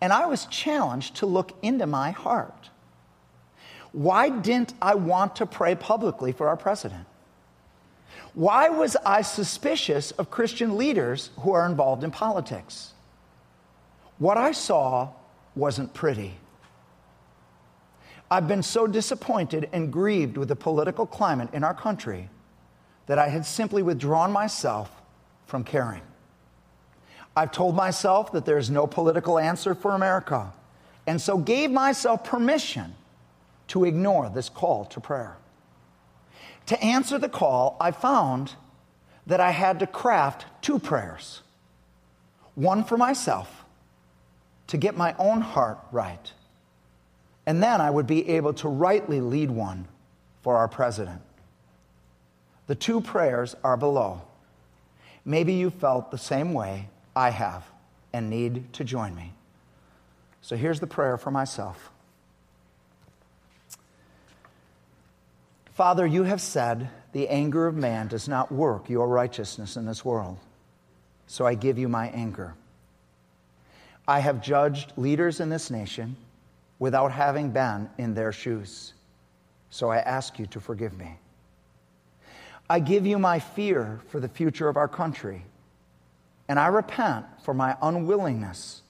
and 0.00 0.12
I 0.12 0.26
was 0.26 0.46
challenged 0.46 1.16
to 1.16 1.26
look 1.26 1.52
into 1.62 1.86
my 1.86 2.10
heart. 2.10 2.70
Why 3.92 4.28
didn't 4.28 4.74
I 4.82 4.94
want 4.94 5.36
to 5.36 5.46
pray 5.46 5.74
publicly 5.74 6.32
for 6.32 6.48
our 6.48 6.56
president? 6.56 7.06
Why 8.34 8.68
was 8.68 8.96
I 9.04 9.22
suspicious 9.22 10.10
of 10.12 10.30
Christian 10.30 10.76
leaders 10.76 11.30
who 11.40 11.52
are 11.52 11.66
involved 11.66 12.04
in 12.04 12.10
politics? 12.10 12.92
What 14.18 14.36
I 14.36 14.52
saw 14.52 15.10
wasn't 15.54 15.94
pretty. 15.94 16.34
I've 18.30 18.46
been 18.46 18.62
so 18.62 18.86
disappointed 18.86 19.68
and 19.72 19.92
grieved 19.92 20.36
with 20.36 20.48
the 20.48 20.56
political 20.56 21.06
climate 21.06 21.48
in 21.52 21.64
our 21.64 21.74
country 21.74 22.28
that 23.06 23.18
I 23.18 23.28
had 23.28 23.46
simply 23.46 23.82
withdrawn 23.82 24.30
myself 24.30 24.90
from 25.46 25.64
caring. 25.64 26.02
I've 27.34 27.52
told 27.52 27.74
myself 27.74 28.32
that 28.32 28.44
there's 28.44 28.68
no 28.68 28.86
political 28.86 29.38
answer 29.38 29.74
for 29.74 29.92
America, 29.92 30.52
and 31.06 31.20
so 31.20 31.38
gave 31.38 31.70
myself 31.70 32.22
permission 32.22 32.94
to 33.68 33.84
ignore 33.84 34.28
this 34.28 34.48
call 34.48 34.84
to 34.86 35.00
prayer. 35.00 35.36
To 36.66 36.82
answer 36.82 37.18
the 37.18 37.28
call, 37.28 37.76
I 37.80 37.90
found 37.92 38.54
that 39.26 39.40
I 39.40 39.50
had 39.50 39.78
to 39.80 39.86
craft 39.86 40.46
two 40.62 40.78
prayers 40.78 41.42
one 42.54 42.82
for 42.82 42.96
myself 42.96 43.64
to 44.66 44.76
get 44.76 44.96
my 44.96 45.14
own 45.16 45.40
heart 45.40 45.78
right, 45.92 46.32
and 47.46 47.62
then 47.62 47.80
I 47.80 47.88
would 47.88 48.06
be 48.06 48.28
able 48.30 48.52
to 48.54 48.68
rightly 48.68 49.20
lead 49.20 49.50
one 49.50 49.86
for 50.42 50.56
our 50.56 50.66
president. 50.66 51.22
The 52.66 52.74
two 52.74 53.00
prayers 53.00 53.54
are 53.62 53.76
below. 53.76 54.22
Maybe 55.24 55.54
you 55.54 55.70
felt 55.70 56.10
the 56.10 56.18
same 56.18 56.52
way 56.52 56.88
I 57.14 57.30
have 57.30 57.64
and 58.12 58.28
need 58.28 58.72
to 58.74 58.84
join 58.84 59.14
me. 59.14 59.32
So 60.42 60.56
here's 60.56 60.80
the 60.80 60.86
prayer 60.86 61.16
for 61.16 61.30
myself. 61.30 61.90
Father, 65.78 66.04
you 66.04 66.24
have 66.24 66.40
said 66.40 66.90
the 67.12 67.28
anger 67.28 67.68
of 67.68 67.76
man 67.76 68.08
does 68.08 68.26
not 68.26 68.50
work 68.50 68.90
your 68.90 69.06
righteousness 69.06 69.76
in 69.76 69.86
this 69.86 70.04
world. 70.04 70.36
So 71.28 71.46
I 71.46 71.54
give 71.54 71.78
you 71.78 71.88
my 71.88 72.08
anger. 72.08 72.56
I 74.08 74.18
have 74.18 74.42
judged 74.42 74.92
leaders 74.96 75.38
in 75.38 75.50
this 75.50 75.70
nation 75.70 76.16
without 76.80 77.12
having 77.12 77.52
been 77.52 77.88
in 77.96 78.14
their 78.14 78.32
shoes. 78.32 78.92
So 79.70 79.88
I 79.88 79.98
ask 79.98 80.40
you 80.40 80.46
to 80.46 80.58
forgive 80.58 80.98
me. 80.98 81.16
I 82.68 82.80
give 82.80 83.06
you 83.06 83.20
my 83.20 83.38
fear 83.38 84.00
for 84.08 84.18
the 84.18 84.26
future 84.26 84.68
of 84.68 84.76
our 84.76 84.88
country. 84.88 85.44
And 86.48 86.58
I 86.58 86.66
repent 86.66 87.24
for 87.44 87.54
my 87.54 87.76
unwillingness 87.80 88.82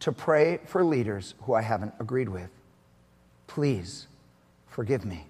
to 0.00 0.10
pray 0.10 0.58
for 0.66 0.82
leaders 0.82 1.34
who 1.42 1.54
I 1.54 1.62
haven't 1.62 1.94
agreed 2.00 2.28
with. 2.28 2.50
Please 3.46 4.08
forgive 4.66 5.04
me. 5.04 5.26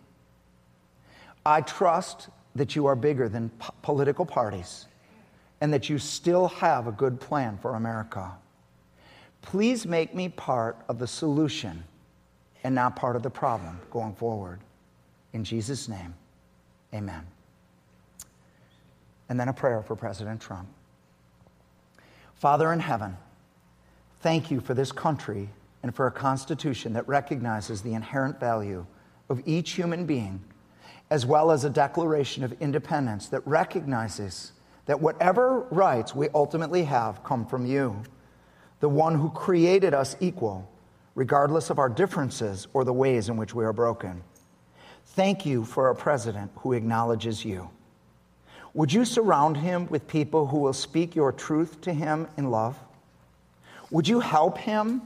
I 1.47 1.61
trust 1.61 2.28
that 2.55 2.74
you 2.74 2.86
are 2.86 2.97
bigger 2.97 3.28
than 3.28 3.51
po- 3.51 3.74
political 3.82 4.24
parties 4.24 4.86
and 5.61 5.72
that 5.72 5.88
you 5.88 5.99
still 5.99 6.49
have 6.49 6.86
a 6.86 6.92
good 6.92 7.20
plan 7.20 7.59
for 7.59 7.74
America. 7.74 8.32
Please 9.42 9.86
make 9.86 10.14
me 10.14 10.28
part 10.28 10.76
of 10.88 10.99
the 10.99 11.07
solution 11.07 11.84
and 12.64 12.74
not 12.74 12.97
part 12.97 13.14
of 13.16 13.22
the 13.22 13.30
problem 13.30 13.78
going 13.90 14.14
forward. 14.14 14.61
In 15.32 15.45
Jesus' 15.45 15.88
name, 15.88 16.14
amen. 16.95 17.26
And 19.28 19.38
then 19.38 19.49
a 19.49 19.53
prayer 19.53 19.82
for 19.82 19.97
President 19.97 20.40
Trump. 20.40 20.68
Father 22.34 22.72
in 22.72 22.80
heaven, 22.80 23.16
thank 24.20 24.51
you 24.51 24.61
for 24.61 24.74
this 24.74 24.92
country 24.92 25.49
and 25.82 25.95
for 25.95 26.07
a 26.07 26.11
constitution 26.11 26.95
that 26.95 27.07
recognizes 27.07 27.82
the 27.82 27.92
inherent 27.92 28.40
value 28.40 28.86
of 29.28 29.42
each 29.47 29.72
human 29.72 30.07
being 30.07 30.40
as 31.14 31.24
well 31.24 31.52
as 31.52 31.64
a 31.64 31.70
declaration 31.70 32.42
of 32.42 32.60
independence 32.60 33.28
that 33.28 33.46
recognizes 33.46 34.50
that 34.86 35.00
whatever 35.00 35.60
rights 35.70 36.12
we 36.12 36.28
ultimately 36.34 36.82
have 36.82 37.22
come 37.22 37.46
from 37.46 37.64
you, 37.64 38.02
the 38.80 38.88
one 38.88 39.14
who 39.14 39.30
created 39.30 39.94
us 39.94 40.16
equal, 40.18 40.68
regardless 41.14 41.70
of 41.70 41.78
our 41.78 41.88
differences 41.88 42.66
or 42.72 42.82
the 42.82 42.92
ways 42.92 43.28
in 43.28 43.36
which 43.36 43.54
we 43.54 43.64
are 43.64 43.72
broken. 43.72 44.24
Thank 45.04 45.46
you 45.46 45.64
for 45.64 45.88
a 45.88 45.94
president 45.94 46.50
who 46.56 46.72
acknowledges 46.72 47.44
you. 47.44 47.70
Would 48.74 48.92
you 48.92 49.04
surround 49.04 49.56
him 49.56 49.86
with 49.86 50.08
people 50.08 50.48
who 50.48 50.58
will 50.58 50.72
speak 50.72 51.14
your 51.14 51.30
truth 51.30 51.80
to 51.82 51.94
him 51.94 52.26
in 52.36 52.50
love? 52.50 52.76
Would 53.92 54.08
you 54.08 54.18
help 54.18 54.58
him 54.58 55.00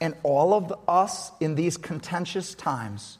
and 0.00 0.14
all 0.22 0.54
of 0.54 0.72
us 0.88 1.32
in 1.38 1.54
these 1.54 1.76
contentious 1.76 2.54
times 2.54 3.18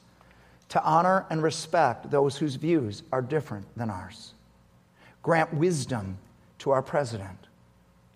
to 0.69 0.83
honor 0.83 1.25
and 1.29 1.41
respect 1.41 2.11
those 2.11 2.37
whose 2.37 2.55
views 2.55 3.03
are 3.11 3.21
different 3.21 3.65
than 3.75 3.89
ours. 3.89 4.33
Grant 5.23 5.53
wisdom 5.53 6.17
to 6.59 6.71
our 6.71 6.81
president 6.81 7.47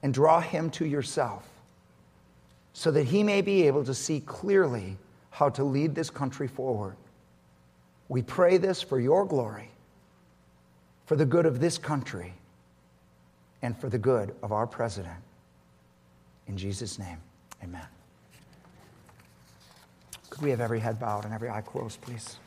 and 0.01 0.13
draw 0.13 0.39
him 0.39 0.69
to 0.69 0.85
yourself 0.85 1.47
so 2.73 2.91
that 2.91 3.05
he 3.05 3.23
may 3.23 3.41
be 3.41 3.67
able 3.67 3.83
to 3.83 3.93
see 3.93 4.19
clearly 4.19 4.97
how 5.29 5.49
to 5.49 5.63
lead 5.63 5.95
this 5.95 6.09
country 6.09 6.47
forward. 6.47 6.95
We 8.07 8.21
pray 8.21 8.57
this 8.57 8.81
for 8.81 8.99
your 8.99 9.25
glory, 9.25 9.69
for 11.05 11.15
the 11.15 11.25
good 11.25 11.45
of 11.45 11.59
this 11.59 11.77
country, 11.77 12.33
and 13.61 13.77
for 13.77 13.89
the 13.89 13.97
good 13.97 14.35
of 14.43 14.51
our 14.51 14.67
president. 14.67 15.17
In 16.47 16.57
Jesus' 16.57 16.99
name, 16.99 17.17
amen. 17.63 17.87
Could 20.33 20.41
we 20.41 20.49
have 20.49 20.61
every 20.61 20.79
head 20.79 20.99
bowed 20.99 21.25
and 21.25 21.33
every 21.33 21.47
eye 21.47 21.61
closed, 21.61 22.01
please? 22.01 22.37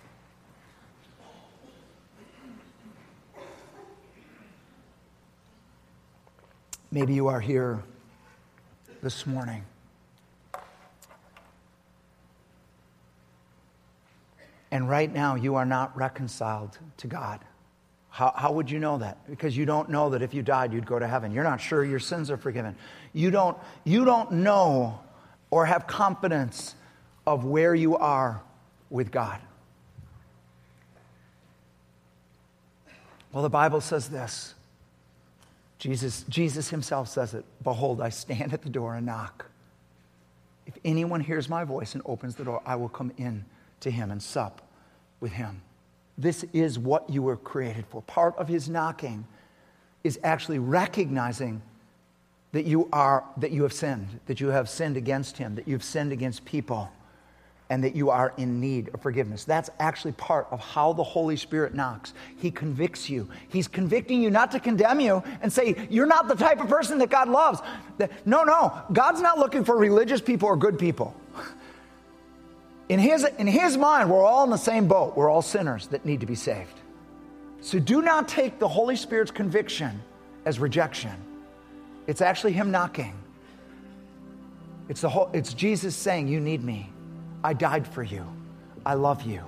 Maybe 6.91 7.15
you 7.15 7.29
are 7.29 7.39
here 7.39 7.85
this 9.05 9.25
morning. 9.25 9.63
And 14.73 14.91
right 14.91 15.13
now, 15.13 15.37
you 15.37 15.55
are 15.55 15.65
not 15.65 15.97
reconciled 15.97 16.77
to 16.97 17.07
God. 17.07 17.39
How, 18.11 18.33
how 18.35 18.51
would 18.51 18.69
you 18.69 18.81
know 18.81 18.99
that? 18.99 19.31
Because 19.31 19.57
you 19.57 19.65
don't 19.65 19.91
know 19.91 20.11
that 20.11 20.23
if 20.23 20.35
you 20.35 20.43
died, 20.43 20.73
you'd 20.73 20.87
go 20.87 20.99
to 20.99 21.07
heaven. 21.07 21.31
You're 21.31 21.45
not 21.45 21.61
sure 21.61 21.85
your 21.85 22.01
sins 22.01 22.33
are 22.33 22.37
forgiven. 22.37 22.75
You 23.13 23.31
don't, 23.31 23.57
you 23.85 24.05
don't 24.05 24.33
know 24.33 24.99
or 25.53 25.67
have 25.67 25.87
confidence 25.87 26.75
of 27.27 27.45
where 27.45 27.75
you 27.75 27.97
are 27.97 28.41
with 28.91 29.11
God. 29.11 29.41
Well, 33.33 33.43
the 33.43 33.51
Bible 33.51 33.81
says 33.81 34.09
this 34.09 34.55
Jesus, 35.79 36.25
Jesus 36.29 36.71
himself 36.71 37.09
says 37.09 37.35
it 37.35 37.45
Behold, 37.63 38.01
I 38.01 38.09
stand 38.09 38.53
at 38.53 38.63
the 38.63 38.71
door 38.71 38.95
and 38.95 39.07
knock. 39.07 39.47
If 40.67 40.79
anyone 40.85 41.21
hears 41.21 41.49
my 41.49 41.65
voice 41.65 41.95
and 41.95 42.03
opens 42.07 42.35
the 42.35 42.45
door, 42.45 42.63
I 42.67 42.77
will 42.77 42.89
come 42.89 43.13
in 43.19 43.45
to 43.81 43.91
him 43.91 44.11
and 44.11 44.23
sup 44.23 44.63
with 45.21 45.33
him. 45.33 45.63
This 46.19 46.45
is 46.53 46.79
what 46.79 47.11
you 47.11 47.23
were 47.23 47.37
created 47.37 47.85
for. 47.91 48.03
Part 48.03 48.37
of 48.37 48.49
his 48.49 48.69
knocking 48.69 49.27
is 50.03 50.19
actually 50.25 50.59
recognizing 50.59 51.61
that 52.53 52.65
you 52.65 52.89
are 52.93 53.23
that 53.37 53.51
you 53.51 53.63
have 53.65 53.73
sinned, 53.73 54.21
that 54.27 54.41
you 54.41 54.49
have 54.49 54.69
sinned 54.69 54.97
against 54.97 55.37
him, 55.37 55.57
that 55.57 55.69
you've 55.69 55.85
sinned 55.85 56.11
against 56.11 56.45
people, 56.45 56.91
and 57.69 57.83
that 57.83 57.97
you 57.97 58.11
are 58.11 58.33
in 58.37 58.61
need 58.61 58.91
of 58.95 59.01
forgiveness. 59.01 59.45
That's 59.45 59.71
actually 59.81 60.13
part 60.13 60.47
of 60.51 60.61
how 60.61 60.93
the 60.93 61.03
Holy 61.03 61.37
Spirit 61.37 61.75
knocks. 61.75 62.15
He 62.37 62.51
convicts 62.51 63.11
you. 63.11 63.29
He's 63.49 63.67
convicting 63.67 64.23
you 64.23 64.31
not 64.31 64.53
to 64.53 64.61
condemn 64.61 65.01
you 65.01 65.23
and 65.43 65.53
say, 65.53 65.87
You're 65.91 66.07
not 66.07 66.29
the 66.29 66.37
type 66.37 66.61
of 66.61 66.69
person 66.69 66.99
that 66.99 67.11
God 67.11 67.29
loves. 67.29 67.61
No, 68.25 68.45
no. 68.45 68.83
God's 68.93 69.21
not 69.21 69.39
looking 69.39 69.65
for 69.65 69.77
religious 69.77 70.21
people 70.21 70.49
or 70.49 70.57
good 70.57 70.79
people. 70.79 71.15
In 72.89 73.01
his, 73.01 73.25
in 73.39 73.49
his 73.49 73.77
mind, 73.77 74.09
we're 74.11 74.25
all 74.25 74.45
in 74.45 74.51
the 74.51 74.57
same 74.57 74.87
boat. 74.87 75.17
We're 75.17 75.29
all 75.29 75.43
sinners 75.43 75.89
that 75.89 76.05
need 76.05 76.21
to 76.21 76.27
be 76.27 76.37
saved. 76.37 76.75
So 77.61 77.81
do 77.81 78.01
not 78.01 78.29
take 78.29 78.61
the 78.61 78.69
Holy 78.69 78.95
Spirit's 78.95 79.33
conviction 79.33 80.01
as 80.45 80.61
rejection. 80.61 81.15
It's 82.07 82.21
actually 82.21 82.53
Him 82.53 82.71
knocking. 82.71 83.15
It's, 84.89 85.01
the 85.01 85.09
whole, 85.09 85.31
it's 85.33 85.53
Jesus 85.53 85.97
saying, 85.97 86.29
You 86.29 86.39
need 86.39 86.63
me. 86.63 86.91
I 87.47 87.53
died 87.53 87.87
for 87.87 88.03
you. 88.03 88.27
I 88.85 88.95
love 88.95 89.23
you. 89.23 89.41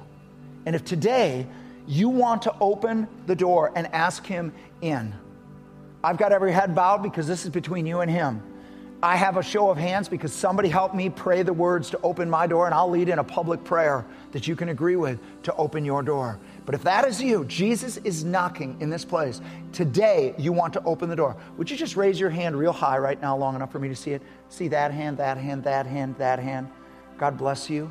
And 0.67 0.77
if 0.77 0.85
today 0.85 1.49
you 1.89 2.09
want 2.09 2.43
to 2.43 2.55
open 2.61 3.09
the 3.27 3.35
door 3.35 3.73
and 3.75 3.89
ask 3.89 4.25
Him 4.25 4.53
in, 4.81 5.13
I've 6.05 6.17
got 6.17 6.31
every 6.31 6.53
head 6.53 6.77
bowed 6.77 7.03
because 7.03 7.27
this 7.27 7.43
is 7.43 7.51
between 7.51 7.87
you 7.87 7.99
and 7.99 8.09
Him. 8.09 8.41
I 9.03 9.17
have 9.17 9.37
a 9.37 9.43
show 9.43 9.69
of 9.69 9.79
hands 9.79 10.09
because 10.09 10.33
somebody 10.33 10.69
helped 10.69 10.95
me 10.95 11.11
pray 11.11 11.43
the 11.43 11.53
words 11.53 11.91
to 11.91 12.01
open 12.03 12.31
my 12.31 12.47
door, 12.47 12.67
and 12.67 12.75
I'll 12.75 12.89
lead 12.89 13.09
in 13.09 13.19
a 13.19 13.25
public 13.25 13.65
prayer 13.65 14.07
that 14.31 14.47
you 14.47 14.55
can 14.55 14.69
agree 14.69 14.95
with 14.95 15.19
to 15.43 15.53
open 15.57 15.85
your 15.85 16.05
door. 16.05 16.39
But 16.67 16.77
if 16.77 16.85
that 16.85 17.05
is 17.05 17.21
you, 17.21 17.47
Jesus 17.47 17.97
is 17.99 18.23
knocking 18.23 18.77
in 18.79 18.91
this 18.91 19.05
place. 19.05 19.41
Today, 19.73 20.37
you 20.39 20.53
want 20.53 20.73
to 20.75 20.83
open 20.85 21.09
the 21.11 21.17
door. 21.17 21.37
Would 21.57 21.69
you 21.69 21.77
just 21.77 21.97
raise 21.97 22.21
your 22.21 22.31
hand 22.31 22.57
real 22.57 22.73
high 22.73 22.99
right 22.99 23.21
now, 23.21 23.37
long 23.37 23.57
enough 23.57 23.73
for 23.73 23.81
me 23.81 23.89
to 23.89 23.97
see 23.97 24.13
it? 24.13 24.23
See 24.51 24.69
that 24.69 24.93
hand, 24.93 25.19
that 25.19 25.37
hand, 25.37 25.65
that 25.65 25.87
hand, 25.87 26.15
that 26.19 26.39
hand. 26.39 26.69
God 27.19 27.37
bless 27.37 27.69
you. 27.69 27.91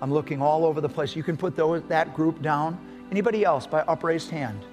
I'm 0.00 0.12
looking 0.12 0.40
all 0.40 0.64
over 0.64 0.80
the 0.80 0.88
place. 0.88 1.16
You 1.16 1.22
can 1.22 1.36
put 1.36 1.56
those, 1.56 1.82
that 1.88 2.14
group 2.14 2.40
down. 2.42 2.78
Anybody 3.10 3.44
else 3.44 3.66
by 3.66 3.80
upraised 3.82 4.30
hand? 4.30 4.64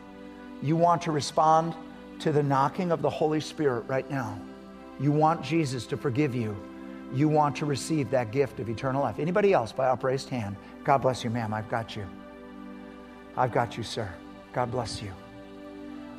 You 0.62 0.76
want 0.76 1.02
to 1.04 1.12
respond 1.12 1.76
to 2.20 2.32
the 2.32 2.44
knocking 2.44 2.92
of 2.92 3.02
the 3.02 3.10
Holy 3.10 3.40
Spirit 3.40 3.82
right 3.88 4.10
now. 4.10 4.40
You 5.00 5.12
want 5.12 5.44
Jesus 5.44 5.86
to 5.88 5.98
forgive 5.98 6.36
you. 6.36 6.56
You 7.14 7.28
want 7.28 7.56
to 7.58 7.66
receive 7.66 8.10
that 8.12 8.32
gift 8.32 8.60
of 8.60 8.70
eternal 8.70 9.02
life. 9.02 9.20
Anybody 9.20 9.54
else 9.54 9.72
by 9.72 9.88
upraised 9.88 10.30
hand? 10.30 10.56
God 10.84 11.00
bless 11.00 11.24
you, 11.24 11.30
ma'am. 11.30 11.54
I've 11.54 11.70
got 11.70 11.96
you. 11.96 12.06
I've 13.36 13.52
got 13.52 13.78
you, 13.78 13.84
sir. 13.84 14.12
God 14.54 14.72
bless 14.72 15.02
you. 15.02 15.12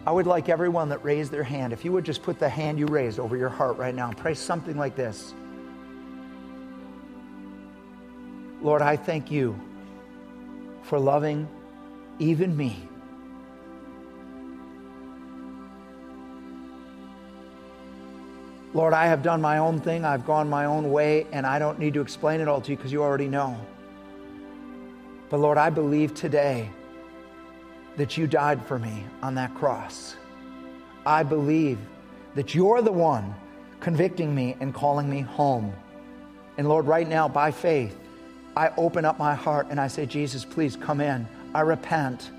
I 0.06 0.12
would 0.12 0.26
like 0.26 0.48
everyone 0.48 0.88
that 0.90 1.02
raised 1.02 1.30
their 1.30 1.42
hand, 1.42 1.72
if 1.72 1.84
you 1.84 1.92
would 1.92 2.04
just 2.04 2.22
put 2.22 2.38
the 2.38 2.48
hand 2.48 2.78
you 2.78 2.86
raised 2.86 3.18
over 3.18 3.36
your 3.36 3.48
heart 3.48 3.76
right 3.78 3.94
now 3.94 4.08
and 4.08 4.16
pray 4.16 4.34
something 4.34 4.76
like 4.76 4.96
this 4.96 5.34
Lord, 8.64 8.80
I 8.80 8.96
thank 8.96 9.30
you 9.30 9.60
for 10.84 10.98
loving 10.98 11.46
even 12.18 12.56
me. 12.56 12.88
Lord, 18.72 18.94
I 18.94 19.04
have 19.04 19.22
done 19.22 19.42
my 19.42 19.58
own 19.58 19.80
thing. 19.80 20.06
I've 20.06 20.24
gone 20.24 20.48
my 20.48 20.64
own 20.64 20.90
way, 20.90 21.26
and 21.30 21.46
I 21.46 21.58
don't 21.58 21.78
need 21.78 21.92
to 21.92 22.00
explain 22.00 22.40
it 22.40 22.48
all 22.48 22.62
to 22.62 22.70
you 22.70 22.76
because 22.78 22.90
you 22.90 23.02
already 23.02 23.28
know. 23.28 23.54
But 25.28 25.40
Lord, 25.40 25.58
I 25.58 25.68
believe 25.68 26.14
today 26.14 26.70
that 27.96 28.16
you 28.16 28.26
died 28.26 28.64
for 28.64 28.78
me 28.78 29.04
on 29.22 29.34
that 29.34 29.54
cross. 29.54 30.16
I 31.04 31.22
believe 31.22 31.78
that 32.34 32.54
you're 32.54 32.80
the 32.80 32.90
one 32.90 33.34
convicting 33.80 34.34
me 34.34 34.56
and 34.58 34.72
calling 34.72 35.10
me 35.10 35.20
home. 35.20 35.74
And 36.56 36.66
Lord, 36.66 36.86
right 36.86 37.06
now, 37.06 37.28
by 37.28 37.50
faith, 37.50 37.94
I 38.56 38.70
open 38.76 39.04
up 39.04 39.18
my 39.18 39.34
heart 39.34 39.68
and 39.70 39.80
I 39.80 39.88
say, 39.88 40.06
Jesus, 40.06 40.44
please 40.44 40.76
come 40.76 41.00
in. 41.00 41.26
I 41.54 41.60
repent. 41.60 42.30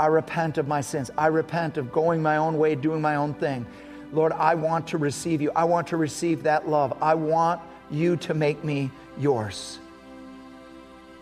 I 0.00 0.06
repent 0.06 0.58
of 0.58 0.66
my 0.66 0.80
sins. 0.80 1.10
I 1.16 1.26
repent 1.26 1.76
of 1.76 1.92
going 1.92 2.22
my 2.22 2.36
own 2.36 2.58
way, 2.58 2.74
doing 2.74 3.00
my 3.00 3.16
own 3.16 3.34
thing. 3.34 3.66
Lord, 4.12 4.32
I 4.32 4.54
want 4.54 4.86
to 4.88 4.98
receive 4.98 5.40
you. 5.40 5.50
I 5.54 5.64
want 5.64 5.86
to 5.88 5.96
receive 5.96 6.42
that 6.44 6.68
love. 6.68 6.96
I 7.02 7.14
want 7.14 7.60
you 7.90 8.16
to 8.16 8.34
make 8.34 8.64
me 8.64 8.90
yours. 9.18 9.78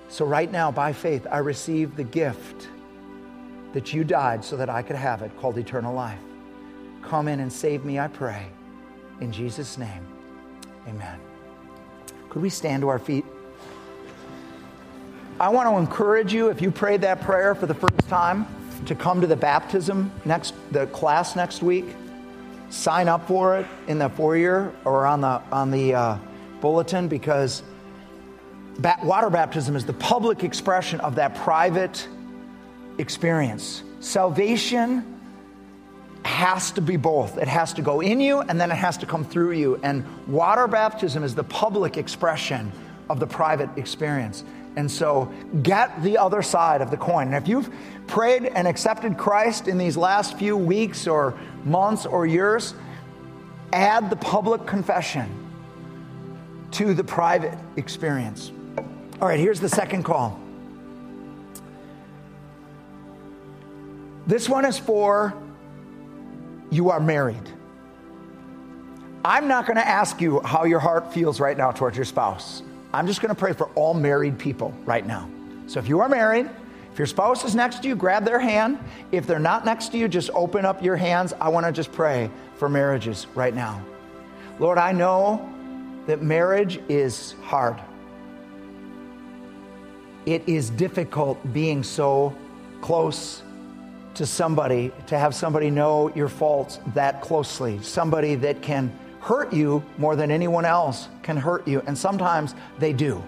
So, 0.08 0.26
right 0.26 0.50
now, 0.50 0.70
by 0.70 0.92
faith, 0.92 1.26
I 1.30 1.38
receive 1.38 1.96
the 1.96 2.04
gift 2.04 2.68
that 3.72 3.94
you 3.94 4.04
died 4.04 4.44
so 4.44 4.56
that 4.56 4.68
I 4.68 4.82
could 4.82 4.96
have 4.96 5.22
it 5.22 5.34
called 5.38 5.56
eternal 5.56 5.94
life. 5.94 6.18
Come 7.02 7.28
in 7.28 7.40
and 7.40 7.52
save 7.52 7.84
me, 7.84 7.98
I 7.98 8.08
pray. 8.08 8.46
In 9.20 9.32
Jesus' 9.32 9.78
name, 9.78 10.06
amen. 10.86 11.18
Could 12.28 12.42
we 12.42 12.50
stand 12.50 12.82
to 12.82 12.88
our 12.88 12.98
feet? 12.98 13.24
I 15.42 15.48
want 15.48 15.68
to 15.68 15.76
encourage 15.76 16.32
you, 16.32 16.50
if 16.50 16.62
you 16.62 16.70
prayed 16.70 17.00
that 17.00 17.20
prayer 17.20 17.56
for 17.56 17.66
the 17.66 17.74
first 17.74 18.08
time, 18.08 18.46
to 18.86 18.94
come 18.94 19.20
to 19.20 19.26
the 19.26 19.34
baptism 19.34 20.12
next, 20.24 20.54
the 20.70 20.86
class 20.86 21.34
next 21.34 21.64
week 21.64 21.96
sign 22.70 23.08
up 23.08 23.26
for 23.26 23.58
it 23.58 23.66
in 23.88 23.98
the 23.98 24.08
foyer 24.08 24.72
or 24.84 25.04
on 25.04 25.20
the, 25.20 25.42
on 25.50 25.72
the 25.72 25.94
uh, 25.94 26.18
bulletin 26.60 27.08
because 27.08 27.64
water 29.02 29.30
baptism 29.30 29.74
is 29.74 29.84
the 29.84 29.92
public 29.94 30.44
expression 30.44 31.00
of 31.00 31.16
that 31.16 31.34
private 31.34 32.06
experience. 32.98 33.82
Salvation 33.98 35.20
has 36.24 36.70
to 36.70 36.80
be 36.80 36.96
both. 36.96 37.36
It 37.36 37.48
has 37.48 37.72
to 37.72 37.82
go 37.82 38.00
in 38.00 38.20
you 38.20 38.42
and 38.42 38.60
then 38.60 38.70
it 38.70 38.76
has 38.76 38.96
to 38.98 39.06
come 39.06 39.24
through 39.24 39.52
you. 39.52 39.80
And 39.82 40.04
water 40.28 40.68
baptism 40.68 41.24
is 41.24 41.34
the 41.34 41.42
public 41.42 41.96
expression 41.96 42.70
of 43.10 43.18
the 43.18 43.26
private 43.26 43.70
experience. 43.76 44.44
And 44.76 44.90
so 44.90 45.32
get 45.62 46.02
the 46.02 46.16
other 46.16 46.42
side 46.42 46.80
of 46.80 46.90
the 46.90 46.96
coin. 46.96 47.28
And 47.28 47.36
if 47.36 47.46
you've 47.46 47.70
prayed 48.06 48.46
and 48.46 48.66
accepted 48.66 49.18
Christ 49.18 49.68
in 49.68 49.76
these 49.76 49.96
last 49.96 50.38
few 50.38 50.56
weeks 50.56 51.06
or 51.06 51.38
months 51.64 52.06
or 52.06 52.26
years, 52.26 52.74
add 53.72 54.10
the 54.10 54.16
public 54.16 54.66
confession 54.66 55.28
to 56.72 56.94
the 56.94 57.04
private 57.04 57.56
experience. 57.76 58.50
All 59.20 59.28
right, 59.28 59.38
here's 59.38 59.60
the 59.60 59.68
second 59.68 60.04
call. 60.04 60.40
This 64.26 64.48
one 64.48 64.64
is 64.64 64.78
for 64.78 65.34
you 66.70 66.90
are 66.90 67.00
married. 67.00 67.42
I'm 69.24 69.46
not 69.46 69.66
going 69.66 69.76
to 69.76 69.86
ask 69.86 70.20
you 70.20 70.40
how 70.40 70.64
your 70.64 70.80
heart 70.80 71.12
feels 71.12 71.38
right 71.38 71.56
now 71.56 71.70
towards 71.70 71.96
your 71.96 72.06
spouse. 72.06 72.62
I'm 72.92 73.06
just 73.06 73.20
going 73.20 73.34
to 73.34 73.38
pray 73.38 73.52
for 73.52 73.68
all 73.74 73.94
married 73.94 74.38
people 74.38 74.74
right 74.84 75.06
now. 75.06 75.28
So 75.66 75.78
if 75.78 75.88
you 75.88 76.00
are 76.00 76.08
married, 76.08 76.50
if 76.92 76.98
your 76.98 77.06
spouse 77.06 77.42
is 77.44 77.54
next 77.54 77.82
to 77.82 77.88
you, 77.88 77.96
grab 77.96 78.24
their 78.24 78.38
hand. 78.38 78.78
If 79.12 79.26
they're 79.26 79.38
not 79.38 79.64
next 79.64 79.88
to 79.92 79.98
you, 79.98 80.08
just 80.08 80.28
open 80.34 80.66
up 80.66 80.82
your 80.82 80.96
hands. 80.96 81.32
I 81.40 81.48
want 81.48 81.64
to 81.64 81.72
just 81.72 81.90
pray 81.90 82.30
for 82.56 82.68
marriages 82.68 83.26
right 83.34 83.54
now. 83.54 83.82
Lord, 84.58 84.76
I 84.76 84.92
know 84.92 85.50
that 86.06 86.20
marriage 86.20 86.80
is 86.90 87.34
hard. 87.42 87.80
It 90.26 90.46
is 90.46 90.68
difficult 90.68 91.38
being 91.52 91.82
so 91.82 92.36
close 92.82 93.42
to 94.14 94.26
somebody, 94.26 94.92
to 95.06 95.18
have 95.18 95.34
somebody 95.34 95.70
know 95.70 96.14
your 96.14 96.28
faults 96.28 96.78
that 96.94 97.22
closely, 97.22 97.82
somebody 97.82 98.34
that 98.34 98.60
can 98.60 98.96
hurt 99.22 99.52
you 99.52 99.82
more 99.98 100.16
than 100.16 100.30
anyone 100.30 100.64
else 100.64 101.08
can 101.22 101.36
hurt 101.36 101.66
you. 101.66 101.80
And 101.86 101.96
sometimes 101.96 102.54
they 102.78 102.92
do. 102.92 103.22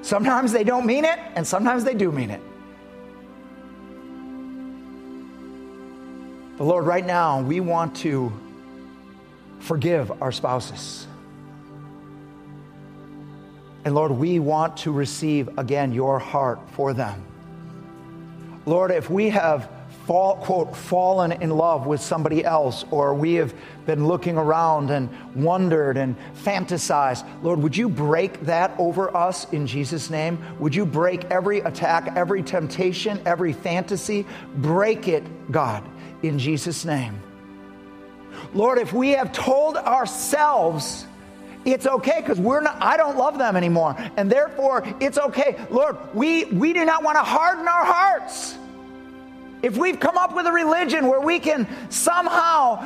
Sometimes 0.00 0.50
they 0.50 0.64
don't 0.64 0.86
mean 0.86 1.04
it, 1.04 1.18
and 1.34 1.46
sometimes 1.46 1.84
they 1.84 1.94
do 1.94 2.10
mean 2.10 2.30
it. 2.30 2.40
But 6.56 6.64
Lord, 6.64 6.86
right 6.86 7.04
now, 7.04 7.42
we 7.42 7.60
want 7.60 7.96
to 7.96 8.32
forgive 9.60 10.10
our 10.22 10.32
spouses. 10.32 11.06
And 13.84 13.94
Lord, 13.94 14.12
we 14.12 14.38
want 14.38 14.78
to 14.78 14.92
receive 14.92 15.58
again 15.58 15.92
your 15.92 16.18
heart 16.18 16.60
for 16.72 16.94
them. 16.94 17.22
Lord, 18.64 18.90
if 18.90 19.10
we 19.10 19.28
have 19.28 19.70
fall, 20.06 20.36
quote, 20.36 20.76
fallen 20.76 21.32
in 21.32 21.50
love 21.50 21.86
with 21.86 22.00
somebody 22.00 22.44
else, 22.44 22.84
or 22.90 23.14
we 23.14 23.34
have 23.34 23.54
been 23.86 24.06
looking 24.06 24.36
around 24.36 24.90
and 24.90 25.08
wondered 25.34 25.96
and 25.96 26.16
fantasized. 26.44 27.26
Lord, 27.42 27.60
would 27.60 27.76
you 27.76 27.88
break 27.88 28.40
that 28.42 28.72
over 28.78 29.14
us 29.16 29.50
in 29.52 29.66
Jesus' 29.66 30.10
name? 30.10 30.38
Would 30.58 30.74
you 30.74 30.84
break 30.84 31.24
every 31.26 31.60
attack, 31.60 32.12
every 32.16 32.42
temptation, 32.42 33.20
every 33.24 33.52
fantasy? 33.52 34.26
Break 34.56 35.08
it, 35.08 35.24
God, 35.50 35.82
in 36.22 36.38
Jesus' 36.38 36.84
name. 36.84 37.20
Lord, 38.52 38.78
if 38.78 38.92
we 38.92 39.10
have 39.10 39.32
told 39.32 39.76
ourselves, 39.76 41.06
it's 41.64 41.86
okay 41.86 42.20
because 42.20 42.38
we're 42.38 42.60
not 42.60 42.76
i 42.82 42.94
don't 42.94 43.16
love 43.16 43.38
them 43.38 43.56
anymore 43.56 43.96
and 44.18 44.30
therefore 44.30 44.82
it's 45.00 45.16
okay 45.16 45.56
lord 45.70 45.96
we 46.12 46.44
we 46.44 46.74
do 46.74 46.84
not 46.84 47.02
want 47.02 47.16
to 47.16 47.22
harden 47.22 47.66
our 47.66 47.86
hearts 47.86 48.58
if 49.64 49.78
we've 49.78 49.98
come 49.98 50.18
up 50.18 50.36
with 50.36 50.44
a 50.46 50.52
religion 50.52 51.08
where 51.08 51.22
we 51.22 51.38
can 51.38 51.66
somehow 51.90 52.76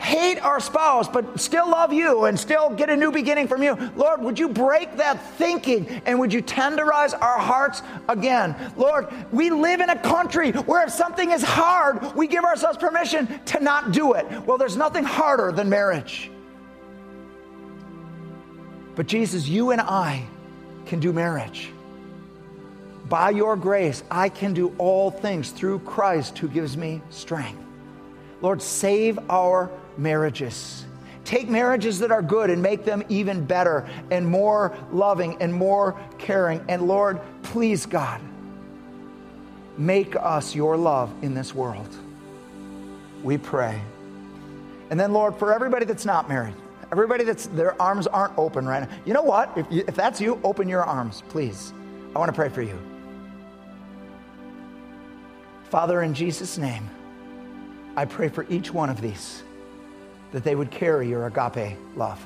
hate 0.00 0.40
our 0.40 0.58
spouse 0.58 1.06
but 1.06 1.38
still 1.38 1.70
love 1.70 1.92
you 1.92 2.24
and 2.24 2.36
still 2.36 2.68
get 2.68 2.90
a 2.90 2.96
new 2.96 3.12
beginning 3.12 3.46
from 3.46 3.62
you, 3.62 3.76
Lord, 3.94 4.20
would 4.22 4.36
you 4.36 4.48
break 4.48 4.96
that 4.96 5.22
thinking 5.36 5.86
and 6.04 6.18
would 6.18 6.32
you 6.32 6.42
tenderize 6.42 7.14
our 7.14 7.38
hearts 7.38 7.82
again? 8.08 8.56
Lord, 8.76 9.06
we 9.30 9.50
live 9.50 9.80
in 9.80 9.88
a 9.88 9.98
country 9.98 10.50
where 10.50 10.84
if 10.84 10.90
something 10.90 11.30
is 11.30 11.44
hard, 11.44 12.16
we 12.16 12.26
give 12.26 12.42
ourselves 12.42 12.76
permission 12.76 13.28
to 13.44 13.60
not 13.60 13.92
do 13.92 14.14
it. 14.14 14.26
Well, 14.46 14.58
there's 14.58 14.76
nothing 14.76 15.04
harder 15.04 15.52
than 15.52 15.68
marriage. 15.68 16.28
But 18.96 19.06
Jesus, 19.06 19.46
you 19.46 19.70
and 19.70 19.80
I 19.80 20.26
can 20.86 20.98
do 20.98 21.12
marriage. 21.12 21.70
By 23.08 23.30
your 23.30 23.56
grace, 23.56 24.02
I 24.10 24.28
can 24.28 24.52
do 24.52 24.74
all 24.78 25.10
things 25.10 25.50
through 25.50 25.80
Christ 25.80 26.38
who 26.38 26.48
gives 26.48 26.76
me 26.76 27.02
strength. 27.10 27.62
Lord, 28.42 28.60
save 28.60 29.18
our 29.30 29.70
marriages. 29.96 30.84
Take 31.24 31.48
marriages 31.48 31.98
that 32.00 32.10
are 32.10 32.22
good 32.22 32.50
and 32.50 32.62
make 32.62 32.84
them 32.84 33.02
even 33.08 33.44
better 33.44 33.88
and 34.10 34.26
more 34.26 34.76
loving 34.92 35.40
and 35.40 35.52
more 35.52 35.98
caring. 36.18 36.64
And 36.68 36.82
Lord, 36.82 37.20
please, 37.42 37.86
God, 37.86 38.20
make 39.78 40.14
us 40.16 40.54
your 40.54 40.76
love 40.76 41.12
in 41.22 41.34
this 41.34 41.54
world. 41.54 41.88
We 43.22 43.38
pray. 43.38 43.80
And 44.90 44.98
then, 44.98 45.12
Lord, 45.12 45.36
for 45.36 45.52
everybody 45.52 45.84
that's 45.84 46.04
not 46.04 46.28
married, 46.28 46.54
everybody 46.92 47.24
that's 47.24 47.46
their 47.48 47.80
arms 47.80 48.06
aren't 48.06 48.36
open 48.38 48.66
right 48.66 48.88
now, 48.88 48.96
you 49.04 49.12
know 49.12 49.22
what? 49.22 49.56
If, 49.56 49.66
you, 49.70 49.84
if 49.88 49.96
that's 49.96 50.20
you, 50.20 50.40
open 50.44 50.68
your 50.68 50.84
arms, 50.84 51.22
please. 51.28 51.72
I 52.14 52.18
want 52.18 52.28
to 52.28 52.34
pray 52.34 52.48
for 52.48 52.62
you. 52.62 52.78
Father, 55.70 56.02
in 56.02 56.14
Jesus' 56.14 56.58
name, 56.58 56.88
I 57.96 58.04
pray 58.04 58.28
for 58.28 58.46
each 58.48 58.72
one 58.72 58.90
of 58.90 59.00
these 59.00 59.42
that 60.32 60.44
they 60.44 60.54
would 60.54 60.70
carry 60.70 61.08
your 61.08 61.26
agape 61.26 61.76
love. 61.96 62.24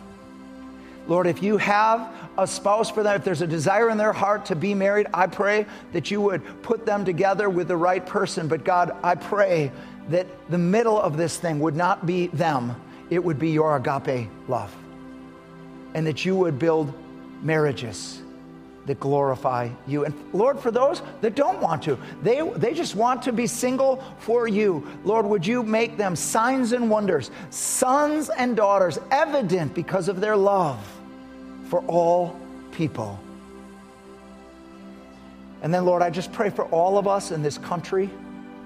Lord, 1.07 1.27
if 1.27 1.43
you 1.43 1.57
have 1.57 2.13
a 2.37 2.47
spouse 2.47 2.91
for 2.91 3.03
them, 3.03 3.17
if 3.17 3.25
there's 3.25 3.43
a 3.43 3.47
desire 3.47 3.89
in 3.89 3.97
their 3.97 4.13
heart 4.13 4.47
to 4.47 4.57
be 4.57 4.75
married, 4.75 5.07
I 5.15 5.27
pray 5.27 5.67
that 5.93 6.11
you 6.11 6.21
would 6.21 6.63
put 6.63 6.85
them 6.87 7.05
together 7.05 7.49
with 7.49 7.69
the 7.69 7.77
right 7.77 8.05
person. 8.05 8.47
But 8.49 8.65
God, 8.65 8.93
I 9.03 9.15
pray 9.15 9.73
that 10.09 10.27
the 10.51 10.59
middle 10.59 11.01
of 11.01 11.17
this 11.17 11.37
thing 11.39 11.61
would 11.61 11.77
not 11.77 12.07
be 12.07 12.29
them, 12.29 12.81
it 13.09 13.23
would 13.25 13.39
be 13.39 13.51
your 13.51 13.77
agape 13.77 14.29
love. 14.49 14.75
And 15.95 16.07
that 16.07 16.25
you 16.25 16.37
would 16.37 16.59
build 16.59 16.93
marriages 17.43 18.21
that 18.91 18.99
glorify 18.99 19.69
you. 19.87 20.05
And 20.05 20.13
Lord, 20.33 20.59
for 20.59 20.73
those 20.73 21.01
that 21.21 21.37
don't 21.37 21.61
want 21.61 21.81
to, 21.85 21.97
they, 22.25 22.41
they 22.57 22.75
just 22.75 22.97
want 22.97 23.23
to 23.23 23.33
be 23.33 23.47
single 23.47 24.03
for 24.19 24.49
you. 24.49 24.85
Lord, 25.05 25.27
would 25.27 25.47
you 25.47 25.63
make 25.63 25.97
them 25.97 26.17
signs 26.17 26.73
and 26.73 26.91
wonders, 26.91 27.31
sons 27.51 28.31
and 28.31 28.57
daughters, 28.57 28.99
evident 29.13 29.75
because 29.75 30.09
of 30.09 30.21
their 30.21 30.37
love 30.37 30.85
for 31.69 31.85
all 31.87 32.37
people. 32.73 33.21
And 35.63 35.73
then, 35.73 35.85
Lord, 35.85 36.03
I 36.03 36.11
just 36.11 36.33
pray 36.33 36.51
for 36.51 36.65
all 36.65 36.99
of 36.99 37.07
us 37.07 37.31
in 37.31 37.45
this 37.45 37.59
country 37.59 38.11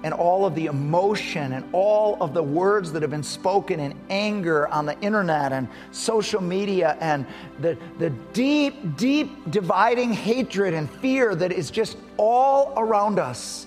and 0.05 0.13
all 0.13 0.45
of 0.45 0.53
the 0.53 0.67
emotion 0.67 1.53
and 1.53 1.65
all 1.73 2.15
of 2.21 2.35
the 2.35 2.43
words 2.43 2.91
that 2.91 3.01
have 3.01 3.09
been 3.09 3.23
spoken 3.23 3.79
in 3.79 3.91
anger 4.11 4.67
on 4.67 4.85
the 4.85 4.97
internet 5.01 5.51
and 5.51 5.67
social 5.89 6.43
media 6.43 6.95
and 6.99 7.25
the, 7.59 7.75
the 7.97 8.11
deep, 8.31 8.97
deep 8.97 9.31
dividing 9.49 10.13
hatred 10.13 10.75
and 10.75 10.87
fear 11.01 11.33
that 11.33 11.51
is 11.51 11.71
just 11.71 11.97
all 12.17 12.71
around 12.77 13.17
us. 13.17 13.65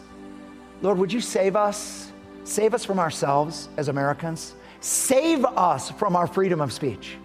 Lord, 0.81 0.99
would 0.99 1.13
you 1.13 1.21
save 1.21 1.57
us? 1.57 2.13
Save 2.45 2.73
us 2.73 2.85
from 2.85 3.01
ourselves 3.01 3.69
as 3.77 3.89
Americans. 3.89 4.55
Save 4.79 5.45
us 5.45 5.91
from 5.91 6.15
our 6.15 6.29
freedom 6.29 6.61
of 6.61 6.73
speech. 6.73 7.17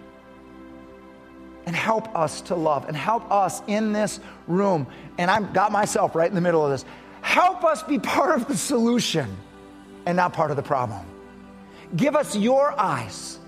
And 1.66 1.76
help 1.76 2.12
us 2.18 2.40
to 2.42 2.56
love 2.56 2.88
and 2.88 2.96
help 2.96 3.30
us 3.30 3.62
in 3.68 3.92
this 3.92 4.18
room. 4.48 4.88
And 5.18 5.30
I've 5.30 5.52
got 5.52 5.70
myself 5.70 6.16
right 6.16 6.28
in 6.28 6.34
the 6.34 6.40
middle 6.40 6.64
of 6.64 6.72
this 6.72 6.84
Help 7.24 7.64
us 7.64 7.82
be 7.82 7.98
part 7.98 8.38
of 8.38 8.46
the 8.46 8.56
solution 8.56 9.34
and 10.04 10.14
not 10.14 10.34
part 10.34 10.50
of 10.50 10.58
the 10.58 10.62
problem. 10.62 11.00
Give 11.96 12.14
us 12.14 12.36
your 12.36 12.78
eyes 12.78 13.38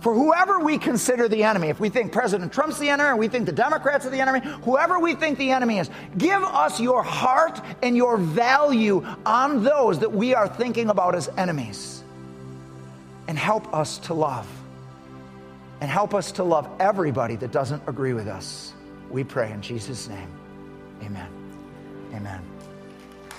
for 0.00 0.14
whoever 0.14 0.60
we 0.60 0.78
consider 0.78 1.28
the 1.28 1.42
enemy. 1.42 1.66
If 1.66 1.80
we 1.80 1.88
think 1.88 2.12
President 2.12 2.52
Trump's 2.52 2.78
the 2.78 2.88
enemy, 2.88 3.08
or 3.08 3.16
we 3.16 3.26
think 3.26 3.46
the 3.46 3.52
Democrats 3.52 4.06
are 4.06 4.10
the 4.10 4.20
enemy, 4.20 4.48
whoever 4.62 5.00
we 5.00 5.16
think 5.16 5.38
the 5.38 5.50
enemy 5.50 5.80
is, 5.80 5.90
give 6.16 6.40
us 6.40 6.78
your 6.78 7.02
heart 7.02 7.60
and 7.82 7.96
your 7.96 8.16
value 8.16 9.04
on 9.26 9.64
those 9.64 9.98
that 9.98 10.12
we 10.12 10.32
are 10.32 10.46
thinking 10.46 10.88
about 10.88 11.16
as 11.16 11.28
enemies. 11.36 12.04
And 13.26 13.36
help 13.36 13.74
us 13.74 13.98
to 14.06 14.14
love. 14.14 14.48
And 15.80 15.90
help 15.90 16.14
us 16.14 16.30
to 16.32 16.44
love 16.44 16.70
everybody 16.78 17.34
that 17.36 17.50
doesn't 17.50 17.82
agree 17.88 18.12
with 18.12 18.28
us. 18.28 18.72
We 19.10 19.24
pray 19.24 19.50
in 19.50 19.62
Jesus' 19.62 20.08
name. 20.08 20.30
Amen. 21.02 21.28
Amen. 22.14 22.55